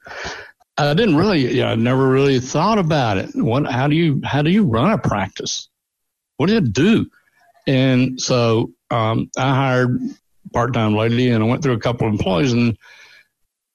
I 0.77 0.95
didn't 0.95 1.17
really, 1.17 1.57
yeah, 1.57 1.71
I 1.71 1.75
never 1.75 2.09
really 2.09 2.39
thought 2.39 2.79
about 2.79 3.19
it. 3.19 3.31
What, 3.35 3.67
how 3.67 3.89
do 3.89 3.97
you, 3.97 4.21
how 4.25 4.43
do 4.43 4.51
you 4.51 4.65
run 4.65 4.93
a 4.93 4.99
practice? 4.99 5.69
What 6.37 6.47
do 6.47 6.55
you 6.55 6.61
do? 6.61 7.07
And 7.69 8.21
so, 8.21 8.73
um, 8.91 9.31
I 9.37 9.55
hired 9.55 10.01
part-time 10.53 10.97
lady 10.97 11.29
and 11.29 11.45
I 11.45 11.47
went 11.47 11.63
through 11.63 11.75
a 11.75 11.81
couple 11.81 12.07
of 12.07 12.15
employees 12.15 12.53
and 12.53 12.77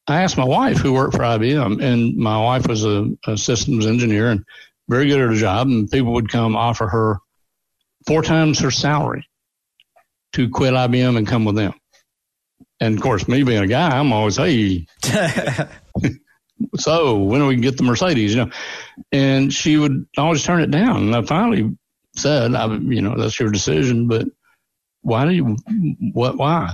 I 0.08 0.24
asked 0.24 0.38
my 0.38 0.44
wife 0.44 0.78
who 0.78 0.94
worked 0.94 1.16
for 1.16 1.22
IBM 1.22 1.82
and 1.82 2.18
my 2.18 2.38
wife 2.42 2.68
was 2.68 2.84
a, 2.84 3.10
a 3.28 3.38
systems 3.38 3.86
engineer 3.86 4.32
and 4.32 4.44
very 4.90 5.08
good 5.08 5.20
at 5.20 5.30
her 5.30 5.36
job 5.36 5.68
and 5.68 5.90
people 5.90 6.14
would 6.14 6.30
come 6.30 6.56
offer 6.56 6.88
her 6.88 7.20
four 8.08 8.24
times 8.24 8.60
her 8.60 8.72
salary 8.72 9.28
to 10.34 10.50
quit 10.50 10.74
IBM 10.74 11.16
and 11.16 11.28
come 11.28 11.46
with 11.46 11.56
them. 11.56 11.74
And 12.80 12.98
of 12.98 13.02
course, 13.02 13.28
me 13.28 13.44
being 13.44 13.64
a 13.64 13.68
guy, 13.68 13.98
I'm 13.98 14.12
always, 14.12 14.38
hey, 14.38 14.88
so 16.76 17.18
when 17.20 17.40
do 17.40 17.48
we 17.48 17.56
get 17.58 17.78
the 17.78 17.84
Mercedes? 17.84 18.34
You 18.34 18.46
know, 18.46 18.52
and 19.12 19.54
she 19.54 19.78
would 19.78 20.08
always 20.18 20.44
turn 20.44 20.62
it 20.62 20.72
down. 20.72 21.04
And 21.04 21.16
I 21.16 21.22
finally 21.22 21.78
said, 22.16 22.56
I, 22.56 22.68
you 22.76 23.02
know, 23.02 23.16
that's 23.18 23.40
your 23.40 23.52
decision, 23.52 24.08
but 24.08 24.28
why 25.02 25.26
do 25.26 25.32
you, 25.32 25.58
what, 26.14 26.38
why 26.38 26.74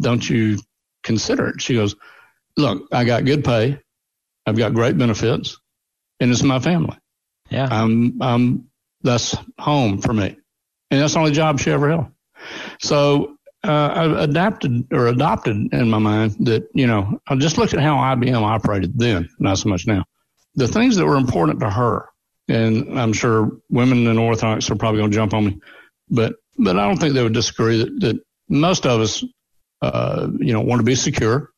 don't 0.00 0.28
you 0.28 0.58
consider 1.02 1.48
it? 1.48 1.60
She 1.60 1.74
goes, 1.74 1.94
look, 2.56 2.88
I 2.92 3.04
got 3.04 3.24
good 3.24 3.44
pay. 3.44 3.78
I've 4.46 4.56
got 4.56 4.74
great 4.74 4.98
benefits 4.98 5.58
and 6.20 6.30
it's 6.30 6.42
my 6.42 6.58
family. 6.58 6.96
Yeah. 7.50 7.68
I'm, 7.70 8.20
I'm, 8.20 8.68
that's 9.02 9.36
home 9.58 10.00
for 10.00 10.12
me. 10.12 10.36
And 10.90 11.00
that's 11.00 11.14
the 11.14 11.20
only 11.20 11.32
job 11.32 11.60
she 11.60 11.70
ever 11.70 11.90
held. 11.90 12.06
So 12.80 13.36
uh, 13.64 13.70
I 13.70 14.24
adapted 14.24 14.92
or 14.92 15.06
adopted 15.08 15.72
in 15.72 15.90
my 15.90 15.98
mind 15.98 16.36
that, 16.46 16.68
you 16.74 16.86
know, 16.86 17.20
I 17.26 17.36
just 17.36 17.58
looked 17.58 17.74
at 17.74 17.80
how 17.80 17.96
IBM 17.96 18.42
operated 18.42 18.98
then, 18.98 19.28
not 19.38 19.58
so 19.58 19.68
much 19.68 19.86
now. 19.86 20.04
The 20.54 20.68
things 20.68 20.96
that 20.96 21.06
were 21.06 21.16
important 21.16 21.60
to 21.60 21.70
her, 21.70 22.08
and 22.48 22.98
I'm 22.98 23.12
sure 23.12 23.50
women 23.70 24.06
in 24.06 24.16
orthodontics 24.16 24.70
are 24.70 24.76
probably 24.76 25.00
going 25.00 25.10
to 25.10 25.16
jump 25.16 25.34
on 25.34 25.46
me, 25.46 25.60
but 26.08 26.34
but 26.56 26.78
I 26.78 26.86
don't 26.86 26.98
think 26.98 27.14
they 27.14 27.22
would 27.22 27.34
disagree 27.34 27.78
that, 27.78 28.00
that 28.00 28.20
most 28.48 28.86
of 28.86 29.00
us, 29.00 29.24
uh, 29.82 30.28
you 30.38 30.52
know, 30.52 30.60
want 30.60 30.80
to 30.80 30.84
be 30.84 30.94
secure. 30.94 31.50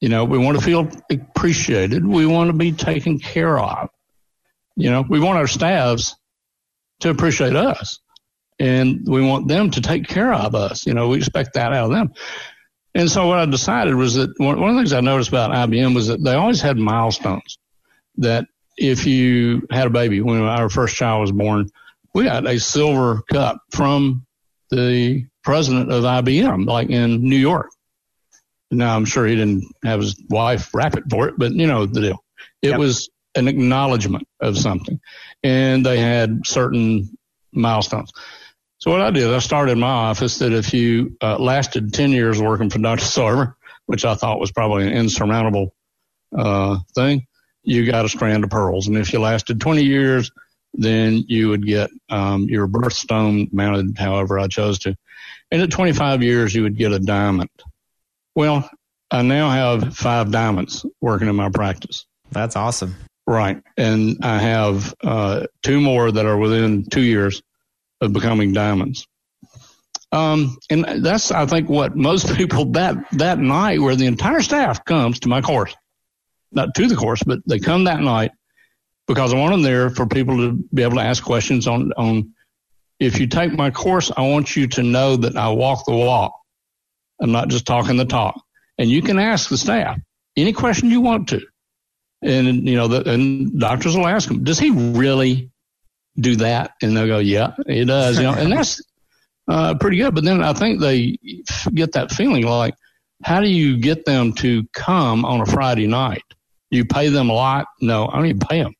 You 0.00 0.08
know, 0.08 0.24
we 0.24 0.38
want 0.38 0.58
to 0.58 0.64
feel 0.64 0.88
appreciated. 1.10 2.06
We 2.06 2.26
want 2.26 2.48
to 2.50 2.56
be 2.56 2.72
taken 2.72 3.18
care 3.18 3.58
of. 3.58 3.88
You 4.76 4.90
know, 4.90 5.04
we 5.08 5.18
want 5.18 5.38
our 5.38 5.46
staffs 5.46 6.14
to 7.00 7.10
appreciate 7.10 7.56
us 7.56 7.98
and 8.58 9.06
we 9.06 9.22
want 9.22 9.48
them 9.48 9.70
to 9.70 9.80
take 9.80 10.06
care 10.06 10.32
of 10.32 10.54
us. 10.54 10.86
You 10.86 10.94
know, 10.94 11.08
we 11.08 11.18
expect 11.18 11.54
that 11.54 11.72
out 11.72 11.86
of 11.86 11.90
them. 11.90 12.12
And 12.94 13.10
so 13.10 13.26
what 13.26 13.38
I 13.38 13.46
decided 13.46 13.94
was 13.94 14.14
that 14.14 14.32
one, 14.38 14.60
one 14.60 14.70
of 14.70 14.76
the 14.76 14.80
things 14.80 14.92
I 14.92 15.00
noticed 15.00 15.28
about 15.28 15.50
IBM 15.50 15.94
was 15.94 16.08
that 16.08 16.22
they 16.22 16.34
always 16.34 16.60
had 16.60 16.78
milestones 16.78 17.58
that 18.16 18.46
if 18.76 19.06
you 19.06 19.66
had 19.70 19.86
a 19.86 19.90
baby, 19.90 20.20
when 20.20 20.42
our 20.42 20.68
first 20.68 20.96
child 20.96 21.22
was 21.22 21.32
born, 21.32 21.70
we 22.14 22.24
got 22.24 22.46
a 22.46 22.58
silver 22.58 23.22
cup 23.30 23.62
from 23.70 24.26
the 24.70 25.26
president 25.44 25.92
of 25.92 26.04
IBM, 26.04 26.66
like 26.66 26.90
in 26.90 27.22
New 27.22 27.36
York. 27.36 27.70
Now 28.70 28.96
I'm 28.96 29.04
sure 29.04 29.26
he 29.26 29.36
didn't 29.36 29.64
have 29.84 30.00
his 30.00 30.20
wife 30.28 30.74
wrap 30.74 30.96
it 30.96 31.04
for 31.08 31.28
it, 31.28 31.34
but 31.38 31.52
you 31.52 31.66
know 31.66 31.86
the 31.86 32.00
deal. 32.00 32.24
It 32.62 32.70
yep. 32.70 32.78
was 32.78 33.08
an 33.34 33.48
acknowledgement 33.48 34.26
of 34.40 34.58
something, 34.58 35.00
and 35.42 35.86
they 35.86 35.98
had 35.98 36.46
certain 36.46 37.16
milestones. 37.52 38.12
So 38.78 38.90
what 38.90 39.00
I 39.00 39.10
did, 39.10 39.32
I 39.32 39.38
started 39.38 39.78
my 39.78 39.88
office 39.88 40.38
that 40.38 40.52
if 40.52 40.74
you 40.74 41.16
uh, 41.22 41.38
lasted 41.38 41.92
10 41.92 42.12
years 42.12 42.40
working 42.40 42.70
for 42.70 42.78
Dr. 42.78 43.04
Sarver, 43.04 43.54
which 43.86 44.04
I 44.04 44.14
thought 44.14 44.40
was 44.40 44.52
probably 44.52 44.86
an 44.86 44.92
insurmountable 44.92 45.74
uh, 46.36 46.78
thing, 46.94 47.25
you 47.66 47.90
got 47.90 48.04
a 48.04 48.08
strand 48.08 48.44
of 48.44 48.50
pearls. 48.50 48.86
And 48.86 48.96
if 48.96 49.12
you 49.12 49.20
lasted 49.20 49.60
20 49.60 49.82
years, 49.82 50.30
then 50.72 51.24
you 51.26 51.48
would 51.48 51.66
get 51.66 51.90
um, 52.08 52.44
your 52.44 52.68
birthstone 52.68 53.52
mounted 53.52 53.98
however 53.98 54.38
I 54.38 54.46
chose 54.46 54.78
to. 54.80 54.96
And 55.50 55.62
at 55.62 55.70
25 55.70 56.22
years, 56.22 56.54
you 56.54 56.62
would 56.62 56.76
get 56.76 56.92
a 56.92 56.98
diamond. 56.98 57.50
Well, 58.34 58.68
I 59.10 59.22
now 59.22 59.50
have 59.50 59.96
five 59.96 60.30
diamonds 60.30 60.84
working 61.00 61.28
in 61.28 61.36
my 61.36 61.50
practice. 61.50 62.06
That's 62.30 62.56
awesome. 62.56 62.94
Right. 63.26 63.62
And 63.76 64.18
I 64.22 64.38
have 64.38 64.94
uh, 65.02 65.46
two 65.62 65.80
more 65.80 66.10
that 66.10 66.26
are 66.26 66.36
within 66.36 66.84
two 66.84 67.02
years 67.02 67.42
of 68.00 68.12
becoming 68.12 68.52
diamonds. 68.52 69.06
Um, 70.12 70.56
and 70.70 71.04
that's, 71.04 71.32
I 71.32 71.46
think, 71.46 71.68
what 71.68 71.96
most 71.96 72.34
people 72.36 72.66
that, 72.72 72.96
that 73.12 73.38
night 73.38 73.80
where 73.80 73.96
the 73.96 74.06
entire 74.06 74.42
staff 74.42 74.84
comes 74.84 75.20
to 75.20 75.28
my 75.28 75.40
course, 75.40 75.74
not 76.52 76.74
to 76.74 76.86
the 76.86 76.96
course, 76.96 77.22
but 77.22 77.40
they 77.46 77.58
come 77.58 77.84
that 77.84 78.00
night 78.00 78.30
because 79.06 79.32
I 79.32 79.36
want 79.36 79.52
them 79.52 79.62
there 79.62 79.90
for 79.90 80.06
people 80.06 80.36
to 80.38 80.52
be 80.74 80.82
able 80.82 80.96
to 80.96 81.02
ask 81.02 81.22
questions 81.22 81.66
on, 81.66 81.92
on, 81.96 82.32
if 82.98 83.20
you 83.20 83.26
take 83.26 83.52
my 83.52 83.70
course, 83.70 84.10
I 84.16 84.22
want 84.22 84.56
you 84.56 84.66
to 84.68 84.82
know 84.82 85.16
that 85.16 85.36
I 85.36 85.48
walk 85.50 85.84
the 85.84 85.94
walk. 85.94 86.32
I'm 87.20 87.32
not 87.32 87.48
just 87.48 87.66
talking 87.66 87.96
the 87.96 88.04
talk. 88.04 88.40
And 88.78 88.90
you 88.90 89.02
can 89.02 89.18
ask 89.18 89.48
the 89.48 89.58
staff 89.58 89.98
any 90.36 90.52
question 90.52 90.90
you 90.90 91.00
want 91.00 91.28
to. 91.28 91.40
And, 92.22 92.66
you 92.66 92.74
know, 92.76 92.88
the, 92.88 93.08
and 93.10 93.60
doctors 93.60 93.96
will 93.96 94.06
ask 94.06 94.28
them, 94.28 94.44
does 94.44 94.58
he 94.58 94.70
really 94.70 95.50
do 96.18 96.36
that? 96.36 96.72
And 96.82 96.96
they'll 96.96 97.06
go, 97.06 97.18
yeah, 97.18 97.52
he 97.66 97.84
does. 97.84 98.16
You 98.16 98.24
know, 98.24 98.34
and 98.34 98.52
that's 98.52 98.82
uh, 99.48 99.74
pretty 99.74 99.98
good. 99.98 100.14
But 100.14 100.24
then 100.24 100.42
I 100.42 100.52
think 100.52 100.80
they 100.80 101.18
get 101.72 101.92
that 101.92 102.10
feeling 102.10 102.44
like, 102.44 102.74
how 103.22 103.40
do 103.40 103.48
you 103.48 103.78
get 103.78 104.04
them 104.04 104.32
to 104.34 104.66
come 104.74 105.24
on 105.24 105.40
a 105.40 105.46
Friday 105.46 105.86
night? 105.86 106.22
You 106.70 106.84
pay 106.84 107.08
them 107.08 107.30
a 107.30 107.32
lot? 107.32 107.66
No, 107.80 108.08
I 108.08 108.16
don't 108.16 108.26
even 108.26 108.40
pay 108.40 108.62
them. 108.62 108.74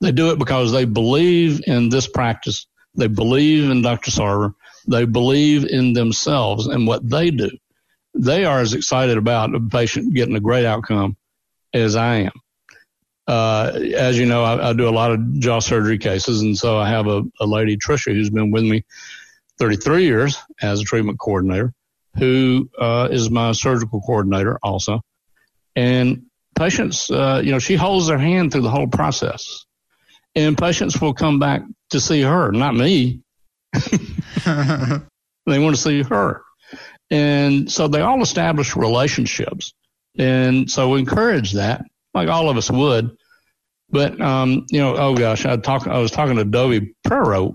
They 0.00 0.12
do 0.12 0.30
it 0.30 0.38
because 0.38 0.72
they 0.72 0.84
believe 0.84 1.62
in 1.66 1.88
this 1.88 2.06
practice. 2.06 2.66
They 2.94 3.08
believe 3.08 3.70
in 3.70 3.82
Dr. 3.82 4.10
Sarver. 4.10 4.54
They 4.86 5.04
believe 5.04 5.64
in 5.64 5.92
themselves 5.92 6.66
and 6.66 6.86
what 6.86 7.08
they 7.08 7.30
do. 7.30 7.50
They 8.14 8.44
are 8.44 8.60
as 8.60 8.74
excited 8.74 9.16
about 9.16 9.54
a 9.54 9.60
patient 9.60 10.14
getting 10.14 10.36
a 10.36 10.40
great 10.40 10.66
outcome 10.66 11.16
as 11.72 11.96
I 11.96 12.16
am 12.16 12.32
uh, 13.26 13.72
as 13.94 14.18
you 14.18 14.26
know, 14.26 14.42
I, 14.42 14.70
I, 14.70 14.72
do 14.72 14.88
a 14.88 14.90
lot 14.90 15.12
of 15.12 15.38
jaw 15.38 15.60
surgery 15.60 15.98
cases, 15.98 16.42
and 16.42 16.56
so 16.56 16.76
I 16.76 16.88
have 16.88 17.06
a, 17.06 17.22
a 17.40 17.46
lady, 17.46 17.76
Trisha, 17.76 18.12
who's 18.12 18.30
been 18.30 18.50
with 18.50 18.64
me 18.64 18.84
33 19.58 20.04
years 20.04 20.36
as 20.60 20.80
a 20.80 20.84
treatment 20.84 21.20
coordinator, 21.20 21.72
who 22.18 22.68
uh, 22.78 23.08
is 23.10 23.30
my 23.30 23.52
surgical 23.52 24.00
coordinator 24.00 24.58
also. 24.62 25.02
And 25.76 26.24
patients, 26.54 27.10
uh, 27.10 27.40
you 27.44 27.50
know, 27.50 27.58
she 27.58 27.76
holds 27.76 28.06
their 28.06 28.18
hand 28.18 28.52
through 28.52 28.62
the 28.62 28.70
whole 28.70 28.86
process, 28.86 29.64
and 30.34 30.56
patients 30.56 31.00
will 31.00 31.14
come 31.14 31.38
back 31.38 31.62
to 31.90 32.00
see 32.00 32.22
her, 32.22 32.52
not 32.52 32.74
me. 32.74 33.20
they 33.74 35.58
want 35.58 35.74
to 35.74 35.80
see 35.80 36.02
her, 36.02 36.42
and 37.10 37.70
so 37.70 37.88
they 37.88 38.00
all 38.00 38.22
establish 38.22 38.76
relationships, 38.76 39.72
and 40.18 40.70
so 40.70 40.90
we 40.90 41.00
encourage 41.00 41.52
that 41.52 41.84
like 42.14 42.28
all 42.28 42.48
of 42.48 42.56
us 42.56 42.70
would. 42.70 43.16
But 43.90 44.20
um, 44.20 44.66
you 44.70 44.80
know, 44.80 44.96
oh 44.96 45.14
gosh, 45.14 45.46
I 45.46 45.56
talk 45.56 45.86
I 45.86 45.98
was 45.98 46.10
talking 46.10 46.36
to 46.36 46.44
Dovey 46.44 46.94
Prero, 47.06 47.54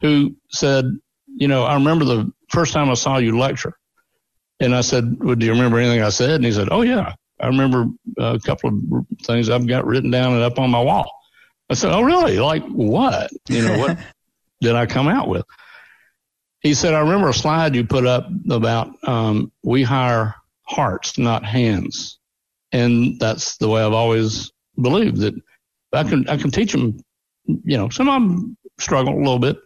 who 0.00 0.36
said, 0.50 0.84
you 1.26 1.48
know, 1.48 1.64
I 1.64 1.74
remember 1.74 2.04
the 2.04 2.32
first 2.48 2.72
time 2.72 2.90
I 2.90 2.94
saw 2.94 3.18
you 3.18 3.38
lecture, 3.38 3.74
and 4.60 4.74
I 4.74 4.80
said, 4.82 5.16
well, 5.20 5.34
do 5.34 5.46
you 5.46 5.52
remember 5.52 5.78
anything 5.78 6.02
I 6.02 6.10
said? 6.10 6.36
And 6.36 6.44
he 6.44 6.52
said, 6.52 6.68
oh 6.70 6.82
yeah, 6.82 7.14
I 7.40 7.46
remember 7.46 7.86
a 8.16 8.38
couple 8.38 8.70
of 8.70 9.06
things 9.22 9.48
I've 9.48 9.66
got 9.66 9.86
written 9.86 10.10
down 10.10 10.34
and 10.34 10.42
up 10.42 10.58
on 10.58 10.70
my 10.70 10.82
wall. 10.82 11.10
I 11.70 11.74
said, 11.74 11.92
oh 11.92 12.02
really? 12.02 12.38
Like 12.38 12.64
what? 12.66 13.30
You 13.48 13.62
know, 13.62 13.78
what 13.78 13.98
did 14.60 14.74
I 14.74 14.86
come 14.86 15.08
out 15.08 15.28
with? 15.28 15.44
He 16.60 16.74
said, 16.74 16.94
I 16.94 17.00
remember 17.00 17.28
a 17.28 17.34
slide 17.34 17.76
you 17.76 17.84
put 17.84 18.06
up 18.06 18.28
about 18.50 18.90
um, 19.06 19.52
we 19.62 19.82
hire 19.82 20.34
hearts, 20.62 21.18
not 21.18 21.44
hands. 21.44 22.18
And 22.72 23.18
that's 23.20 23.56
the 23.58 23.68
way 23.68 23.82
I've 23.82 23.92
always 23.92 24.50
believed 24.80 25.18
that 25.18 25.34
I 25.92 26.04
can, 26.04 26.28
I 26.28 26.36
can 26.36 26.50
teach 26.50 26.72
them, 26.72 26.98
you 27.46 27.76
know, 27.78 27.88
some 27.88 28.08
of 28.08 28.14
them 28.14 28.56
struggle 28.78 29.14
a 29.14 29.18
little 29.18 29.38
bit, 29.38 29.58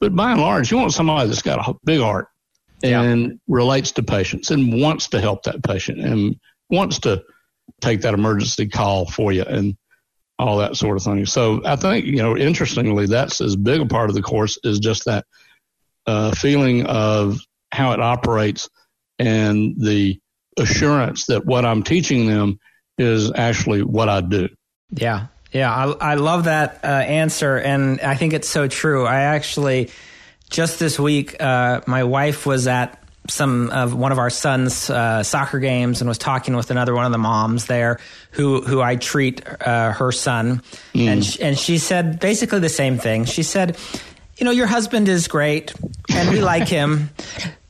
but 0.00 0.14
by 0.14 0.32
and 0.32 0.40
large, 0.40 0.70
you 0.70 0.78
want 0.78 0.92
somebody 0.92 1.28
that's 1.28 1.42
got 1.42 1.66
a 1.68 1.74
big 1.84 2.00
heart 2.00 2.28
and 2.82 3.22
yeah. 3.26 3.36
relates 3.48 3.92
to 3.92 4.02
patients 4.02 4.50
and 4.50 4.80
wants 4.80 5.08
to 5.08 5.20
help 5.20 5.42
that 5.42 5.62
patient 5.62 6.00
and 6.00 6.38
wants 6.70 7.00
to 7.00 7.22
take 7.80 8.02
that 8.02 8.14
emergency 8.14 8.68
call 8.68 9.06
for 9.06 9.32
you 9.32 9.42
and 9.42 9.76
all 10.38 10.58
that 10.58 10.76
sort 10.76 10.96
of 10.96 11.02
thing. 11.02 11.26
So 11.26 11.62
I 11.64 11.76
think, 11.76 12.06
you 12.06 12.16
know, 12.16 12.36
interestingly, 12.36 13.06
that's 13.06 13.40
as 13.40 13.56
big 13.56 13.80
a 13.80 13.86
part 13.86 14.08
of 14.08 14.14
the 14.14 14.22
course 14.22 14.58
is 14.62 14.78
just 14.78 15.04
that 15.06 15.26
uh, 16.06 16.32
feeling 16.32 16.86
of 16.86 17.40
how 17.72 17.92
it 17.92 18.00
operates 18.00 18.68
and 19.18 19.74
the 19.78 20.20
assurance 20.56 21.26
that 21.26 21.44
what 21.44 21.64
I'm 21.64 21.82
teaching 21.82 22.26
them 22.26 22.60
is 22.96 23.32
actually 23.34 23.82
what 23.82 24.08
I 24.08 24.20
do. 24.20 24.48
Yeah. 24.90 25.26
Yeah. 25.52 25.74
I, 25.74 26.12
I 26.12 26.14
love 26.14 26.44
that 26.44 26.80
uh, 26.84 26.86
answer. 26.86 27.56
And 27.56 28.00
I 28.00 28.14
think 28.14 28.32
it's 28.32 28.48
so 28.48 28.68
true. 28.68 29.06
I 29.06 29.22
actually, 29.22 29.90
just 30.50 30.78
this 30.78 30.98
week, 30.98 31.42
uh, 31.42 31.80
my 31.86 32.04
wife 32.04 32.46
was 32.46 32.66
at 32.66 33.02
some 33.28 33.70
of 33.70 33.94
one 33.94 34.12
of 34.12 34.18
our 34.18 34.30
son's 34.30 34.90
uh, 34.90 35.22
soccer 35.22 35.58
games 35.58 36.00
and 36.00 36.08
was 36.08 36.18
talking 36.18 36.56
with 36.56 36.70
another 36.70 36.94
one 36.94 37.04
of 37.04 37.12
the 37.12 37.18
moms 37.18 37.66
there 37.66 38.00
who 38.32 38.62
who 38.62 38.80
I 38.80 38.96
treat 38.96 39.42
uh, 39.46 39.92
her 39.92 40.12
son 40.12 40.62
mm. 40.94 41.06
and 41.06 41.24
sh- 41.24 41.38
and 41.40 41.58
she 41.58 41.78
said 41.78 42.20
basically 42.20 42.60
the 42.60 42.68
same 42.68 42.98
thing. 42.98 43.24
She 43.24 43.42
said, 43.42 43.76
"You 44.36 44.44
know, 44.44 44.50
your 44.50 44.66
husband 44.66 45.08
is 45.08 45.28
great 45.28 45.72
and 46.10 46.30
we 46.30 46.40
like 46.40 46.68
him, 46.68 47.10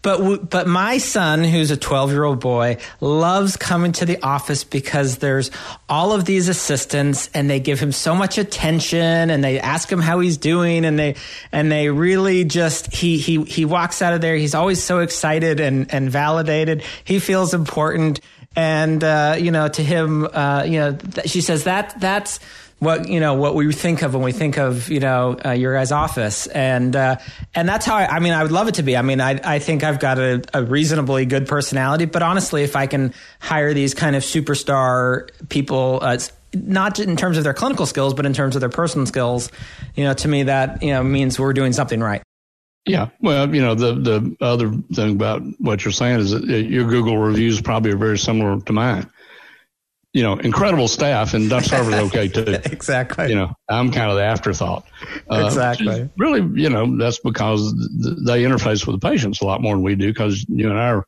but 0.08 0.48
but 0.48 0.66
my 0.66 0.96
son, 0.96 1.44
who's 1.44 1.70
a 1.70 1.76
12 1.76 2.12
year 2.12 2.24
old 2.24 2.40
boy, 2.40 2.78
loves 2.98 3.58
coming 3.58 3.92
to 3.92 4.06
the 4.06 4.22
office 4.22 4.64
because 4.64 5.18
there's 5.18 5.50
all 5.86 6.12
of 6.14 6.24
these 6.24 6.48
assistants, 6.48 7.28
and 7.34 7.50
they 7.50 7.60
give 7.60 7.78
him 7.78 7.92
so 7.92 8.14
much 8.14 8.38
attention, 8.38 9.28
and 9.28 9.44
they 9.44 9.60
ask 9.60 9.92
him 9.92 10.00
how 10.00 10.20
he's 10.20 10.38
doing, 10.38 10.86
and 10.86 10.98
they 10.98 11.16
and 11.52 11.70
they 11.70 11.90
really 11.90 12.44
just 12.44 12.90
he 12.90 13.18
he 13.18 13.44
he 13.44 13.66
walks 13.66 14.00
out 14.00 14.14
of 14.14 14.22
there. 14.22 14.34
He's 14.36 14.54
always 14.54 14.82
so 14.82 15.00
excited 15.00 15.60
and 15.60 15.92
and 15.92 16.10
validated. 16.10 16.82
He 17.04 17.18
feels 17.18 17.52
important, 17.52 18.20
and 18.56 19.04
uh, 19.04 19.36
you 19.38 19.50
know 19.50 19.68
to 19.68 19.82
him, 19.82 20.26
uh, 20.32 20.62
you 20.64 20.78
know, 20.78 20.96
th- 20.96 21.28
she 21.28 21.42
says 21.42 21.64
that 21.64 22.00
that's 22.00 22.40
what 22.78 23.08
you 23.08 23.18
know 23.18 23.34
what 23.34 23.54
we 23.54 23.72
think 23.72 24.02
of 24.02 24.14
when 24.14 24.22
we 24.22 24.32
think 24.32 24.56
of 24.56 24.88
you 24.88 25.00
know 25.00 25.36
uh, 25.44 25.50
your 25.50 25.74
guys' 25.74 25.92
office, 25.92 26.46
and 26.46 26.94
uh, 26.94 27.16
and 27.54 27.68
that's 27.68 27.84
how 27.84 27.96
I, 27.96 28.06
I, 28.06 28.18
mean 28.20 28.32
I 28.32 28.42
would 28.42 28.52
love 28.52 28.68
it 28.68 28.74
to 28.74 28.82
be. 28.82 28.96
I 28.96 29.02
mean 29.02 29.20
I 29.20 29.40
I 29.42 29.58
think 29.58 29.82
I've 29.82 29.98
got 29.98 30.18
a, 30.18 30.42
a, 30.54 30.62
reasonably 30.62 31.26
good 31.26 31.46
personality, 31.46 32.04
but 32.04 32.22
honestly, 32.22 32.62
if 32.62 32.76
I 32.76 32.86
can 32.86 33.14
hire 33.40 33.74
these 33.74 33.94
kind 33.94 34.16
of 34.16 34.22
superstar 34.22 35.30
people. 35.48 35.98
Uh, 36.02 36.18
not 36.54 36.98
in 36.98 37.14
terms 37.14 37.36
of 37.36 37.44
their 37.44 37.52
clinical 37.52 37.84
skills, 37.84 38.14
but 38.14 38.24
in 38.24 38.32
terms 38.32 38.56
of 38.56 38.60
their 38.60 38.70
personal 38.70 39.04
skills, 39.04 39.50
you 39.94 40.02
know, 40.02 40.14
to 40.14 40.26
me 40.28 40.44
that 40.44 40.82
you 40.82 40.92
know 40.92 41.02
means 41.02 41.38
we're 41.38 41.52
doing 41.52 41.74
something 41.74 42.00
right. 42.00 42.22
Yeah, 42.86 43.10
well, 43.20 43.54
you 43.54 43.60
know, 43.60 43.74
the 43.74 43.92
the 43.94 44.36
other 44.40 44.72
thing 44.94 45.10
about 45.10 45.42
what 45.58 45.84
you're 45.84 45.92
saying 45.92 46.20
is 46.20 46.30
that 46.30 46.46
your 46.46 46.88
Google 46.88 47.18
reviews 47.18 47.60
probably 47.60 47.92
are 47.92 47.98
very 47.98 48.16
similar 48.16 48.58
to 48.62 48.72
mine 48.72 49.10
you 50.12 50.22
know, 50.22 50.34
incredible 50.34 50.88
staff, 50.88 51.34
and 51.34 51.50
Dutch 51.50 51.68
Sarver's 51.68 51.94
okay 52.06 52.28
too. 52.28 52.58
exactly. 52.64 53.28
You 53.28 53.34
know, 53.34 53.52
I'm 53.68 53.90
kind 53.90 54.10
of 54.10 54.16
the 54.16 54.24
afterthought. 54.24 54.86
Uh, 55.30 55.44
exactly. 55.46 56.08
Really, 56.16 56.60
you 56.60 56.70
know, 56.70 56.96
that's 56.96 57.18
because 57.18 57.72
they 57.74 58.42
interface 58.42 58.86
with 58.86 59.00
the 59.00 59.06
patients 59.06 59.40
a 59.40 59.44
lot 59.44 59.60
more 59.60 59.74
than 59.74 59.82
we 59.82 59.94
do 59.94 60.08
because 60.08 60.44
you 60.48 60.70
and 60.70 60.78
I 60.78 60.90
are 60.90 61.04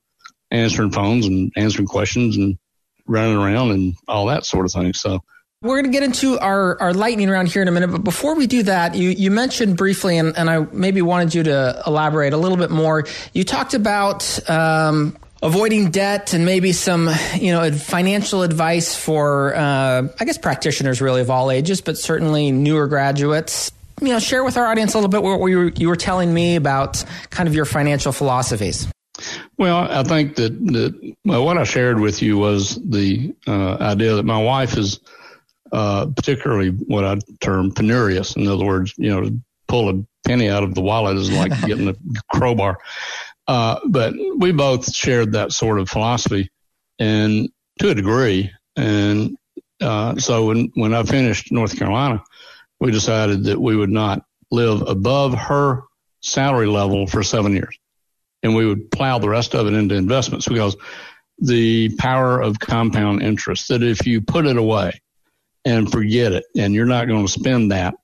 answering 0.50 0.90
phones 0.90 1.26
and 1.26 1.52
answering 1.56 1.86
questions 1.86 2.36
and 2.36 2.58
running 3.06 3.36
around 3.36 3.72
and 3.72 3.94
all 4.06 4.26
that 4.26 4.44
sort 4.44 4.66
of 4.66 4.72
thing. 4.72 4.92
So. 4.92 5.20
We're 5.62 5.82
going 5.82 5.92
to 5.92 5.98
get 5.98 6.02
into 6.02 6.38
our, 6.38 6.80
our 6.80 6.94
lightning 6.94 7.28
round 7.28 7.48
here 7.48 7.60
in 7.60 7.68
a 7.68 7.70
minute, 7.70 7.88
but 7.88 8.02
before 8.02 8.34
we 8.34 8.46
do 8.46 8.62
that, 8.62 8.94
you, 8.94 9.10
you 9.10 9.30
mentioned 9.30 9.76
briefly, 9.76 10.16
and, 10.16 10.34
and 10.38 10.48
I 10.48 10.60
maybe 10.72 11.02
wanted 11.02 11.34
you 11.34 11.42
to 11.42 11.82
elaborate 11.86 12.32
a 12.32 12.38
little 12.38 12.56
bit 12.56 12.70
more. 12.70 13.04
You 13.34 13.44
talked 13.44 13.74
about 13.74 14.48
um, 14.48 15.18
avoiding 15.42 15.90
debt 15.90 16.34
and 16.34 16.44
maybe 16.44 16.72
some 16.72 17.10
you 17.34 17.52
know 17.52 17.70
financial 17.72 18.42
advice 18.42 18.94
for 18.94 19.54
uh, 19.54 20.08
I 20.18 20.24
guess 20.24 20.38
practitioners 20.38 21.00
really 21.00 21.20
of 21.20 21.30
all 21.30 21.50
ages, 21.50 21.80
but 21.80 21.98
certainly 21.98 22.52
newer 22.52 22.86
graduates. 22.86 23.72
You 24.00 24.08
know, 24.08 24.18
share 24.18 24.42
with 24.44 24.56
our 24.56 24.66
audience 24.66 24.94
a 24.94 24.96
little 24.96 25.10
bit 25.10 25.22
what 25.22 25.46
you 25.46 25.58
were, 25.58 25.68
you 25.68 25.88
were 25.88 25.96
telling 25.96 26.32
me 26.32 26.56
about 26.56 27.04
kind 27.28 27.48
of 27.48 27.54
your 27.54 27.66
financial 27.66 28.12
philosophies. 28.12 28.86
Well, 29.58 29.76
I 29.76 30.02
think 30.04 30.36
that, 30.36 30.52
that 30.68 31.14
well, 31.26 31.44
what 31.44 31.58
I 31.58 31.64
shared 31.64 32.00
with 32.00 32.22
you 32.22 32.38
was 32.38 32.76
the 32.76 33.34
uh, 33.46 33.74
idea 33.74 34.14
that 34.14 34.24
my 34.24 34.42
wife 34.42 34.78
is 34.78 35.00
uh, 35.72 36.06
particularly 36.06 36.70
what 36.70 37.04
I 37.04 37.18
term 37.40 37.72
penurious. 37.72 38.36
In 38.36 38.48
other 38.48 38.64
words, 38.64 38.94
you 38.96 39.10
know, 39.10 39.30
pull 39.68 39.90
a 39.90 40.04
penny 40.26 40.48
out 40.48 40.62
of 40.62 40.74
the 40.74 40.80
wallet 40.80 41.16
is 41.16 41.30
like 41.30 41.52
getting 41.66 41.88
a 41.88 41.94
crowbar. 42.32 42.78
Uh, 43.50 43.80
but 43.84 44.14
we 44.36 44.52
both 44.52 44.94
shared 44.94 45.32
that 45.32 45.50
sort 45.50 45.80
of 45.80 45.88
philosophy 45.88 46.48
and 47.00 47.48
to 47.80 47.90
a 47.90 47.94
degree. 47.96 48.48
And 48.76 49.36
uh, 49.80 50.14
so 50.18 50.46
when, 50.46 50.70
when 50.74 50.94
I 50.94 51.02
finished 51.02 51.50
North 51.50 51.76
Carolina, 51.76 52.22
we 52.78 52.92
decided 52.92 53.42
that 53.44 53.60
we 53.60 53.74
would 53.74 53.90
not 53.90 54.22
live 54.52 54.82
above 54.82 55.34
her 55.34 55.82
salary 56.22 56.68
level 56.68 57.08
for 57.08 57.24
seven 57.24 57.52
years. 57.52 57.76
And 58.44 58.54
we 58.54 58.66
would 58.66 58.88
plow 58.92 59.18
the 59.18 59.28
rest 59.28 59.56
of 59.56 59.66
it 59.66 59.74
into 59.74 59.96
investments 59.96 60.46
because 60.46 60.76
the 61.40 61.96
power 61.96 62.40
of 62.40 62.60
compound 62.60 63.20
interest, 63.20 63.66
that 63.70 63.82
if 63.82 64.06
you 64.06 64.20
put 64.20 64.46
it 64.46 64.58
away 64.58 64.92
and 65.64 65.90
forget 65.90 66.30
it 66.30 66.44
and 66.56 66.72
you're 66.72 66.86
not 66.86 67.08
going 67.08 67.26
to 67.26 67.32
spend 67.32 67.72
that, 67.72 67.94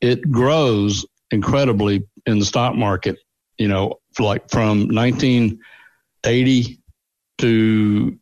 it 0.00 0.30
grows 0.30 1.06
incredibly 1.32 2.06
in 2.24 2.38
the 2.38 2.44
stock 2.44 2.76
market, 2.76 3.16
you 3.58 3.66
know, 3.66 3.99
like 4.18 4.50
from 4.50 4.88
1980 4.88 6.80
to 7.38 8.18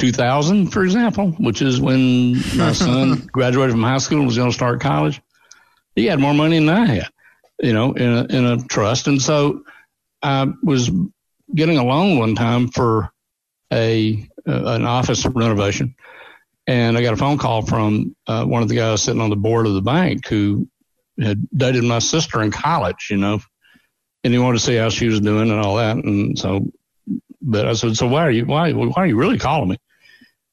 2000, 0.00 0.68
for 0.68 0.84
example, 0.84 1.30
which 1.38 1.62
is 1.62 1.80
when 1.80 2.34
my 2.56 2.72
son 2.74 3.16
graduated 3.32 3.72
from 3.72 3.82
high 3.82 3.98
school 3.98 4.18
and 4.18 4.26
was 4.26 4.36
going 4.36 4.50
to 4.50 4.54
start 4.54 4.80
college. 4.80 5.20
He 5.94 6.06
had 6.06 6.18
more 6.18 6.34
money 6.34 6.58
than 6.58 6.68
I 6.68 6.86
had, 6.86 7.08
you 7.60 7.72
know, 7.72 7.92
in 7.92 8.12
a, 8.12 8.24
in 8.24 8.44
a 8.46 8.64
trust. 8.64 9.06
And 9.06 9.22
so 9.22 9.62
I 10.22 10.48
was 10.62 10.90
getting 11.54 11.78
a 11.78 11.84
loan 11.84 12.18
one 12.18 12.34
time 12.34 12.68
for 12.68 13.12
a, 13.72 14.28
uh, 14.46 14.64
an 14.64 14.84
office 14.84 15.24
renovation. 15.24 15.94
And 16.66 16.96
I 16.96 17.02
got 17.02 17.12
a 17.12 17.18
phone 17.18 17.38
call 17.38 17.62
from 17.62 18.16
uh, 18.26 18.44
one 18.44 18.62
of 18.62 18.68
the 18.68 18.76
guys 18.76 19.02
sitting 19.02 19.20
on 19.20 19.30
the 19.30 19.36
board 19.36 19.66
of 19.66 19.74
the 19.74 19.82
bank 19.82 20.26
who 20.26 20.66
had 21.20 21.46
dated 21.56 21.84
my 21.84 21.98
sister 21.98 22.42
in 22.42 22.50
college, 22.50 23.08
you 23.10 23.18
know, 23.18 23.40
and 24.24 24.32
he 24.32 24.38
wanted 24.38 24.58
to 24.58 24.64
see 24.64 24.76
how 24.76 24.88
she 24.88 25.06
was 25.06 25.20
doing 25.20 25.50
and 25.50 25.60
all 25.60 25.76
that. 25.76 25.96
And 25.96 26.38
so, 26.38 26.66
but 27.42 27.68
I 27.68 27.74
said, 27.74 27.96
so 27.96 28.08
why 28.08 28.26
are 28.26 28.30
you, 28.30 28.46
why, 28.46 28.72
why 28.72 28.90
are 28.96 29.06
you 29.06 29.16
really 29.16 29.38
calling 29.38 29.68
me? 29.68 29.76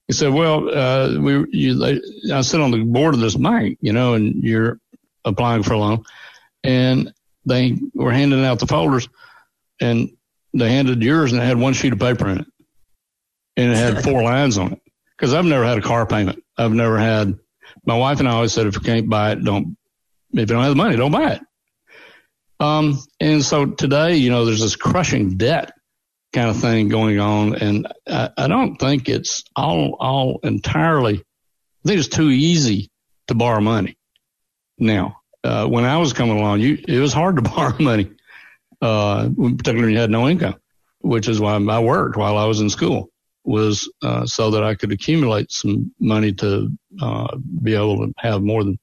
He 0.07 0.13
said, 0.13 0.33
well, 0.33 0.69
uh, 0.69 1.17
we, 1.19 1.45
you, 1.51 2.01
I 2.33 2.41
sit 2.41 2.59
on 2.59 2.71
the 2.71 2.83
board 2.83 3.13
of 3.13 3.21
this 3.21 3.35
bank, 3.35 3.77
you 3.79 3.93
know, 3.93 4.13
and 4.13 4.43
you're 4.43 4.77
applying 5.23 5.63
for 5.63 5.73
a 5.73 5.77
loan 5.77 6.03
and 6.63 7.13
they 7.45 7.77
were 7.93 8.11
handing 8.11 8.43
out 8.43 8.59
the 8.59 8.67
folders 8.67 9.07
and 9.79 10.09
they 10.53 10.69
handed 10.69 11.01
yours 11.01 11.31
and 11.31 11.41
it 11.41 11.45
had 11.45 11.57
one 11.57 11.73
sheet 11.73 11.93
of 11.93 11.99
paper 11.99 12.27
in 12.27 12.39
it 12.39 12.47
and 13.55 13.71
it 13.71 13.77
had 13.77 14.03
four 14.03 14.21
lines 14.21 14.57
on 14.57 14.73
it. 14.73 14.81
Cause 15.17 15.33
I've 15.33 15.45
never 15.45 15.63
had 15.63 15.77
a 15.77 15.81
car 15.81 16.05
payment. 16.05 16.43
I've 16.57 16.73
never 16.73 16.97
had, 16.97 17.37
my 17.85 17.95
wife 17.95 18.19
and 18.19 18.27
I 18.27 18.33
always 18.33 18.51
said, 18.51 18.67
if 18.67 18.73
you 18.73 18.81
can't 18.81 19.07
buy 19.07 19.31
it, 19.31 19.43
don't, 19.43 19.77
if 20.33 20.39
you 20.39 20.45
don't 20.47 20.63
have 20.63 20.71
the 20.71 20.75
money, 20.75 20.97
don't 20.97 21.11
buy 21.11 21.33
it. 21.33 21.41
Um, 22.61 22.99
and 23.19 23.43
so 23.43 23.65
today, 23.65 24.17
you 24.17 24.29
know, 24.29 24.45
there's 24.45 24.61
this 24.61 24.75
crushing 24.75 25.35
debt 25.35 25.73
kind 26.31 26.47
of 26.47 26.57
thing 26.57 26.89
going 26.89 27.19
on. 27.19 27.55
And 27.55 27.87
I, 28.07 28.29
I 28.37 28.47
don't 28.47 28.75
think 28.75 29.09
it's 29.09 29.43
all, 29.55 29.97
all 29.99 30.39
entirely, 30.43 31.15
I 31.15 31.87
think 31.87 31.99
it's 31.99 32.07
too 32.07 32.29
easy 32.29 32.91
to 33.27 33.33
borrow 33.33 33.61
money. 33.61 33.97
Now, 34.77 35.17
uh, 35.43 35.65
when 35.65 35.85
I 35.85 35.97
was 35.97 36.13
coming 36.13 36.37
along, 36.37 36.59
you, 36.59 36.77
it 36.87 36.99
was 36.99 37.13
hard 37.13 37.37
to 37.37 37.41
borrow 37.49 37.75
money, 37.79 38.11
uh, 38.79 39.27
particularly 39.29 39.81
when 39.81 39.93
you 39.93 39.97
had 39.97 40.11
no 40.11 40.29
income, 40.29 40.57
which 40.99 41.27
is 41.27 41.41
why 41.41 41.55
I 41.55 41.79
worked 41.79 42.15
while 42.15 42.37
I 42.37 42.45
was 42.45 42.61
in 42.61 42.69
school 42.69 43.09
was, 43.43 43.91
uh, 44.03 44.27
so 44.27 44.51
that 44.51 44.63
I 44.63 44.75
could 44.75 44.91
accumulate 44.91 45.51
some 45.51 45.95
money 45.99 46.31
to, 46.33 46.69
uh, 47.01 47.35
be 47.63 47.73
able 47.73 48.05
to 48.05 48.13
have 48.19 48.43
more 48.43 48.63
than 48.63 48.77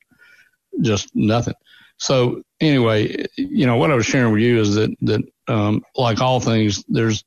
just 0.81 1.15
nothing. 1.15 1.55
So 1.99 2.43
anyway, 2.61 3.27
you 3.37 3.67
know, 3.67 3.77
what 3.77 3.91
I 3.91 3.95
was 3.95 4.07
sharing 4.07 4.33
with 4.33 4.43
you 4.43 4.61
is 4.61 4.75
that, 4.77 4.95
that, 5.03 5.23
um, 5.49 5.83
like 5.97 6.21
all 6.21 6.41
things, 6.41 6.85
there's, 6.89 7.25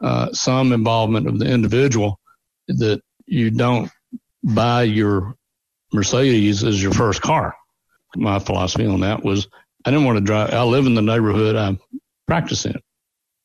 uh, 0.00 0.32
some 0.32 0.72
involvement 0.72 1.26
of 1.26 1.38
the 1.38 1.46
individual 1.46 2.18
that 2.68 3.00
you 3.26 3.50
don't 3.50 3.90
buy 4.42 4.82
your 4.82 5.34
Mercedes 5.92 6.64
as 6.64 6.82
your 6.82 6.92
first 6.92 7.22
car. 7.22 7.54
My 8.16 8.38
philosophy 8.38 8.86
on 8.86 9.00
that 9.00 9.22
was 9.22 9.48
I 9.84 9.90
didn't 9.90 10.06
want 10.06 10.18
to 10.18 10.24
drive. 10.24 10.52
I 10.52 10.62
live 10.62 10.86
in 10.86 10.94
the 10.94 11.02
neighborhood 11.02 11.56
I 11.56 11.78
practice 12.26 12.66
in, 12.66 12.80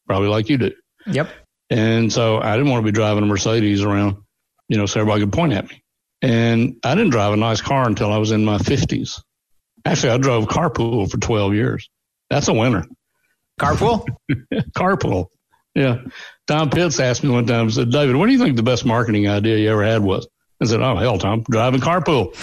probably 0.07 0.27
like 0.27 0.49
you 0.49 0.57
do. 0.57 0.71
Yep. 1.07 1.29
And 1.69 2.11
so 2.11 2.39
I 2.39 2.55
didn't 2.55 2.71
want 2.71 2.85
to 2.85 2.91
be 2.91 2.95
driving 2.95 3.23
a 3.23 3.27
Mercedes 3.27 3.83
around, 3.83 4.17
you 4.67 4.77
know, 4.77 4.85
so 4.85 4.99
everybody 4.99 5.21
could 5.21 5.33
point 5.33 5.53
at 5.53 5.67
me. 5.69 5.83
And 6.21 6.77
I 6.83 6.95
didn't 6.95 7.11
drive 7.11 7.33
a 7.33 7.37
nice 7.37 7.61
car 7.61 7.87
until 7.87 8.11
I 8.11 8.17
was 8.17 8.31
in 8.31 8.45
my 8.45 8.57
50s. 8.57 9.21
Actually, 9.85 10.13
I 10.13 10.17
drove 10.17 10.45
carpool 10.47 11.09
for 11.09 11.17
12 11.17 11.53
years. 11.53 11.89
That's 12.29 12.47
a 12.47 12.53
winner. 12.53 12.85
Carpool? 13.59 14.05
carpool. 14.75 15.27
Yeah. 15.75 16.01
Tom 16.47 16.69
Pitts 16.69 16.99
asked 16.99 17.23
me 17.23 17.29
one 17.29 17.45
time, 17.45 17.69
said, 17.69 17.91
David, 17.91 18.15
what 18.15 18.25
do 18.27 18.31
you 18.31 18.39
think 18.39 18.55
the 18.55 18.63
best 18.63 18.85
marketing 18.85 19.27
idea 19.27 19.57
you 19.57 19.69
ever 19.69 19.83
had 19.83 20.01
was? 20.01 20.27
I 20.61 20.65
said, 20.65 20.81
oh, 20.81 20.95
hell, 20.95 21.19
Tom, 21.19 21.43
driving 21.49 21.81
carpool. 21.81 22.33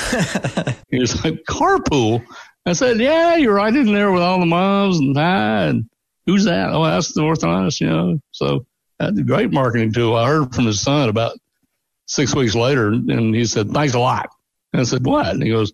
he 0.90 1.00
was 1.00 1.24
like, 1.24 1.42
carpool? 1.48 2.24
I 2.66 2.74
said, 2.74 3.00
yeah, 3.00 3.36
you're 3.36 3.54
right 3.54 3.74
in 3.74 3.92
there 3.92 4.12
with 4.12 4.22
all 4.22 4.38
the 4.38 4.46
moms 4.46 4.98
and 4.98 5.16
hi, 5.16 5.64
and 5.64 5.84
who's 6.26 6.44
that? 6.44 6.70
Oh, 6.70 6.84
that's 6.84 7.12
the 7.12 7.22
orthodontist, 7.22 7.80
you 7.80 7.88
know. 7.88 8.18
So 8.30 8.66
that's 8.98 9.18
a 9.18 9.24
great 9.24 9.50
marketing 9.50 9.92
tool. 9.92 10.14
I 10.14 10.28
heard 10.28 10.54
from 10.54 10.66
his 10.66 10.80
son 10.80 11.08
about 11.08 11.36
six 12.06 12.34
weeks 12.34 12.54
later, 12.54 12.88
and 12.88 13.34
he 13.34 13.46
said, 13.46 13.70
thanks 13.70 13.94
a 13.94 13.98
lot. 13.98 14.30
And 14.72 14.80
I 14.80 14.84
said, 14.84 15.04
what? 15.04 15.26
And 15.26 15.42
he 15.42 15.50
goes, 15.50 15.72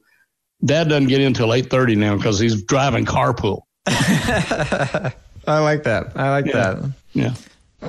Dad 0.64 0.88
doesn't 0.88 1.08
get 1.08 1.20
in 1.20 1.28
until 1.28 1.48
8.30 1.48 1.96
now 1.96 2.16
because 2.16 2.38
he's 2.38 2.62
driving 2.62 3.04
carpool. 3.04 3.62
I 3.86 5.12
like 5.46 5.84
that. 5.84 6.12
I 6.16 6.30
like 6.30 6.46
yeah. 6.46 6.52
that. 6.52 6.92
Yeah. 7.12 7.34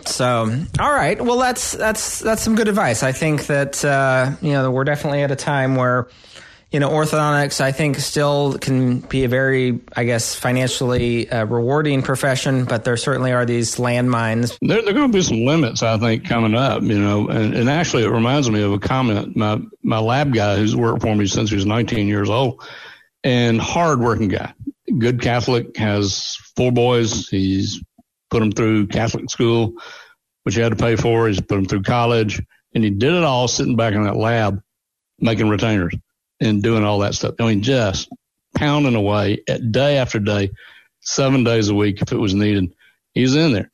So, 0.06 0.66
all 0.80 0.94
right. 0.94 1.20
Well, 1.20 1.40
that's 1.40 1.72
that's 1.72 2.20
that's 2.20 2.44
some 2.44 2.56
good 2.56 2.68
advice. 2.68 3.02
I 3.02 3.12
think 3.12 3.48
that 3.48 3.84
uh, 3.84 4.34
you 4.40 4.52
know 4.52 4.70
we're 4.70 4.84
definitely 4.84 5.24
at 5.24 5.32
a 5.32 5.36
time 5.36 5.76
where 5.76 6.08
you 6.72 6.80
know 6.80 6.90
orthodontics. 6.90 7.62
I 7.62 7.72
think 7.72 7.98
still 7.98 8.58
can 8.58 9.00
be 9.00 9.24
a 9.24 9.28
very, 9.28 9.80
I 9.96 10.04
guess, 10.04 10.36
financially 10.36 11.30
uh, 11.30 11.46
rewarding 11.46 12.04
profession, 12.04 12.66
but 12.66 12.84
there 12.84 12.98
certainly 12.98 13.32
are 13.32 13.46
these 13.46 13.78
landmines. 13.78 14.58
There, 14.62 14.82
there 14.82 14.92
are 14.92 14.94
going 14.94 15.12
to 15.12 15.18
be 15.18 15.24
some 15.24 15.46
limits, 15.46 15.82
I 15.82 15.98
think, 15.98 16.26
coming 16.26 16.54
up. 16.54 16.84
You 16.84 17.00
know, 17.00 17.28
and, 17.28 17.56
and 17.56 17.70
actually, 17.70 18.04
it 18.04 18.10
reminds 18.10 18.50
me 18.50 18.62
of 18.62 18.74
a 18.74 18.80
comment 18.80 19.36
my 19.36 19.60
my 19.82 20.00
lab 20.00 20.34
guy 20.34 20.58
who's 20.58 20.76
worked 20.76 21.02
for 21.02 21.16
me 21.16 21.26
since 21.26 21.50
he 21.50 21.56
was 21.56 21.66
19 21.66 22.08
years 22.08 22.30
old, 22.30 22.64
and 23.24 23.60
hardworking 23.60 24.30
guy, 24.30 24.54
good 24.98 25.22
Catholic, 25.22 25.76
has 25.78 26.36
four 26.56 26.72
boys. 26.72 27.28
He's 27.30 27.84
put 28.30 28.42
them 28.42 28.52
through 28.52 28.88
Catholic 28.88 29.32
school, 29.32 29.74
which 30.44 30.54
he 30.54 30.62
had 30.62 30.78
to 30.78 30.84
pay 30.84 30.96
for. 30.96 31.28
He's 31.28 31.42
put 31.42 31.56
them 31.56 31.66
through 31.66 31.82
college, 31.82 32.44
and 32.76 32.84
he 32.84 32.92
did 32.92 33.14
it 33.16 33.24
all 33.24 33.48
sitting 33.48 33.76
back 33.76 33.96
in 33.96 34.04
that 34.04 34.16
lab 34.16 34.62
making 35.22 35.50
retainers 35.50 35.96
and 36.40 36.64
doing 36.64 36.84
all 36.84 37.00
that 37.00 37.16
stuff. 37.16 37.36
I 37.40 37.46
mean, 37.46 37.62
just 37.62 38.10
pounding 38.56 38.96
away 38.96 39.42
at 39.48 39.72
day 39.72 39.98
after 39.98 40.20
day, 40.20 40.52
seven 41.02 41.44
days 41.44 41.70
a 41.70 41.76
week 41.76 42.02
if 42.02 42.12
it 42.12 42.18
was 42.18 42.34
needed. 42.34 42.74
He's 43.14 43.36
in 43.36 43.54
there. 43.54 43.70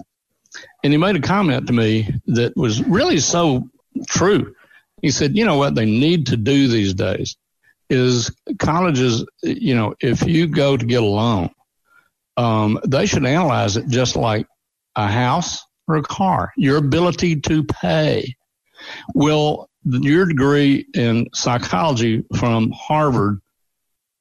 And 0.84 0.94
he 0.94 0.98
made 0.98 1.16
a 1.16 1.22
comment 1.22 1.68
to 1.68 1.74
me 1.74 2.10
that 2.28 2.56
was 2.56 2.84
really 2.84 3.20
so 3.20 3.70
true. 4.08 4.56
He 5.02 5.12
said, 5.12 5.36
you 5.36 5.46
know 5.46 5.58
what 5.58 5.76
they 5.76 5.86
need 5.86 6.28
to 6.28 6.38
do 6.38 6.68
these 6.68 6.94
days 6.94 7.36
is 7.90 8.32
colleges, 8.58 9.26
you 9.44 9.76
know, 9.76 9.96
if 10.00 10.26
you 10.26 10.48
go 10.48 10.76
to 10.76 10.86
get 10.86 11.04
a 11.04 11.06
loan, 11.06 11.50
um, 12.38 12.80
they 12.86 13.06
should 13.06 13.26
analyze 13.26 13.78
it 13.78 13.88
just 13.88 14.16
like 14.16 14.48
a 14.96 15.08
house 15.08 15.64
or 15.88 15.98
a 15.98 16.04
car, 16.04 16.52
your 16.58 16.78
ability 16.78 17.42
to 17.42 17.64
pay. 17.64 18.36
Will 19.14 19.70
your 19.86 20.26
degree 20.26 20.86
in 20.94 21.28
psychology 21.34 22.24
from 22.38 22.72
Harvard 22.72 23.40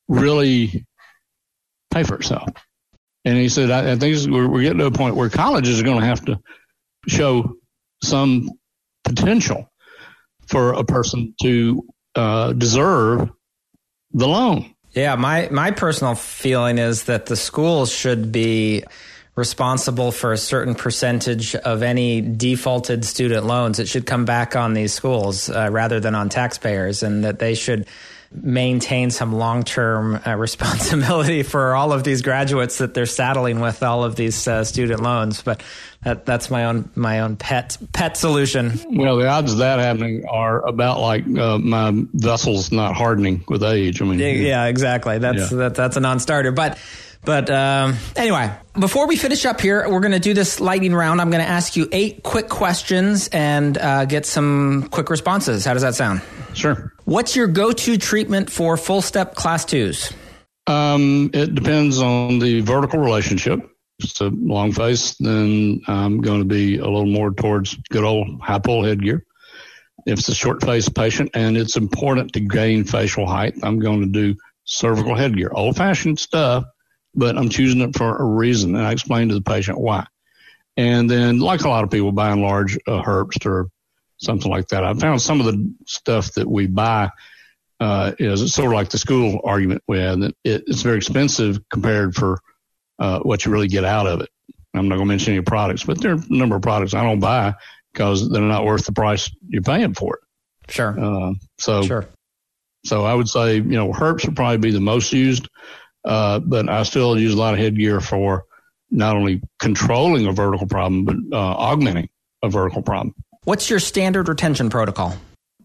really 0.08 0.86
pay 1.90 2.02
for 2.02 2.16
itself? 2.16 2.50
And 3.24 3.38
he 3.38 3.48
said, 3.48 3.70
I, 3.70 3.92
I 3.92 3.96
think 3.96 4.30
we're, 4.30 4.48
we're 4.48 4.62
getting 4.62 4.78
to 4.78 4.86
a 4.86 4.90
point 4.90 5.16
where 5.16 5.30
colleges 5.30 5.80
are 5.80 5.84
going 5.84 6.00
to 6.00 6.06
have 6.06 6.24
to 6.26 6.38
show 7.08 7.56
some 8.02 8.50
potential 9.04 9.70
for 10.46 10.72
a 10.74 10.84
person 10.84 11.34
to 11.42 11.86
uh, 12.14 12.52
deserve 12.52 13.30
the 14.12 14.28
loan. 14.28 14.74
Yeah, 14.92 15.16
my 15.16 15.48
my 15.50 15.72
personal 15.72 16.14
feeling 16.14 16.78
is 16.78 17.04
that 17.04 17.26
the 17.26 17.34
schools 17.34 17.90
should 17.90 18.30
be 18.30 18.84
responsible 19.36 20.12
for 20.12 20.32
a 20.32 20.38
certain 20.38 20.74
percentage 20.74 21.54
of 21.56 21.82
any 21.82 22.20
defaulted 22.20 23.04
student 23.04 23.44
loans. 23.44 23.78
It 23.78 23.88
should 23.88 24.06
come 24.06 24.24
back 24.24 24.54
on 24.54 24.74
these 24.74 24.92
schools 24.92 25.50
uh, 25.50 25.68
rather 25.72 25.98
than 26.00 26.14
on 26.14 26.28
taxpayers, 26.28 27.02
and 27.02 27.24
that 27.24 27.40
they 27.40 27.54
should 27.54 27.86
maintain 28.42 29.10
some 29.10 29.32
long 29.32 29.62
term 29.62 30.20
uh, 30.26 30.34
responsibility 30.36 31.42
for 31.42 31.74
all 31.74 31.92
of 31.92 32.04
these 32.04 32.22
graduates 32.22 32.78
that 32.78 32.94
they're 32.94 33.06
saddling 33.06 33.60
with 33.60 33.82
all 33.82 34.04
of 34.04 34.16
these 34.16 34.46
uh, 34.46 34.64
student 34.64 35.02
loans. 35.02 35.42
But 35.42 35.62
that, 36.04 36.26
that's 36.26 36.50
my 36.50 36.66
own 36.66 36.90
my 36.94 37.20
own 37.20 37.36
pet 37.36 37.76
pet 37.92 38.16
solution. 38.16 38.78
Well, 38.88 39.16
the 39.16 39.28
odds 39.28 39.52
of 39.52 39.58
that 39.58 39.80
happening 39.80 40.26
are 40.28 40.64
about 40.66 41.00
like 41.00 41.24
uh, 41.36 41.58
my 41.58 41.92
vessels 42.12 42.70
not 42.70 42.94
hardening 42.94 43.44
with 43.48 43.64
age. 43.64 44.00
I 44.00 44.04
mean, 44.04 44.18
yeah, 44.18 44.28
yeah 44.28 44.64
exactly. 44.66 45.18
That's 45.18 45.50
yeah. 45.50 45.58
that, 45.58 45.74
that's 45.74 45.96
a 45.96 46.00
non-starter. 46.00 46.52
But 46.52 46.78
but 47.24 47.50
um, 47.50 47.96
anyway, 48.16 48.52
before 48.78 49.06
we 49.06 49.16
finish 49.16 49.44
up 49.44 49.60
here, 49.60 49.88
we're 49.88 50.00
going 50.00 50.12
to 50.12 50.18
do 50.18 50.34
this 50.34 50.60
lightning 50.60 50.94
round. 50.94 51.20
I'm 51.20 51.30
going 51.30 51.42
to 51.42 51.48
ask 51.48 51.76
you 51.76 51.88
eight 51.92 52.22
quick 52.22 52.48
questions 52.48 53.28
and 53.28 53.76
uh, 53.78 54.04
get 54.04 54.26
some 54.26 54.88
quick 54.90 55.10
responses. 55.10 55.64
How 55.64 55.72
does 55.72 55.82
that 55.82 55.94
sound? 55.94 56.22
Sure. 56.54 56.92
What's 57.04 57.36
your 57.36 57.46
go-to 57.46 57.98
treatment 57.98 58.50
for 58.50 58.76
full 58.76 59.02
step 59.02 59.34
class 59.34 59.64
twos? 59.64 60.12
Um, 60.66 61.30
it 61.34 61.54
depends 61.54 62.00
on 62.00 62.38
the 62.38 62.60
vertical 62.60 62.98
relationship. 62.98 63.60
If 63.98 64.06
it's 64.06 64.20
a 64.20 64.28
long 64.28 64.72
face, 64.72 65.14
then 65.20 65.82
I'm 65.86 66.20
going 66.20 66.40
to 66.40 66.44
be 66.44 66.78
a 66.78 66.84
little 66.84 67.06
more 67.06 67.30
towards 67.30 67.76
good 67.90 68.04
old 68.04 68.40
high 68.40 68.58
pull 68.58 68.84
headgear. 68.84 69.24
If 70.06 70.18
it's 70.18 70.28
a 70.28 70.34
short 70.34 70.62
face 70.62 70.88
patient 70.88 71.30
and 71.34 71.56
it's 71.56 71.76
important 71.76 72.32
to 72.32 72.40
gain 72.40 72.84
facial 72.84 73.26
height, 73.26 73.54
I'm 73.62 73.78
going 73.78 74.00
to 74.00 74.06
do 74.06 74.36
cervical 74.64 75.14
headgear. 75.14 75.50
Old 75.52 75.76
fashioned 75.76 76.18
stuff, 76.18 76.64
but 77.14 77.36
I'm 77.36 77.48
choosing 77.48 77.80
it 77.80 77.96
for 77.96 78.16
a 78.16 78.24
reason. 78.24 78.74
And 78.74 78.86
I 78.86 78.92
explain 78.92 79.28
to 79.28 79.34
the 79.34 79.40
patient 79.40 79.78
why. 79.78 80.06
And 80.76 81.08
then, 81.08 81.38
like 81.38 81.62
a 81.62 81.68
lot 81.68 81.84
of 81.84 81.90
people, 81.90 82.12
by 82.12 82.30
and 82.30 82.42
large, 82.42 82.76
a 82.76 83.00
Herbst 83.00 83.46
or 83.46 83.68
something 84.18 84.50
like 84.50 84.68
that. 84.68 84.84
I 84.84 84.94
found 84.94 85.22
some 85.22 85.40
of 85.40 85.46
the 85.46 85.72
stuff 85.86 86.32
that 86.34 86.48
we 86.48 86.66
buy 86.66 87.10
uh, 87.80 88.12
is 88.18 88.52
sort 88.52 88.68
of 88.68 88.74
like 88.74 88.88
the 88.90 88.98
school 88.98 89.40
argument 89.44 89.82
we 89.86 89.98
had 89.98 90.20
that 90.20 90.34
it, 90.44 90.64
it's 90.66 90.82
very 90.82 90.96
expensive 90.96 91.60
compared 91.68 92.14
for 92.14 92.40
uh, 92.98 93.20
what 93.20 93.44
you 93.44 93.52
really 93.52 93.68
get 93.68 93.84
out 93.84 94.06
of 94.06 94.20
it. 94.20 94.30
I'm 94.74 94.88
not 94.88 94.96
going 94.96 95.06
to 95.06 95.12
mention 95.12 95.34
any 95.34 95.42
products, 95.42 95.84
but 95.84 96.00
there 96.00 96.12
are 96.12 96.18
a 96.18 96.24
number 96.28 96.56
of 96.56 96.62
products 96.62 96.94
I 96.94 97.02
don't 97.02 97.20
buy 97.20 97.54
because 97.92 98.28
they're 98.28 98.42
not 98.42 98.64
worth 98.64 98.86
the 98.86 98.92
price 98.92 99.30
you're 99.48 99.62
paying 99.62 99.94
for 99.94 100.16
it. 100.16 100.72
Sure. 100.72 100.98
Uh, 100.98 101.34
so, 101.58 101.82
sure. 101.82 102.08
So 102.84 103.04
I 103.04 103.14
would 103.14 103.28
say, 103.28 103.56
you 103.56 103.62
know, 103.62 103.92
Herbst 103.92 104.26
would 104.26 104.36
probably 104.36 104.58
be 104.58 104.72
the 104.72 104.80
most 104.80 105.12
used, 105.12 105.48
uh, 106.04 106.38
but 106.40 106.68
I 106.68 106.82
still 106.82 107.18
use 107.18 107.34
a 107.34 107.36
lot 107.36 107.54
of 107.54 107.60
headgear 107.60 108.00
for 108.00 108.44
not 108.90 109.16
only 109.16 109.42
controlling 109.58 110.26
a 110.26 110.32
vertical 110.32 110.66
problem, 110.66 111.04
but 111.04 111.16
uh, 111.32 111.36
augmenting 111.36 112.08
a 112.42 112.48
vertical 112.48 112.82
problem. 112.82 113.14
What's 113.44 113.68
your 113.68 113.80
standard 113.80 114.28
retention 114.28 114.70
protocol? 114.70 115.16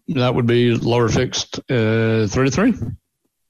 That 0.08 0.34
would 0.34 0.46
be 0.46 0.74
lower 0.74 1.08
fixed 1.08 1.58
uh, 1.70 2.26
three 2.26 2.46
to 2.46 2.50
three 2.50 2.74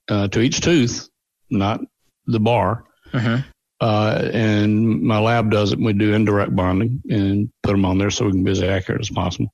uh, 0.09 0.27
to 0.27 0.39
each 0.39 0.61
tooth, 0.61 1.09
not 1.49 1.81
the 2.27 2.39
bar. 2.39 2.83
Uh-huh. 3.13 3.39
Uh, 3.79 4.29
and 4.31 5.01
my 5.01 5.17
lab 5.17 5.49
does 5.49 5.73
it. 5.73 5.79
We 5.79 5.93
do 5.93 6.13
indirect 6.13 6.55
bonding 6.55 7.01
and 7.09 7.49
put 7.63 7.71
them 7.71 7.83
on 7.83 7.97
there 7.97 8.11
so 8.11 8.25
we 8.25 8.31
can 8.31 8.43
be 8.43 8.51
as 8.51 8.61
accurate 8.61 9.01
as 9.01 9.09
possible. 9.09 9.51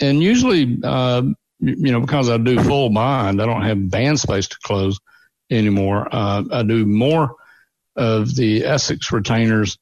And 0.00 0.22
usually, 0.22 0.78
uh, 0.82 1.22
you 1.60 1.92
know, 1.92 2.00
because 2.00 2.30
I 2.30 2.38
do 2.38 2.58
full 2.62 2.88
bond, 2.88 3.42
I 3.42 3.46
don't 3.46 3.62
have 3.62 3.90
band 3.90 4.18
space 4.18 4.48
to 4.48 4.56
close 4.62 4.98
anymore. 5.50 6.08
Uh, 6.10 6.44
I 6.50 6.62
do 6.62 6.86
more 6.86 7.36
of 7.96 8.34
the 8.34 8.64
Essex 8.64 9.12
retainers 9.12 9.78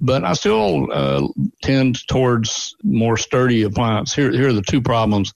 but 0.00 0.24
I 0.24 0.32
still 0.32 0.88
uh, 0.92 1.26
tend 1.62 2.06
towards 2.08 2.74
more 2.82 3.16
sturdy 3.16 3.62
appliance. 3.62 4.14
Here, 4.14 4.30
here 4.30 4.48
are 4.48 4.52
the 4.52 4.62
two 4.62 4.82
problems 4.82 5.32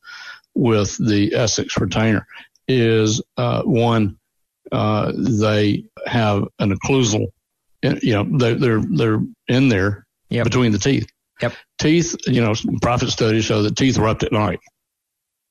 with 0.55 0.97
the 0.99 1.35
Essex 1.35 1.79
retainer: 1.79 2.27
is 2.67 3.23
uh, 3.37 3.63
one, 3.63 4.19
uh, 4.73 5.13
they 5.17 5.85
have 6.07 6.45
an 6.59 6.77
occlusal, 6.77 7.29
you 7.83 8.13
know, 8.13 8.39
they're 8.39 8.55
they're, 8.57 8.83
they're 8.83 9.21
in 9.47 9.69
there 9.69 10.07
yep. 10.29 10.45
between 10.45 10.73
the 10.73 10.79
teeth. 10.79 11.09
Yep. 11.41 11.55
Teeth, 11.79 12.17
you 12.27 12.41
know, 12.41 12.53
Proffit 12.53 13.11
studies 13.11 13.45
show 13.45 13.63
that 13.63 13.77
teeth 13.77 13.97
erupt 13.97 14.25
at 14.25 14.33
night. 14.33 14.59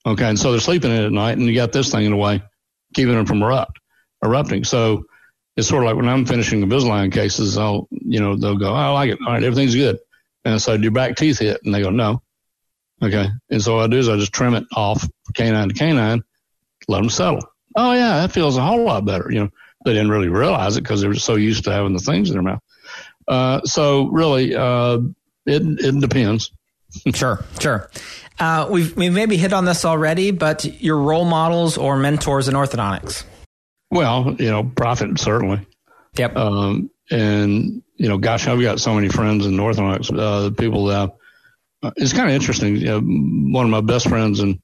Okay, 0.06 0.30
and 0.30 0.38
so 0.38 0.52
they're 0.52 0.60
sleeping 0.60 0.92
in 0.92 1.04
at 1.04 1.12
night, 1.12 1.38
and 1.38 1.48
you 1.48 1.56
got 1.56 1.72
this 1.72 1.92
thing 1.92 2.06
in 2.06 2.12
the 2.12 2.18
way, 2.18 2.44
keeping 2.94 3.16
them 3.16 3.26
from 3.26 3.42
erupt, 3.42 3.80
erupting. 4.24 4.64
So 4.64 5.06
it's 5.56 5.68
sort 5.68 5.84
of 5.84 5.88
like 5.88 5.96
when 5.96 6.08
I'm 6.08 6.26
finishing 6.26 6.62
Invisalign 6.62 7.12
cases, 7.12 7.58
I'll, 7.58 7.88
you 7.92 8.20
know, 8.20 8.36
they'll 8.36 8.58
go, 8.58 8.74
I 8.74 8.90
like 8.90 9.12
it. 9.12 9.20
All 9.26 9.34
right, 9.34 9.44
everything's 9.44 9.76
good. 9.76 9.98
And 10.46 10.62
so 10.62 10.78
do 10.78 10.84
your 10.84 10.92
back 10.92 11.16
teeth 11.16 11.40
hit? 11.40 11.62
And 11.64 11.74
they 11.74 11.82
go, 11.82 11.90
no. 11.90 12.22
Okay. 13.02 13.28
And 13.50 13.62
so 13.62 13.76
what 13.76 13.86
I 13.86 13.88
do 13.88 13.98
is 13.98 14.10
I 14.10 14.18
just 14.18 14.34
trim 14.34 14.54
it 14.54 14.66
off 14.76 15.08
canine 15.34 15.70
to 15.70 15.74
canine, 15.74 16.24
let 16.88 17.00
them 17.00 17.10
settle. 17.10 17.42
Oh 17.76 17.94
yeah, 17.94 18.22
that 18.22 18.32
feels 18.32 18.58
a 18.58 18.62
whole 18.62 18.84
lot 18.84 19.06
better. 19.06 19.32
You 19.32 19.42
know, 19.42 19.50
they 19.86 19.94
didn't 19.94 20.10
really 20.10 20.30
realize 20.30 20.78
it 20.78 20.82
because 20.82 21.02
they 21.02 21.08
were 21.08 21.16
so 21.16 21.36
used 21.36 21.66
to 21.66 21.72
having 21.72 21.94
the 21.94 22.00
things 22.00 22.30
in 22.30 22.36
their 22.36 22.44
mouth. 22.44 22.62
Uh, 23.28 23.62
so 23.64 24.08
really, 24.08 24.56
uh, 24.56 25.00
it, 25.46 25.62
it 25.64 26.00
depends. 26.00 26.52
sure, 27.14 27.44
sure. 27.60 27.90
Uh, 28.40 28.68
we've, 28.70 28.96
we 28.96 29.10
maybe 29.10 29.38
hit 29.38 29.54
on 29.54 29.66
this 29.66 29.86
already, 29.86 30.32
but 30.32 30.66
your 30.82 30.98
role 30.98 31.26
models 31.26 31.78
or 31.78 31.98
mentors 31.98 32.48
in 32.48 32.54
orthodontics? 32.54 33.24
Well, 33.90 34.36
you 34.40 34.50
know, 34.50 34.64
Proffit 34.64 35.18
certainly. 35.20 35.66
Yep. 36.16 36.36
Um, 36.36 36.90
and 37.10 37.84
you 37.96 38.10
know, 38.10 38.18
gosh, 38.18 38.48
I've 38.48 38.62
got 38.62 38.80
so 38.80 38.94
many 38.94 39.10
friends 39.10 39.46
in 39.46 39.60
Orthodox, 39.60 40.12
uh, 40.12 40.52
people 40.58 40.86
that 40.86 41.16
uh, 41.84 41.92
it's 41.96 42.14
kind 42.14 42.30
of 42.30 42.36
interesting. 42.36 42.76
You 42.76 42.86
know, 42.86 43.02
one 43.02 43.66
of 43.66 43.72
my 43.72 43.82
best 43.82 44.08
friends 44.08 44.40
in 44.40 44.62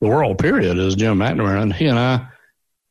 the 0.00 0.08
world, 0.08 0.38
period, 0.38 0.78
is 0.78 0.94
Jim 0.94 1.18
McNamara, 1.18 1.62
and 1.62 1.72
he 1.72 1.86
and 1.86 1.98
I, 1.98 2.28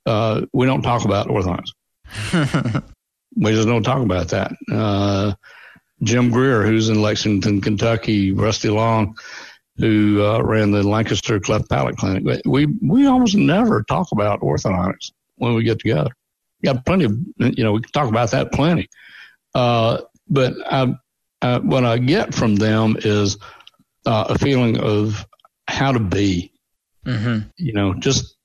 uh, 0.05 0.41
we 0.53 0.65
don't 0.65 0.82
talk 0.82 1.05
about 1.05 1.30
Orthodox. 1.30 1.72
we 3.36 3.51
just 3.51 3.67
don't 3.67 3.84
talk 3.84 4.01
about 4.01 4.30
that. 4.30 4.51
Uh, 4.72 5.34
Jim 6.03 6.32
Greer, 6.32 6.63
who's 6.65 6.89
in 6.89 7.01
Lexington, 7.01 7.61
Kentucky, 7.61 8.32
Rusty 8.32 8.69
Long, 8.69 9.15
who 9.78 10.24
uh, 10.24 10.41
ran 10.41 10.72
the 10.72 10.84
Lancaster 10.84 11.39
Cleft 11.39 11.69
Palate 11.69 11.97
Clinic. 11.97 12.41
We 12.45 12.65
we 12.65 13.05
almost 13.05 13.36
never 13.36 13.84
talk 13.84 14.11
about 14.11 14.41
orthodontics 14.41 15.11
when 15.42 15.56
we 15.56 15.64
get 15.64 15.80
together. 15.80 16.12
Got 16.64 16.86
plenty 16.86 17.06
of 17.06 17.18
you 17.39 17.64
know 17.64 17.74
we 17.74 17.82
can 17.82 17.92
talk 17.92 18.08
about 18.08 18.32
that 18.32 18.52
plenty. 18.52 18.88
Uh, 19.56 20.02
but 20.30 20.54
I, 20.66 20.94
I, 21.42 21.58
what 21.58 21.84
I 21.84 21.98
get 21.98 22.34
from 22.34 22.56
them 22.56 22.96
is 23.00 23.38
uh, 24.06 24.26
a 24.30 24.38
feeling 24.38 24.80
of 24.80 25.26
how 25.68 25.92
to 25.92 26.00
be. 26.00 26.54
Mm-hmm. 27.06 27.50
You 27.58 27.74
know, 27.74 27.96
just 27.96 28.36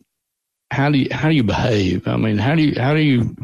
how 0.71 0.91
do 0.91 0.99
you 0.99 1.09
how 1.13 1.29
do 1.29 1.35
you 1.35 1.45
behave? 1.45 2.09
I 2.09 2.17
mean, 2.17 2.39
how 2.39 2.55
do 2.55 2.63
you 2.63 2.81
how 2.81 2.95
do 2.95 3.01
you 3.01 3.37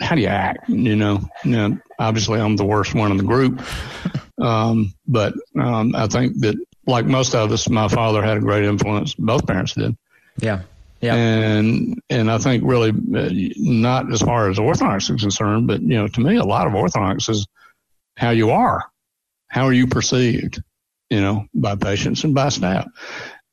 how 0.00 0.14
do 0.14 0.22
you 0.22 0.28
act? 0.28 0.68
You 0.70 0.96
know, 0.96 1.28
you 1.44 1.50
know 1.50 1.78
obviously 1.98 2.40
I'm 2.40 2.56
the 2.56 2.64
worst 2.64 2.94
one 2.94 3.10
in 3.10 3.18
the 3.18 3.24
group, 3.24 3.60
um, 4.40 4.94
but 5.06 5.34
um, 5.60 5.94
I 5.94 6.06
think 6.06 6.40
that 6.40 6.56
like 6.86 7.04
most 7.04 7.34
of 7.34 7.52
us, 7.52 7.68
my 7.68 7.88
father 7.88 8.22
had 8.22 8.38
a 8.38 8.40
great 8.40 8.64
influence. 8.64 9.14
Both 9.14 9.46
parents 9.46 9.74
did. 9.74 9.94
Yeah. 10.40 10.62
Yeah. 11.00 11.14
And 11.14 12.02
and 12.10 12.30
I 12.30 12.38
think 12.38 12.64
really 12.66 12.90
uh, 12.90 13.30
not 13.56 14.12
as 14.12 14.20
far 14.20 14.50
as 14.50 14.58
orthodox 14.58 15.08
is 15.10 15.20
concerned, 15.20 15.66
but 15.66 15.80
you 15.80 15.96
know, 15.96 16.08
to 16.08 16.20
me, 16.20 16.36
a 16.36 16.44
lot 16.44 16.66
of 16.66 16.74
orthodox 16.74 17.28
is 17.28 17.46
how 18.16 18.30
you 18.30 18.50
are, 18.50 18.84
how 19.46 19.66
are 19.66 19.72
you 19.72 19.86
perceived, 19.86 20.60
you 21.08 21.20
know, 21.20 21.46
by 21.54 21.76
patients 21.76 22.24
and 22.24 22.34
by 22.34 22.48
staff, 22.48 22.86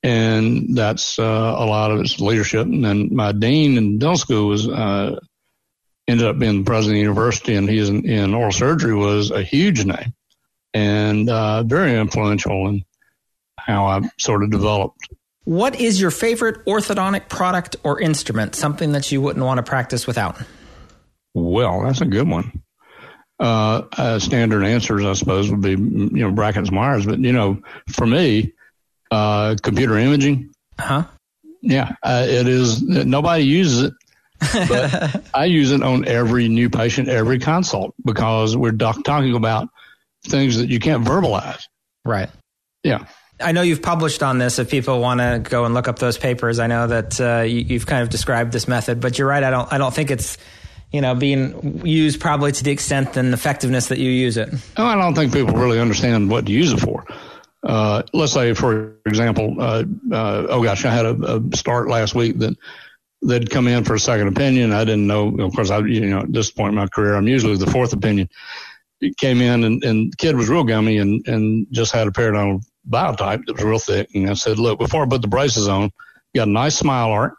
and 0.02 0.76
that's 0.76 1.20
uh, 1.20 1.24
a 1.24 1.66
lot 1.66 1.92
of 1.92 2.00
its 2.00 2.20
leadership. 2.20 2.66
And 2.66 2.84
then 2.84 3.16
my 3.16 3.32
dean 3.32 3.78
in 3.78 4.00
dental 4.00 4.18
school 4.18 4.48
was 4.48 4.68
uh, 4.68 5.20
ended 6.08 6.28
up 6.28 6.40
being 6.40 6.60
the 6.60 6.66
president 6.66 6.94
of 6.94 6.96
the 6.96 7.02
university, 7.02 7.56
and 7.56 7.70
he's 7.70 7.90
in, 7.90 8.10
in 8.10 8.34
oral 8.34 8.52
surgery 8.52 8.96
was 8.96 9.30
a 9.30 9.44
huge 9.44 9.86
name 9.86 10.14
and 10.74 11.30
uh, 11.30 11.64
very 11.64 11.96
influential 11.96 12.68
in 12.68 12.84
how 13.58 13.86
I 13.86 14.02
sort 14.20 14.44
of 14.44 14.52
developed 14.52 15.08
what 15.46 15.80
is 15.80 16.02
your 16.02 16.12
favorite 16.12 16.66
orthodontic 16.66 17.30
product 17.30 17.78
or 17.84 18.00
instrument? 18.00 18.56
Something 18.56 18.92
that 18.92 19.12
you 19.12 19.22
wouldn't 19.22 19.46
want 19.46 19.60
to 19.60 19.64
practice 19.64 20.06
without? 20.06 20.38
Well, 21.34 21.84
that's 21.84 22.02
a 22.02 22.06
good 22.06 22.28
one. 22.28 22.64
Uh, 23.40 23.84
uh, 23.98 24.20
standard 24.20 24.64
answers, 24.64 25.06
I 25.06 25.14
suppose, 25.14 25.52
would 25.52 25.62
be 25.62 25.72
you 25.72 25.78
know 25.78 26.32
Brackett's 26.32 26.72
Myers, 26.72 27.06
but 27.06 27.20
you 27.20 27.34
know, 27.34 27.62
for 27.90 28.08
me, 28.08 28.54
uh, 29.12 29.56
computer 29.62 29.98
imaging. 29.98 30.52
Huh? 30.80 31.06
Yeah, 31.62 31.96
uh, 32.02 32.26
it 32.28 32.48
is. 32.48 32.82
Nobody 32.82 33.44
uses 33.44 33.84
it, 33.84 33.94
but 34.70 35.26
I 35.34 35.46
use 35.46 35.72
it 35.72 35.84
on 35.84 36.08
every 36.08 36.48
new 36.48 36.70
patient, 36.70 37.10
every 37.10 37.40
consult, 37.40 37.94
because 38.06 38.56
we're 38.56 38.72
doc- 38.72 39.04
talking 39.04 39.36
about 39.36 39.68
things 40.24 40.58
that 40.58 40.70
you 40.70 40.80
can't 40.80 41.04
verbalize. 41.04 41.64
Right. 42.06 42.30
Yeah. 42.84 43.06
I 43.40 43.52
know 43.52 43.62
you've 43.62 43.82
published 43.82 44.24
on 44.24 44.38
this. 44.38 44.60
If 44.60 44.70
people 44.70 45.02
want 45.02 45.20
to 45.20 45.40
go 45.44 45.66
and 45.66 45.74
look 45.74 45.88
up 45.88 46.00
those 46.00 46.18
papers, 46.18 46.60
I 46.60 46.68
know 46.68 46.88
that 46.88 47.20
uh, 47.20 47.42
you, 47.42 47.78
have 47.78 47.86
kind 47.86 48.02
of 48.02 48.10
described 48.10 48.52
this 48.54 48.68
method. 48.68 49.02
But 49.02 49.18
you're 49.18 49.28
right. 49.28 49.44
I 49.44 49.50
don't. 49.50 49.72
I 49.72 49.78
don't 49.78 49.94
think 49.94 50.12
it's 50.12 50.38
you 50.92 51.02
know 51.02 51.16
being 51.16 51.86
used 51.86 52.22
probably 52.22 52.52
to 52.54 52.64
the 52.64 52.72
extent 52.72 53.18
and 53.18 53.34
effectiveness 53.34 53.88
that 53.88 54.00
you 54.00 54.10
use 54.10 54.38
it. 54.38 54.50
I 54.78 54.96
don't 54.96 55.16
think 55.16 55.34
people 55.34 55.56
really 55.56 55.80
understand 55.80 56.30
what 56.30 56.46
to 56.46 56.52
use 56.52 56.72
it 56.72 56.80
for. 56.80 57.06
Uh, 57.64 58.04
let's 58.14 58.32
say, 58.32 58.54
for 58.54 58.96
example, 59.06 59.56
uh, 59.60 59.84
uh 60.12 60.48
oh 60.50 60.64
gosh, 60.64 60.86
I 60.86 60.92
had 60.92 61.06
a, 61.06 61.38
a, 61.38 61.58
start 61.58 61.90
last 61.90 62.16
week 62.16 62.38
that 62.38 62.56
they'd 63.24 63.50
come 63.50 63.68
in 63.68 63.84
for 63.84 63.96
a 63.96 64.00
second 64.00 64.28
opinion. 64.28 64.72
I 64.72 64.86
didn't 64.86 65.08
know. 65.08 65.36
Of 65.40 65.54
course, 65.54 65.72
I 65.72 65.80
you 65.80 66.06
know 66.06 66.20
at 66.20 66.32
this 66.32 66.52
point 66.52 66.70
in 66.70 66.76
my 66.76 66.88
career, 66.88 67.16
I'm 67.16 67.28
usually 67.28 67.58
the 67.58 67.70
fourth 67.70 67.92
opinion. 67.92 68.30
He 69.02 69.14
came 69.14 69.42
in 69.42 69.66
and, 69.66 69.84
and 69.84 70.18
kid 70.18 70.38
was 70.38 70.48
real 70.48 70.64
gummy 70.64 71.00
and, 71.00 71.28
and 71.28 71.68
just 71.70 71.92
had 71.92 72.08
a 72.08 72.12
periodontal 72.12 72.64
biotype 72.90 73.46
that 73.46 73.54
was 73.54 73.64
real 73.64 73.80
thick. 73.80 74.10
And 74.14 74.30
I 74.30 74.34
said, 74.34 74.60
look, 74.60 74.80
before 74.80 75.04
I 75.04 75.08
put 75.08 75.22
the 75.22 75.28
braces 75.28 75.68
on, 75.68 75.92
got 76.36 76.48
a 76.48 76.52
nice 76.52 76.78
smile 76.78 77.12
arc. 77.12 77.36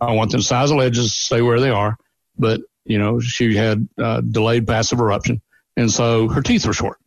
I 0.00 0.12
want 0.12 0.30
them 0.30 0.40
size 0.40 0.70
of 0.70 0.80
edges 0.80 1.06
to 1.06 1.10
stay 1.10 1.42
where 1.42 1.60
they 1.60 1.70
are. 1.70 1.96
But, 2.38 2.60
you 2.84 2.98
know, 2.98 3.20
she 3.20 3.54
had 3.54 3.88
uh, 3.98 4.22
delayed 4.22 4.66
passive 4.66 4.98
eruption. 4.98 5.42
And 5.76 5.90
so 5.90 6.28
her 6.28 6.42
teeth 6.42 6.66
were 6.66 6.72
short. 6.72 6.98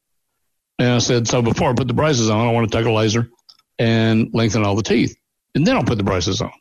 And 0.80 0.90
I 0.90 0.98
said, 1.00 1.28
so 1.28 1.42
before 1.42 1.70
I 1.70 1.74
put 1.74 1.88
the 1.88 1.94
braces 1.94 2.30
on, 2.30 2.48
I 2.48 2.52
want 2.52 2.72
to 2.72 2.78
take 2.78 2.86
a 2.86 2.92
laser 2.92 3.30
and 3.80 4.30
lengthen 4.34 4.64
all 4.64 4.76
the 4.76 4.84
teeth. 4.84 5.16
And 5.56 5.66
then 5.66 5.76
I'll 5.76 5.84
put 5.84 5.98
the 5.98 6.04
braces 6.04 6.42
on. 6.42 6.52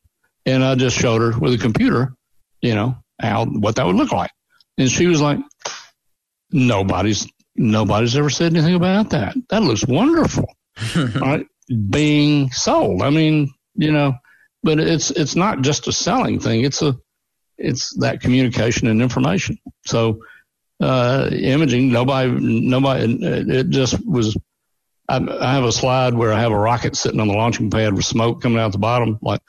And 0.44 0.64
I 0.64 0.74
just 0.74 0.96
showed 0.96 1.20
her 1.20 1.38
with 1.38 1.54
a 1.54 1.58
computer, 1.58 2.14
you 2.60 2.74
know, 2.74 2.96
how, 3.20 3.46
what 3.46 3.76
that 3.76 3.86
would 3.86 3.96
look 3.96 4.12
like. 4.12 4.30
And 4.78 4.90
she 4.90 5.06
was 5.06 5.20
like, 5.20 5.38
nobody's, 6.50 7.26
nobody's 7.56 8.16
ever 8.16 8.30
said 8.30 8.52
anything 8.52 8.74
about 8.74 9.10
that. 9.10 9.34
That 9.50 9.62
looks 9.62 9.86
wonderful. 9.86 10.52
right, 10.96 11.46
being 11.90 12.50
sold. 12.50 13.02
I 13.02 13.10
mean, 13.10 13.52
you 13.74 13.92
know, 13.92 14.14
but 14.62 14.78
it's 14.78 15.10
it's 15.10 15.36
not 15.36 15.62
just 15.62 15.88
a 15.88 15.92
selling 15.92 16.40
thing. 16.40 16.64
It's 16.64 16.82
a 16.82 16.96
it's 17.58 17.94
that 17.98 18.20
communication 18.20 18.88
and 18.88 19.02
information. 19.02 19.58
So 19.86 20.20
uh, 20.80 21.30
imaging, 21.32 21.92
nobody, 21.92 22.30
nobody, 22.30 23.18
it 23.22 23.70
just 23.70 24.04
was. 24.06 24.36
I, 25.08 25.16
I 25.16 25.54
have 25.54 25.64
a 25.64 25.72
slide 25.72 26.14
where 26.14 26.32
I 26.32 26.40
have 26.40 26.52
a 26.52 26.58
rocket 26.58 26.96
sitting 26.96 27.20
on 27.20 27.28
the 27.28 27.34
launching 27.34 27.70
pad 27.70 27.94
with 27.94 28.04
smoke 28.04 28.40
coming 28.40 28.58
out 28.58 28.72
the 28.72 28.78
bottom. 28.78 29.18
Like 29.20 29.40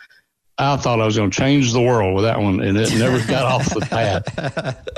I 0.57 0.77
thought 0.77 0.99
I 0.99 1.05
was 1.05 1.15
going 1.17 1.31
to 1.31 1.37
change 1.37 1.73
the 1.73 1.81
world 1.81 2.15
with 2.15 2.25
that 2.25 2.39
one, 2.39 2.59
and 2.61 2.77
it 2.77 2.93
never 2.95 3.25
got 3.31 3.45
off 3.45 3.73
the 3.73 3.81
pad. 3.81 4.23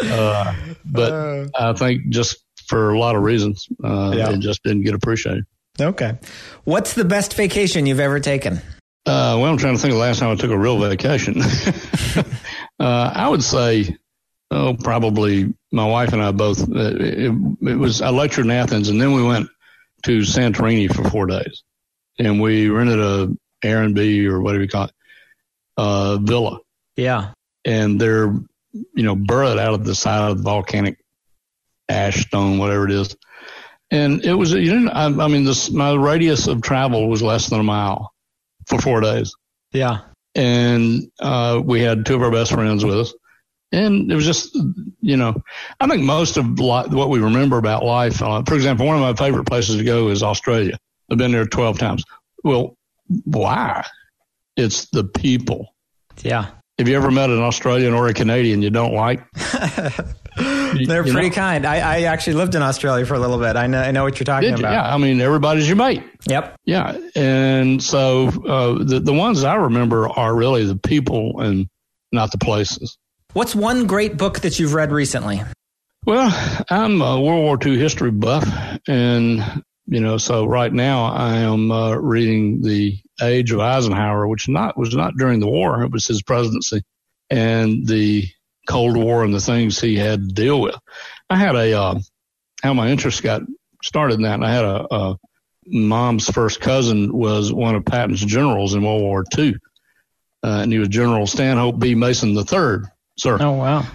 Uh, 0.02 0.54
but 0.84 1.14
uh. 1.14 1.48
I 1.58 1.74
think 1.74 2.10
just 2.10 2.44
for 2.68 2.92
a 2.92 3.00
lot 3.00 3.16
of 3.16 3.24
reasons, 3.24 3.68
uh, 3.84 4.14
yeah. 4.16 4.32
it 4.32 4.40
just 4.40 4.64
didn't 4.64 4.84
get 4.84 4.94
appreciated. 4.94 5.46
Okay. 5.80 6.18
What's 6.64 6.94
the 6.94 7.06
best 7.06 7.34
vacation 7.34 7.86
you've 7.86 8.00
ever 8.00 8.20
taken? 8.20 8.62
Uh, 9.06 9.38
well, 9.38 9.46
I'm 9.46 9.58
trying 9.58 9.76
to 9.76 9.82
think 9.82 9.92
of 9.92 9.98
the 9.98 10.02
last 10.02 10.20
time 10.20 10.32
I 10.32 10.36
took 10.36 10.52
a 10.52 10.58
real 10.58 10.80
vacation. 10.80 11.42
uh, 12.80 13.12
I 13.14 13.28
would 13.30 13.44
say, 13.44 13.96
oh, 14.50 14.76
probably 14.76 15.54
my 15.72 15.86
wife 15.86 16.14
and 16.14 16.22
I 16.22 16.32
both. 16.32 16.62
Uh, 16.62 16.96
it, 16.96 17.32
it, 17.62 17.76
was 17.76 18.02
I 18.02 18.10
lectured 18.10 18.46
in 18.46 18.52
Athens, 18.52 18.90
and 18.90 19.00
then 19.00 19.14
we 19.14 19.22
went 19.22 19.50
to 20.04 20.22
Santorini 20.22 20.92
for 20.92 21.08
four 21.10 21.28
days, 21.28 21.64
and 22.18 22.42
we 22.42 22.70
rented 22.70 23.00
a 23.00 23.36
Airbnb 23.64 24.26
or 24.28 24.42
whatever 24.42 24.64
you 24.64 24.70
call 24.70 24.86
it, 24.86 24.94
uh, 25.78 26.18
villa. 26.18 26.60
Yeah, 26.96 27.34
and 27.64 28.02
they're 28.02 28.34
you 28.74 29.04
know 29.04 29.16
burrowed 29.16 29.60
out 29.60 29.76
of 29.76 29.86
the 29.86 29.94
side 29.94 30.32
of 30.32 30.38
the 30.38 30.44
volcanic 30.44 30.98
ash 31.90 32.22
stone, 32.26 32.58
whatever 32.58 32.86
it 32.86 32.92
is 32.92 33.16
and 33.92 34.24
it 34.24 34.34
was, 34.34 34.52
you 34.54 34.66
didn't, 34.66 34.90
I, 34.90 35.06
I 35.06 35.28
mean, 35.28 35.44
this, 35.44 35.72
my 35.72 35.94
radius 35.94 36.48
of 36.48 36.62
travel 36.62 37.08
was 37.08 37.22
less 37.22 37.48
than 37.48 37.60
a 37.60 37.64
mile 37.64 38.14
for 38.66 38.80
four 38.80 39.02
days. 39.02 39.34
Yeah. 39.72 40.02
And, 40.34 41.12
uh, 41.20 41.62
we 41.64 41.82
had 41.82 42.06
two 42.06 42.16
of 42.16 42.22
our 42.22 42.32
best 42.32 42.52
friends 42.52 42.84
with 42.84 43.00
us. 43.00 43.14
And 43.72 44.12
it 44.12 44.16
was 44.16 44.26
just, 44.26 44.56
you 45.02 45.18
know, 45.18 45.42
I 45.80 45.88
think 45.88 46.04
most 46.04 46.38
of 46.38 46.60
li- 46.60 46.88
what 46.90 47.10
we 47.10 47.20
remember 47.20 47.58
about 47.58 47.84
life, 47.84 48.22
uh, 48.22 48.44
for 48.44 48.56
example, 48.56 48.86
one 48.86 48.96
of 48.96 49.02
my 49.02 49.14
favorite 49.14 49.46
places 49.46 49.78
to 49.78 49.84
go 49.84 50.10
is 50.10 50.24
Australia. 50.24 50.78
I've 51.12 51.18
been 51.18 51.32
there 51.32 51.46
12 51.46 51.78
times. 51.78 52.04
Well, 52.44 52.78
why? 53.26 53.86
It's 54.56 54.90
the 54.90 55.04
people. 55.04 55.76
Yeah. 56.22 56.48
Have 56.78 56.88
you 56.88 56.96
ever 56.96 57.12
met 57.12 57.30
an 57.30 57.40
Australian 57.40 57.94
or 57.94 58.08
a 58.08 58.14
Canadian 58.14 58.62
you 58.62 58.70
don't 58.70 58.94
like? 58.94 59.26
They're 60.88 61.04
pretty 61.04 61.30
know? 61.30 61.36
kind. 61.36 61.66
I, 61.66 61.78
I, 61.78 62.02
actually 62.04 62.34
lived 62.34 62.56
in 62.56 62.62
Australia 62.62 63.06
for 63.06 63.14
a 63.14 63.20
little 63.20 63.38
bit. 63.38 63.56
I 63.56 63.68
know, 63.68 63.80
I 63.82 63.92
know 63.92 64.04
what 64.04 64.20
you're 64.20 64.26
talking 64.26 64.50
Did 64.50 64.60
about. 64.60 64.70
You? 64.70 64.76
Yeah, 64.76 64.94
I 64.94 64.98
mean, 64.98 65.22
everybody's 65.22 65.68
your 65.68 65.78
mate. 65.78 66.04
Yep. 66.28 66.56
Yeah, 66.66 66.98
and 67.16 67.82
so 67.84 68.28
uh, 68.28 68.84
the 68.84 69.00
the 69.00 69.14
ones 69.14 69.44
I 69.44 69.56
remember 69.56 70.10
are 70.10 70.36
really 70.36 70.66
the 70.66 70.76
people 70.76 71.40
and 71.42 71.68
not 72.12 72.32
the 72.32 72.38
places. 72.38 72.98
What's 73.34 73.54
one 73.54 73.86
great 73.88 74.18
book 74.18 74.40
that 74.40 74.60
you've 74.60 74.74
read 74.74 74.92
recently? 74.92 75.42
Well, 76.06 76.64
I'm 76.70 77.02
a 77.02 77.20
World 77.20 77.44
War 77.44 77.58
II 77.64 77.78
history 77.78 78.12
buff, 78.12 78.48
and 78.88 79.64
you 79.88 80.00
know, 80.00 80.18
so 80.18 80.46
right 80.46 80.72
now 80.72 81.06
I 81.06 81.38
am 81.38 81.72
uh, 81.72 81.96
reading 81.96 82.62
the 82.62 82.98
Age 83.22 83.52
of 83.52 83.60
Eisenhower, 83.60 84.28
which 84.28 84.48
not 84.48 84.78
was 84.78 84.96
not 84.96 85.16
during 85.18 85.40
the 85.40 85.48
war; 85.48 85.84
it 85.84 85.92
was 85.92 86.08
his 86.08 86.22
presidency, 86.22 86.84
and 87.30 87.86
the 87.88 88.26
Cold 88.66 88.98
War 88.98 89.24
and 89.24 89.34
the 89.34 89.40
things 89.40 89.80
he 89.80 89.96
had 89.96 90.30
to 90.30 90.34
deal 90.34 90.62
with. 90.62 90.76
I 91.30 91.38
had 91.38 91.56
a 91.56 91.78
uh, 91.78 92.00
how 92.62 92.74
my 92.74 92.90
interest 92.90 93.24
got 93.24 93.42
started 93.84 94.16
in 94.16 94.24
that. 94.24 94.36
And 94.36 94.46
I 94.46 94.52
had 94.52 94.66
a, 94.66 94.94
a 94.94 95.20
mom's 95.68 96.30
first 96.30 96.60
cousin 96.60 97.14
was 97.14 97.54
one 97.54 97.76
of 97.76 97.86
Patton's 97.86 98.24
generals 98.24 98.74
in 98.74 98.84
World 98.84 99.02
War 99.02 99.24
II, 99.38 99.56
uh, 100.44 100.60
and 100.62 100.72
he 100.72 100.80
was 100.80 100.90
General 100.90 101.28
Stanhope 101.28 101.80
B. 101.80 101.96
Mason 101.96 102.36
III, 102.36 102.90
sir. 103.18 103.38
Oh 103.40 103.52
wow! 103.52 103.86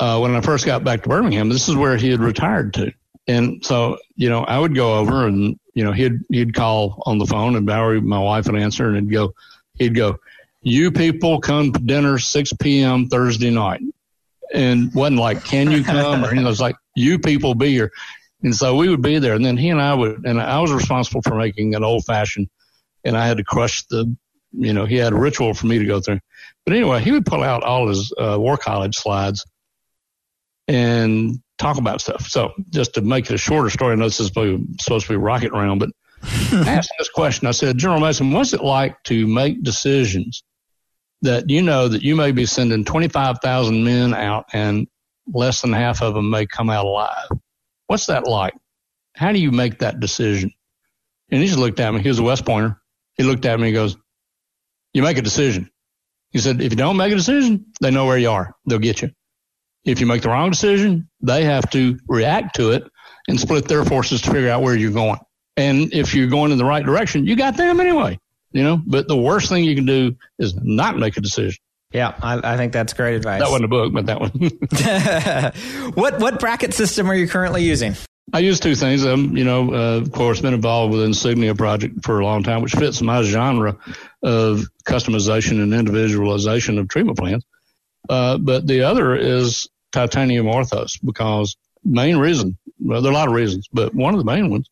Uh, 0.00 0.18
when 0.18 0.34
I 0.34 0.40
first 0.40 0.66
got 0.66 0.84
back 0.84 1.02
to 1.02 1.08
Birmingham, 1.08 1.48
this 1.48 1.68
is 1.68 1.76
where 1.76 1.96
he 1.96 2.10
had 2.10 2.20
retired 2.20 2.74
to, 2.74 2.92
And 3.28 3.64
so, 3.64 3.98
you 4.16 4.28
know, 4.28 4.40
I 4.40 4.58
would 4.58 4.74
go 4.74 4.98
over 4.98 5.26
and, 5.26 5.58
you 5.72 5.84
know, 5.84 5.92
he'd, 5.92 6.18
he'd 6.30 6.52
call 6.52 7.00
on 7.06 7.18
the 7.18 7.26
phone 7.26 7.54
and 7.54 7.64
Valerie, 7.64 8.00
my 8.00 8.18
wife 8.18 8.46
would 8.46 8.56
answer 8.56 8.88
and 8.88 8.96
he'd 8.96 9.12
go, 9.12 9.34
he'd 9.78 9.94
go, 9.94 10.16
you 10.62 10.90
people 10.90 11.40
come 11.40 11.72
to 11.72 11.78
dinner 11.78 12.18
6 12.18 12.52
p.m. 12.54 13.08
Thursday 13.08 13.50
night. 13.50 13.82
And 14.52 14.92
wasn't 14.94 15.20
like, 15.20 15.44
can 15.44 15.70
you 15.70 15.82
come? 15.82 16.24
or, 16.24 16.34
you 16.34 16.42
know, 16.42 16.50
it's 16.50 16.60
like, 16.60 16.76
you 16.94 17.18
people 17.18 17.54
be 17.54 17.70
here. 17.70 17.90
And 18.42 18.54
so 18.54 18.76
we 18.76 18.88
would 18.88 19.02
be 19.02 19.18
there. 19.18 19.34
And 19.34 19.44
then 19.44 19.56
he 19.56 19.70
and 19.70 19.80
I 19.80 19.94
would, 19.94 20.26
and 20.26 20.40
I 20.40 20.60
was 20.60 20.72
responsible 20.72 21.22
for 21.22 21.34
making 21.34 21.74
an 21.74 21.82
old 21.82 22.04
fashioned 22.04 22.48
and 23.04 23.16
I 23.16 23.26
had 23.26 23.38
to 23.38 23.44
crush 23.44 23.84
the, 23.86 24.14
you 24.52 24.72
know, 24.72 24.84
he 24.84 24.96
had 24.96 25.12
a 25.12 25.16
ritual 25.16 25.54
for 25.54 25.66
me 25.66 25.78
to 25.78 25.86
go 25.86 26.00
through. 26.00 26.20
But 26.64 26.74
anyway, 26.74 27.00
he 27.00 27.12
would 27.12 27.26
pull 27.26 27.42
out 27.42 27.62
all 27.62 27.88
his 27.88 28.12
uh, 28.18 28.36
war 28.38 28.56
college 28.56 28.96
slides 28.96 29.44
and 30.68 31.38
talk 31.58 31.78
about 31.78 32.00
stuff. 32.00 32.26
So 32.26 32.52
just 32.70 32.94
to 32.94 33.02
make 33.02 33.26
it 33.30 33.34
a 33.34 33.38
shorter 33.38 33.70
story, 33.70 33.92
I 33.92 33.96
know 33.96 34.04
this 34.04 34.20
is 34.20 34.28
supposed 34.28 35.06
to 35.06 35.12
be 35.12 35.16
rocket 35.16 35.52
round, 35.52 35.80
but 35.80 35.90
I 36.22 36.64
asked 36.68 36.92
this 36.98 37.10
question. 37.10 37.46
I 37.48 37.52
said, 37.52 37.76
General 37.76 38.00
Mason, 38.00 38.32
what's 38.32 38.54
it 38.54 38.62
like 38.62 39.02
to 39.04 39.26
make 39.26 39.62
decisions 39.62 40.42
that 41.24 41.50
you 41.50 41.62
know 41.62 41.88
that 41.88 42.02
you 42.02 42.16
may 42.16 42.32
be 42.32 42.46
sending 42.46 42.84
25,000 42.84 43.84
men 43.84 44.14
out 44.14 44.46
and 44.52 44.86
less 45.26 45.62
than 45.62 45.72
half 45.72 46.02
of 46.02 46.14
them 46.14 46.30
may 46.30 46.46
come 46.46 46.70
out 46.70 46.86
alive? 46.86 47.28
What's 47.86 48.06
that 48.06 48.26
like? 48.26 48.54
How 49.14 49.32
do 49.32 49.38
you 49.38 49.50
make 49.50 49.80
that 49.80 50.00
decision? 50.00 50.52
And 51.30 51.40
he 51.40 51.46
just 51.48 51.58
looked 51.58 51.80
at 51.80 51.92
me. 51.92 52.00
He 52.00 52.08
was 52.08 52.18
a 52.18 52.22
West 52.22 52.44
Pointer. 52.44 52.80
He 53.16 53.22
looked 53.22 53.46
at 53.46 53.58
me 53.58 53.68
and 53.68 53.74
goes, 53.74 53.96
You 54.92 55.02
make 55.02 55.18
a 55.18 55.22
decision. 55.22 55.70
He 56.30 56.38
said, 56.38 56.60
If 56.60 56.72
you 56.72 56.76
don't 56.76 56.96
make 56.96 57.12
a 57.12 57.16
decision, 57.16 57.66
they 57.80 57.90
know 57.90 58.06
where 58.06 58.18
you 58.18 58.30
are. 58.30 58.54
They'll 58.66 58.78
get 58.78 59.02
you. 59.02 59.10
If 59.84 60.00
you 60.00 60.06
make 60.06 60.22
the 60.22 60.30
wrong 60.30 60.50
decision, 60.50 61.08
they 61.20 61.44
have 61.44 61.70
to 61.70 61.98
react 62.08 62.56
to 62.56 62.72
it 62.72 62.84
and 63.28 63.38
split 63.38 63.66
their 63.66 63.84
forces 63.84 64.20
to 64.22 64.30
figure 64.30 64.50
out 64.50 64.62
where 64.62 64.76
you're 64.76 64.90
going. 64.90 65.18
And 65.56 65.92
if 65.92 66.14
you're 66.14 66.28
going 66.28 66.52
in 66.52 66.58
the 66.58 66.64
right 66.64 66.84
direction, 66.84 67.26
you 67.26 67.36
got 67.36 67.56
them 67.56 67.80
anyway, 67.80 68.18
you 68.54 68.62
know, 68.62 68.80
but 68.86 69.08
the 69.08 69.16
worst 69.16 69.48
thing 69.50 69.64
you 69.64 69.74
can 69.74 69.84
do 69.84 70.16
is 70.38 70.54
not 70.54 70.96
make 70.96 71.16
a 71.16 71.20
decision. 71.20 71.58
Yeah, 71.92 72.14
I, 72.22 72.54
I 72.54 72.56
think 72.56 72.72
that's 72.72 72.92
great 72.92 73.14
advice. 73.16 73.40
That 73.40 73.50
wasn't 73.50 73.66
a 73.66 73.68
book, 73.68 73.92
but 73.92 74.06
that 74.06 74.20
one. 74.20 75.92
what 75.94 76.18
what 76.18 76.40
bracket 76.40 76.72
system 76.72 77.10
are 77.10 77.14
you 77.14 77.28
currently 77.28 77.64
using? 77.64 77.94
I 78.32 78.38
use 78.38 78.58
two 78.58 78.74
things. 78.74 79.04
I'm, 79.04 79.36
you 79.36 79.44
know, 79.44 79.72
uh, 79.72 80.00
of 80.00 80.10
course, 80.10 80.40
been 80.40 80.54
involved 80.54 80.92
with 80.92 81.04
Insignia 81.04 81.54
project 81.54 82.04
for 82.04 82.20
a 82.20 82.24
long 82.24 82.42
time, 82.42 82.62
which 82.62 82.72
fits 82.72 83.02
my 83.02 83.22
genre 83.22 83.76
of 84.22 84.64
customization 84.86 85.62
and 85.62 85.74
individualization 85.74 86.78
of 86.78 86.88
treatment 86.88 87.18
plans. 87.18 87.44
Uh, 88.08 88.38
but 88.38 88.66
the 88.66 88.82
other 88.82 89.14
is 89.14 89.68
titanium 89.92 90.46
orthos 90.46 90.98
because 91.04 91.56
main 91.84 92.16
reason, 92.16 92.56
well, 92.80 93.02
there 93.02 93.10
are 93.10 93.14
a 93.14 93.16
lot 93.16 93.28
of 93.28 93.34
reasons, 93.34 93.68
but 93.72 93.94
one 93.94 94.14
of 94.14 94.18
the 94.18 94.24
main 94.24 94.50
ones 94.50 94.68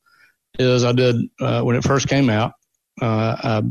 is 0.59 0.85
I 0.85 0.93
did, 0.93 1.16
uh, 1.41 1.62
when 1.62 1.76
it 1.76 1.85
first 1.85 2.09
came 2.09 2.30
out, 2.30 2.55
Uh, 3.03 3.36
I, 3.42 3.62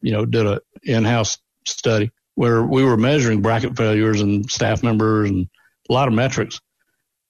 you 0.00 0.12
know, 0.12 0.24
did 0.24 0.46
a 0.46 0.60
in-house 0.82 1.38
study 1.66 2.10
where 2.34 2.62
we 2.62 2.84
were 2.84 2.96
measuring 2.96 3.42
bracket 3.42 3.76
failures 3.76 4.22
and 4.22 4.50
staff 4.50 4.82
members 4.82 5.28
and 5.28 5.48
a 5.90 5.92
lot 5.92 6.08
of 6.08 6.14
metrics. 6.14 6.60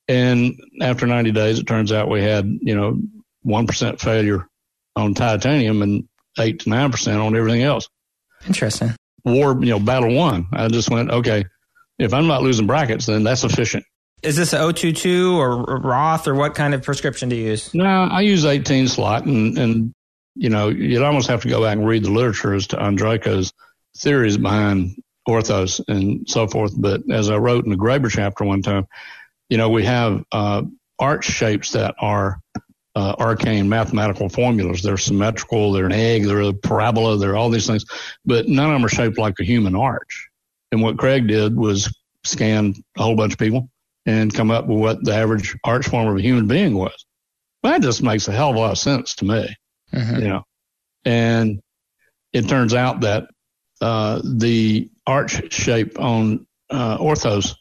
And 0.07 0.61
after 0.81 1.07
90 1.07 1.33
days, 1.33 1.59
it 1.59 1.67
turns 1.67 1.93
out 1.93 2.09
we 2.09 2.23
had, 2.23 2.47
you 2.63 2.77
know, 2.77 3.01
1% 3.45 4.01
failure 4.01 4.49
on 4.95 5.15
titanium 5.15 5.83
and 5.83 6.09
8 6.39 6.61
to 6.61 6.71
9% 6.71 7.25
on 7.25 7.37
everything 7.37 7.63
else. 7.63 7.89
Interesting. 8.47 8.95
War, 9.25 9.53
you 9.59 9.71
know, 9.71 9.81
battle 9.81 10.15
one. 10.15 10.47
I 10.53 10.69
just 10.69 10.91
went, 10.91 11.11
okay, 11.11 11.45
if 11.99 12.15
I'm 12.15 12.27
not 12.27 12.43
losing 12.43 12.67
brackets, 12.67 13.07
then 13.07 13.25
that's 13.25 13.45
efficient. 13.45 13.85
Is 14.23 14.37
this 14.37 14.53
a 14.53 14.59
022 14.59 15.39
or 15.39 15.65
Roth 15.65 16.27
or 16.29 16.35
what 16.35 16.55
kind 16.55 16.75
of 16.75 16.83
prescription 16.83 17.29
do 17.29 17.37
you 17.37 17.49
use? 17.49 17.73
No, 17.75 17.85
I 17.85 18.21
use 18.23 18.45
18 18.45 18.89
slot 18.89 19.27
and, 19.27 19.57
and, 19.59 19.95
you 20.39 20.51
know, 20.51 20.69
you'd 20.69 21.03
almost 21.03 21.29
have 21.29 21.43
to 21.43 21.49
go 21.49 21.63
back 21.63 21.77
and 21.77 21.87
read 21.87 22.05
the 22.05 22.11
literature 22.11 22.55
as 22.55 22.69
to 22.69 22.77
Andreiko's 22.77 23.53
theories 23.97 24.39
behind 24.39 25.03
orthos 25.29 25.81
and 25.89 26.29
so 26.29 26.47
forth. 26.47 26.73
But 26.77 27.03
as 27.11 27.29
I 27.29 27.37
wrote 27.37 27.65
in 27.65 27.71
the 27.71 27.77
Graber 27.77 28.11
chapter 28.11 28.45
one 28.45 28.63
time, 28.63 28.87
you 29.49 29.59
know, 29.59 29.69
we 29.69 29.85
have, 29.85 30.25
uh, 30.31 30.63
arch 30.99 31.25
shapes 31.25 31.73
that 31.73 31.97
are, 31.99 32.41
uh, 32.95 33.15
arcane 33.19 33.69
mathematical 33.69 34.29
formulas. 34.29 34.83
They're 34.83 34.97
symmetrical. 34.97 35.73
They're 35.73 35.87
an 35.87 35.93
egg. 35.93 36.25
They're 36.25 36.41
a 36.43 36.53
parabola. 36.53 37.17
They're 37.19 37.37
all 37.37 37.51
these 37.51 37.67
things, 37.67 37.85
but 38.25 38.49
none 38.49 38.67
of 38.67 38.73
them 38.73 38.85
are 38.85 38.89
shaped 38.89 39.19
like 39.19 39.35
a 39.41 39.45
human 39.45 39.75
arch. 39.75 40.29
And 40.73 40.83
what 40.83 40.99
Craig 40.99 41.27
did 41.27 41.57
was 41.57 41.93
scan 42.25 42.75
a 42.97 43.03
whole 43.03 43.17
bunch 43.17 43.33
of 43.33 43.39
people 43.39 43.71
and 44.07 44.35
come 44.35 44.51
up 44.51 44.67
with 44.67 44.79
what 44.79 45.05
the 45.05 45.15
average 45.15 45.57
arch 45.65 45.87
form 45.87 46.09
of 46.09 46.17
a 46.17 46.23
human 46.23 46.47
being 46.47 46.75
was. 46.75 47.05
That 47.63 47.83
just 47.83 48.03
makes 48.03 48.29
a 48.29 48.33
hell 48.33 48.51
of 48.51 48.57
a 48.57 48.59
lot 48.59 48.73
of 48.73 48.79
sense 48.79 49.17
to 49.17 49.25
me, 49.25 49.55
mm-hmm. 49.99 50.23
you 50.23 50.29
know. 50.29 50.45
And 51.05 51.61
it 52.33 52.49
turns 52.49 52.75
out 52.75 53.01
that 53.01 53.29
uh, 53.81 54.21
the 54.25 54.91
arch 55.07 55.53
shape 55.53 55.99
on 55.99 56.47
uh, 56.71 56.99
orthos 56.99 57.55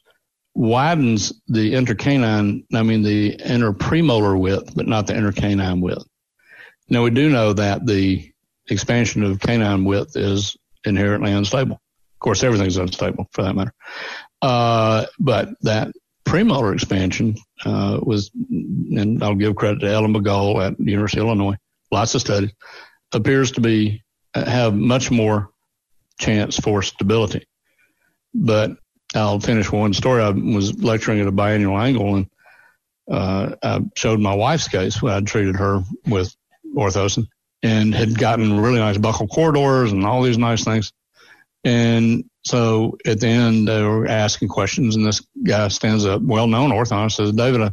widens 0.54 1.34
the 1.48 1.74
intercanine, 1.74 2.66
I 2.74 2.84
mean 2.84 3.04
the 3.04 3.36
inner 3.36 3.74
premolar 3.74 4.38
width, 4.40 4.76
but 4.76 4.88
not 4.88 5.08
the 5.08 5.14
intercanine 5.14 5.82
width. 5.82 6.04
Now 6.90 7.04
we 7.04 7.12
do 7.12 7.30
know 7.30 7.54
that 7.54 7.86
the 7.86 8.32
expansion 8.70 9.24
of 9.24 9.40
canine 9.40 9.86
width 9.86 10.16
is 10.16 10.58
inherently 10.84 11.32
unstable. 11.32 11.76
Of 11.76 12.20
course, 12.20 12.44
everything's 12.44 12.78
unstable 12.78 13.28
for 13.32 13.44
that 13.44 13.56
matter. 13.56 13.74
Uh, 14.42 15.06
but 15.20 15.50
that 15.62 15.92
premolar 16.26 16.74
expansion 16.74 17.36
uh, 17.64 18.00
was, 18.02 18.32
and 18.34 19.24
I'll 19.24 19.36
give 19.36 19.56
credit 19.56 19.80
to 19.82 19.88
Ellen 19.88 20.14
BeGole 20.14 20.66
at 20.66 20.78
the 20.78 20.92
University 20.92 21.22
of 21.22 21.28
Illinois, 21.28 21.56
lots 21.92 22.16
of 22.16 22.22
studies, 22.22 22.52
appears 23.12 23.52
to 23.54 23.62
be 23.62 24.04
have 24.34 24.76
much 24.76 25.10
more 25.12 25.50
chance 26.20 26.58
for 26.58 26.82
stability. 26.82 27.46
But 28.34 28.72
I'll 29.16 29.40
finish 29.40 29.72
one 29.72 29.94
story. 29.94 30.22
I 30.22 30.30
was 30.30 30.84
lecturing 30.84 31.20
at 31.20 31.28
a 31.28 31.32
biannual 31.32 31.82
angle 31.82 32.16
and 32.16 32.30
uh, 33.10 33.56
I 33.64 33.82
showed 33.96 34.20
my 34.20 34.36
wife's 34.36 34.68
case 34.68 35.02
when 35.02 35.14
I'd 35.14 35.28
treated 35.28 35.56
her 35.56 35.82
with 36.08 36.36
orthosine 36.76 37.28
and 37.64 37.96
had 37.96 38.18
gotten 38.18 38.60
really 38.60 38.80
nice 38.80 38.98
buccal 38.98 39.30
corridors 39.30 39.92
and 39.92 40.06
all 40.06 40.22
these 40.22 40.38
nice 40.38 40.64
things. 40.64 40.92
And 41.64 42.26
so 42.44 42.98
at 43.06 43.20
the 43.20 43.28
end, 43.28 43.68
they 43.68 43.82
were 43.82 44.08
asking 44.08 44.50
questions, 44.50 44.96
and 44.96 45.06
this 45.06 45.26
guy 45.44 45.68
stands 45.70 46.06
up, 46.06 46.22
well 46.22 46.48
known 46.48 46.72
orthodontist, 46.72 47.14
says, 47.14 47.32
David, 47.34 47.62
I 47.62 47.72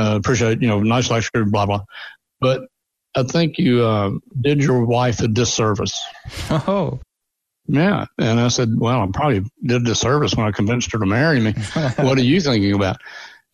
uh, 0.00 0.16
appreciate, 0.16 0.62
you 0.62 0.68
know, 0.68 0.80
nice 0.80 1.10
lecture, 1.10 1.44
blah, 1.44 1.66
blah. 1.66 1.84
But 2.40 2.62
I 3.14 3.22
think 3.22 3.58
you 3.58 3.82
uh, 3.82 4.12
did 4.40 4.62
your 4.62 4.84
wife 4.84 5.20
a 5.20 5.28
disservice. 5.28 6.00
Oh. 6.50 7.00
Yeah. 7.66 8.06
And 8.18 8.40
I 8.40 8.48
said, 8.48 8.70
well, 8.76 9.00
I 9.00 9.08
probably 9.12 9.42
did 9.64 9.82
a 9.82 9.84
disservice 9.84 10.34
when 10.34 10.46
I 10.46 10.50
convinced 10.50 10.92
her 10.92 10.98
to 10.98 11.06
marry 11.06 11.40
me. 11.40 11.52
what 11.96 12.18
are 12.18 12.22
you 12.22 12.40
thinking 12.40 12.74
about? 12.74 12.98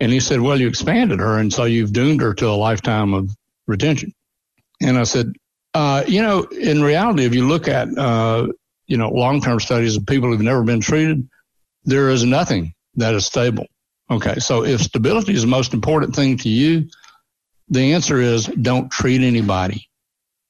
And 0.01 0.11
he 0.11 0.21
said, 0.21 0.41
well, 0.41 0.59
you 0.59 0.67
expanded 0.67 1.21
her, 1.21 1.39
and 1.39 1.53
so 1.53 1.65
you've 1.65 1.93
doomed 1.93 2.23
her 2.23 2.33
to 2.35 2.49
a 2.49 2.57
lifetime 2.57 3.13
of 3.13 3.31
retention. 3.67 4.13
And 4.81 4.99
I 4.99 5.03
said, 5.03 5.33
uh, 5.75 6.05
you 6.09 6.23
know, 6.23 6.45
in 6.45 6.83
reality, 6.83 7.25
if 7.25 7.35
you 7.35 7.47
look 7.47 7.69
at 7.69 7.87
uh, 7.97 8.49
you 8.91 8.97
know, 8.97 9.09
long-term 9.09 9.61
studies 9.61 9.97
of 9.97 10.05
people 10.05 10.29
who've 10.29 10.41
never 10.41 10.65
been 10.65 10.81
treated, 10.81 11.29
there 11.85 12.11
is 12.11 12.25
nothing 12.25 12.75
that 12.97 13.15
is 13.15 13.25
stable. 13.25 13.67
Okay. 14.11 14.41
So 14.41 14.65
if 14.65 14.81
stability 14.81 15.33
is 15.33 15.43
the 15.43 15.49
most 15.49 15.73
important 15.73 16.17
thing 16.17 16.37
to 16.39 16.49
you, 16.49 16.89
the 17.71 17.93
answer 17.95 18.21
is 18.21 18.47
don't 18.47 18.91
treat 18.91 19.23
anybody 19.23 19.89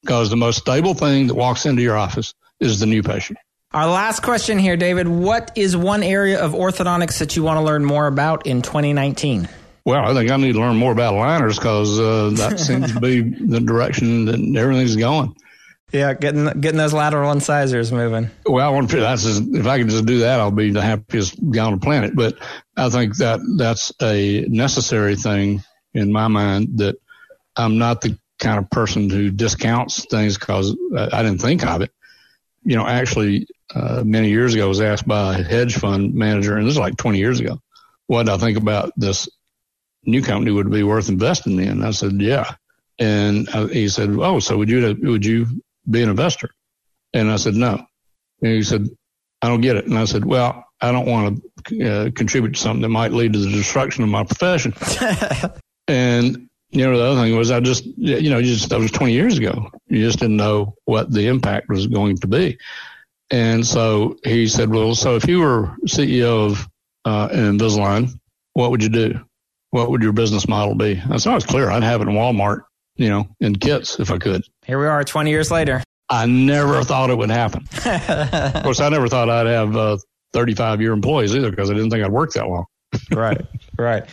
because 0.01 0.29
the 0.29 0.37
most 0.37 0.57
stable 0.57 0.93
thing 0.93 1.27
that 1.27 1.35
walks 1.35 1.65
into 1.65 1.81
your 1.81 1.97
office 1.97 2.33
is 2.59 2.79
the 2.79 2.85
new 2.85 3.03
patient. 3.03 3.39
Our 3.73 3.87
last 3.87 4.21
question 4.21 4.59
here, 4.59 4.75
David. 4.75 5.07
What 5.07 5.51
is 5.55 5.77
one 5.77 6.03
area 6.03 6.43
of 6.43 6.51
orthodontics 6.51 7.19
that 7.19 7.37
you 7.37 7.43
want 7.43 7.57
to 7.57 7.61
learn 7.61 7.85
more 7.85 8.07
about 8.07 8.45
in 8.45 8.61
2019? 8.61 9.47
Well, 9.85 10.05
I 10.05 10.13
think 10.13 10.29
I 10.29 10.37
need 10.37 10.53
to 10.53 10.59
learn 10.59 10.75
more 10.75 10.91
about 10.91 11.13
aligners 11.13 11.55
because 11.55 11.99
uh, 11.99 12.31
that 12.35 12.59
seems 12.59 12.93
to 12.93 12.99
be 12.99 13.21
the 13.21 13.61
direction 13.61 14.25
that 14.25 14.59
everything's 14.59 14.95
going. 14.95 15.35
Yeah, 15.91 16.13
getting 16.13 16.45
getting 16.61 16.77
those 16.77 16.93
lateral 16.93 17.31
incisors 17.31 17.91
moving. 17.91 18.29
Well, 18.45 18.65
I 18.65 18.69
want 18.69 18.89
to. 18.91 18.97
That's 18.97 19.23
just, 19.23 19.43
if 19.53 19.65
I 19.65 19.77
can 19.77 19.89
just 19.89 20.05
do 20.05 20.19
that, 20.19 20.39
I'll 20.39 20.51
be 20.51 20.71
the 20.71 20.81
happiest 20.81 21.35
guy 21.51 21.65
on 21.65 21.73
the 21.73 21.79
planet. 21.79 22.15
But 22.15 22.37
I 22.77 22.89
think 22.89 23.17
that 23.17 23.39
that's 23.57 23.91
a 24.01 24.45
necessary 24.47 25.15
thing 25.15 25.63
in 25.93 26.11
my 26.11 26.27
mind. 26.27 26.77
That 26.77 26.95
I'm 27.55 27.77
not 27.77 28.01
the 28.01 28.17
kind 28.39 28.57
of 28.57 28.69
person 28.69 29.09
who 29.09 29.29
discounts 29.29 30.05
things 30.05 30.37
because 30.37 30.75
I 30.95 31.23
didn't 31.23 31.41
think 31.41 31.65
of 31.65 31.81
it. 31.81 31.91
You 32.63 32.75
know, 32.75 32.85
actually, 32.85 33.47
uh, 33.73 34.03
many 34.05 34.29
years 34.29 34.53
ago, 34.53 34.65
I 34.65 34.67
was 34.67 34.81
asked 34.81 35.07
by 35.07 35.37
a 35.37 35.43
hedge 35.43 35.75
fund 35.75 36.13
manager, 36.13 36.57
and 36.57 36.65
this 36.65 36.73
is 36.73 36.79
like 36.79 36.97
20 36.97 37.17
years 37.17 37.39
ago, 37.39 37.59
what 38.07 38.25
did 38.25 38.33
I 38.33 38.37
think 38.37 38.57
about 38.57 38.91
this 38.95 39.29
new 40.03 40.21
company 40.21 40.51
would 40.51 40.69
be 40.69 40.83
worth 40.83 41.09
investing 41.09 41.59
in? 41.59 41.83
I 41.83 41.91
said, 41.91 42.21
yeah. 42.21 42.55
And 42.99 43.49
uh, 43.49 43.67
he 43.67 43.89
said, 43.89 44.09
"Oh, 44.09 44.39
so 44.39 44.57
would 44.57 44.69
you 44.69 44.95
would 45.01 45.25
you 45.25 45.47
be 45.89 46.03
an 46.03 46.09
investor? 46.09 46.51
And 47.13 47.31
I 47.31 47.37
said, 47.37 47.55
no. 47.55 47.85
And 48.41 48.53
he 48.53 48.63
said, 48.63 48.87
I 49.41 49.47
don't 49.47 49.61
get 49.61 49.75
it. 49.75 49.85
And 49.85 49.97
I 49.97 50.05
said, 50.05 50.25
well, 50.25 50.65
I 50.79 50.91
don't 50.91 51.07
want 51.07 51.41
to 51.65 51.89
uh, 51.89 52.11
contribute 52.11 52.53
to 52.53 52.59
something 52.59 52.81
that 52.81 52.89
might 52.89 53.11
lead 53.11 53.33
to 53.33 53.39
the 53.39 53.51
destruction 53.51 54.03
of 54.03 54.09
my 54.09 54.23
profession. 54.23 54.73
and 55.87 56.49
you 56.71 56.85
know, 56.85 56.97
the 56.97 57.03
other 57.03 57.21
thing 57.21 57.35
was 57.35 57.51
I 57.51 57.59
just, 57.59 57.85
you 57.97 58.29
know, 58.29 58.41
just 58.41 58.69
that 58.69 58.79
was 58.79 58.91
20 58.91 59.13
years 59.13 59.37
ago. 59.37 59.69
You 59.87 60.05
just 60.05 60.19
didn't 60.19 60.37
know 60.37 60.75
what 60.85 61.11
the 61.11 61.27
impact 61.27 61.69
was 61.69 61.87
going 61.87 62.17
to 62.17 62.27
be. 62.27 62.57
And 63.29 63.65
so 63.65 64.17
he 64.23 64.47
said, 64.47 64.69
well, 64.69 64.95
so 64.95 65.15
if 65.15 65.27
you 65.27 65.39
were 65.39 65.75
CEO 65.85 66.51
of 66.51 66.67
uh, 67.05 67.29
Invisalign, 67.29 68.17
what 68.53 68.71
would 68.71 68.83
you 68.83 68.89
do? 68.89 69.19
What 69.71 69.89
would 69.89 70.01
your 70.01 70.13
business 70.13 70.47
model 70.47 70.75
be? 70.75 71.01
I 71.09 71.17
said, 71.17 71.33
oh, 71.33 71.35
it's 71.37 71.45
clear. 71.45 71.69
I'd 71.69 71.83
have 71.83 72.01
it 72.01 72.07
in 72.07 72.13
Walmart, 72.13 72.63
you 72.95 73.09
know, 73.09 73.27
in 73.39 73.55
kits 73.55 73.99
if 73.99 74.11
I 74.11 74.17
could. 74.17 74.43
Here 74.65 74.79
we 74.79 74.85
are 74.85 75.03
20 75.03 75.29
years 75.29 75.51
later. 75.51 75.81
I 76.09 76.25
never 76.25 76.83
thought 76.83 77.09
it 77.09 77.17
would 77.17 77.29
happen. 77.29 77.65
of 77.85 78.63
course, 78.63 78.81
I 78.81 78.89
never 78.89 79.07
thought 79.07 79.29
I'd 79.29 79.47
have 79.47 79.75
uh, 79.77 79.97
35 80.33 80.81
year 80.81 80.91
employees 80.91 81.33
either 81.33 81.49
because 81.49 81.69
I 81.69 81.73
didn't 81.73 81.89
think 81.89 82.03
I'd 82.03 82.11
work 82.11 82.31
that 82.33 82.47
long. 82.47 82.65
Right, 83.11 83.45
right. 83.77 84.05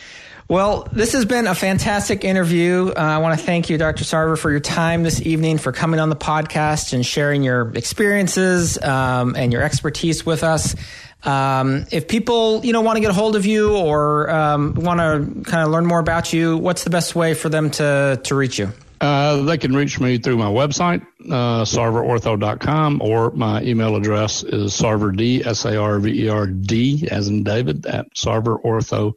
Well, 0.47 0.87
this 0.91 1.13
has 1.13 1.25
been 1.25 1.45
a 1.45 1.53
fantastic 1.53 2.23
interview. 2.23 2.89
Uh, 2.89 2.99
I 2.99 3.17
want 3.19 3.39
to 3.39 3.45
thank 3.45 3.69
you, 3.69 3.77
Dr. 3.77 4.03
Sarver, 4.03 4.35
for 4.35 4.49
your 4.49 4.59
time 4.59 5.03
this 5.03 5.21
evening, 5.21 5.59
for 5.59 5.71
coming 5.71 5.99
on 5.99 6.09
the 6.09 6.15
podcast 6.15 6.93
and 6.93 7.05
sharing 7.05 7.43
your 7.43 7.71
experiences 7.75 8.81
um, 8.81 9.35
and 9.35 9.53
your 9.53 9.61
expertise 9.61 10.25
with 10.25 10.43
us. 10.43 10.75
Um, 11.23 11.85
if 11.91 12.07
people, 12.07 12.65
you 12.65 12.73
know, 12.73 12.81
want 12.81 12.95
to 12.95 13.01
get 13.01 13.11
a 13.11 13.13
hold 13.13 13.35
of 13.35 13.45
you 13.45 13.77
or 13.77 14.29
um, 14.29 14.73
want 14.73 14.99
to 14.99 15.43
kind 15.51 15.63
of 15.63 15.69
learn 15.69 15.85
more 15.85 15.99
about 15.99 16.33
you, 16.33 16.57
what's 16.57 16.83
the 16.83 16.89
best 16.89 17.13
way 17.13 17.35
for 17.35 17.49
them 17.49 17.69
to 17.71 18.19
to 18.23 18.35
reach 18.35 18.57
you? 18.57 18.71
Uh, 19.01 19.43
they 19.43 19.57
can 19.57 19.73
reach 19.73 19.99
me 19.99 20.17
through 20.17 20.37
my 20.37 20.49
website, 20.49 21.01
uh, 21.25 21.63
sarverortho.com, 21.63 23.01
or 23.01 23.31
my 23.31 23.61
email 23.61 23.95
address 23.95 24.43
is 24.43 24.73
sarverd, 24.73 25.45
S-A-R-V-E-R-D, 25.45 27.07
as 27.09 27.27
in 27.29 27.43
David, 27.43 27.85
at 27.85 28.07
sarverortho.com 28.15 29.13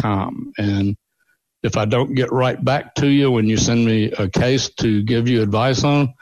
com. 0.00 0.52
And 0.58 0.96
if 1.62 1.76
I 1.76 1.84
don't 1.84 2.14
get 2.14 2.32
right 2.32 2.62
back 2.62 2.94
to 2.96 3.08
you 3.08 3.30
when 3.30 3.46
you 3.46 3.56
send 3.56 3.84
me 3.84 4.12
a 4.12 4.28
case 4.28 4.70
to 4.80 5.02
give 5.02 5.28
you 5.28 5.42
advice 5.42 5.84
on, 5.84 6.14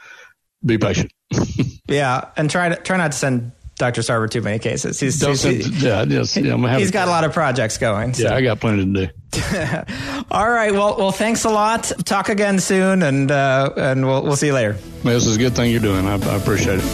be 0.64 0.78
patient. 0.78 1.12
yeah, 1.88 2.30
and 2.36 2.50
try 2.50 2.68
to 2.70 2.76
try 2.76 2.96
not 2.96 3.12
to 3.12 3.18
send 3.18 3.52
Dr. 3.76 4.02
Sarver 4.02 4.30
too 4.30 4.40
many 4.40 4.58
cases. 4.58 5.00
He's, 5.00 5.20
he's, 5.20 5.40
send, 5.40 5.66
yeah, 5.82 6.04
yes, 6.04 6.36
yeah, 6.36 6.78
he's 6.78 6.92
got 6.92 7.08
a 7.08 7.10
lot 7.10 7.24
of 7.24 7.32
projects 7.32 7.78
going. 7.78 8.14
So. 8.14 8.22
Yeah, 8.24 8.34
I 8.34 8.40
got 8.40 8.60
plenty 8.60 8.84
to 8.84 9.06
do. 9.06 9.12
All 10.30 10.48
right. 10.48 10.72
Well, 10.72 10.96
well, 10.96 11.10
thanks 11.10 11.44
a 11.44 11.50
lot. 11.50 11.90
Talk 12.04 12.28
again 12.28 12.60
soon, 12.60 13.02
and 13.02 13.32
uh, 13.32 13.72
and 13.76 14.06
we'll 14.06 14.22
we'll 14.22 14.36
see 14.36 14.46
you 14.46 14.54
later. 14.54 14.76
Well, 15.02 15.14
this 15.14 15.26
is 15.26 15.34
a 15.36 15.38
good 15.38 15.56
thing 15.56 15.72
you're 15.72 15.80
doing. 15.80 16.06
I, 16.06 16.14
I 16.14 16.36
appreciate 16.36 16.78
it. 16.78 16.84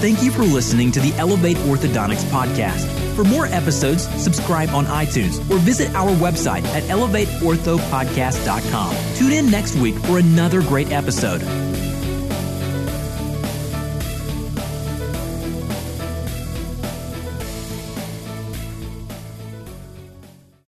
Thank 0.00 0.22
you 0.22 0.30
for 0.30 0.42
listening 0.42 0.90
to 0.92 1.00
the 1.00 1.12
Elevate 1.14 1.56
Orthodontics 1.58 2.24
podcast. 2.24 2.86
For 3.14 3.24
more 3.24 3.44
episodes, 3.46 4.08
subscribe 4.22 4.70
on 4.70 4.86
iTunes 4.86 5.38
or 5.50 5.58
visit 5.58 5.94
our 5.94 6.10
website 6.16 6.64
at 6.74 6.82
elevateorthopodcast.com. 6.84 8.96
Tune 9.16 9.32
in 9.32 9.50
next 9.50 9.76
week 9.76 9.96
for 9.96 10.18
another 10.18 10.62
great 10.62 10.90
episode. 10.90 11.42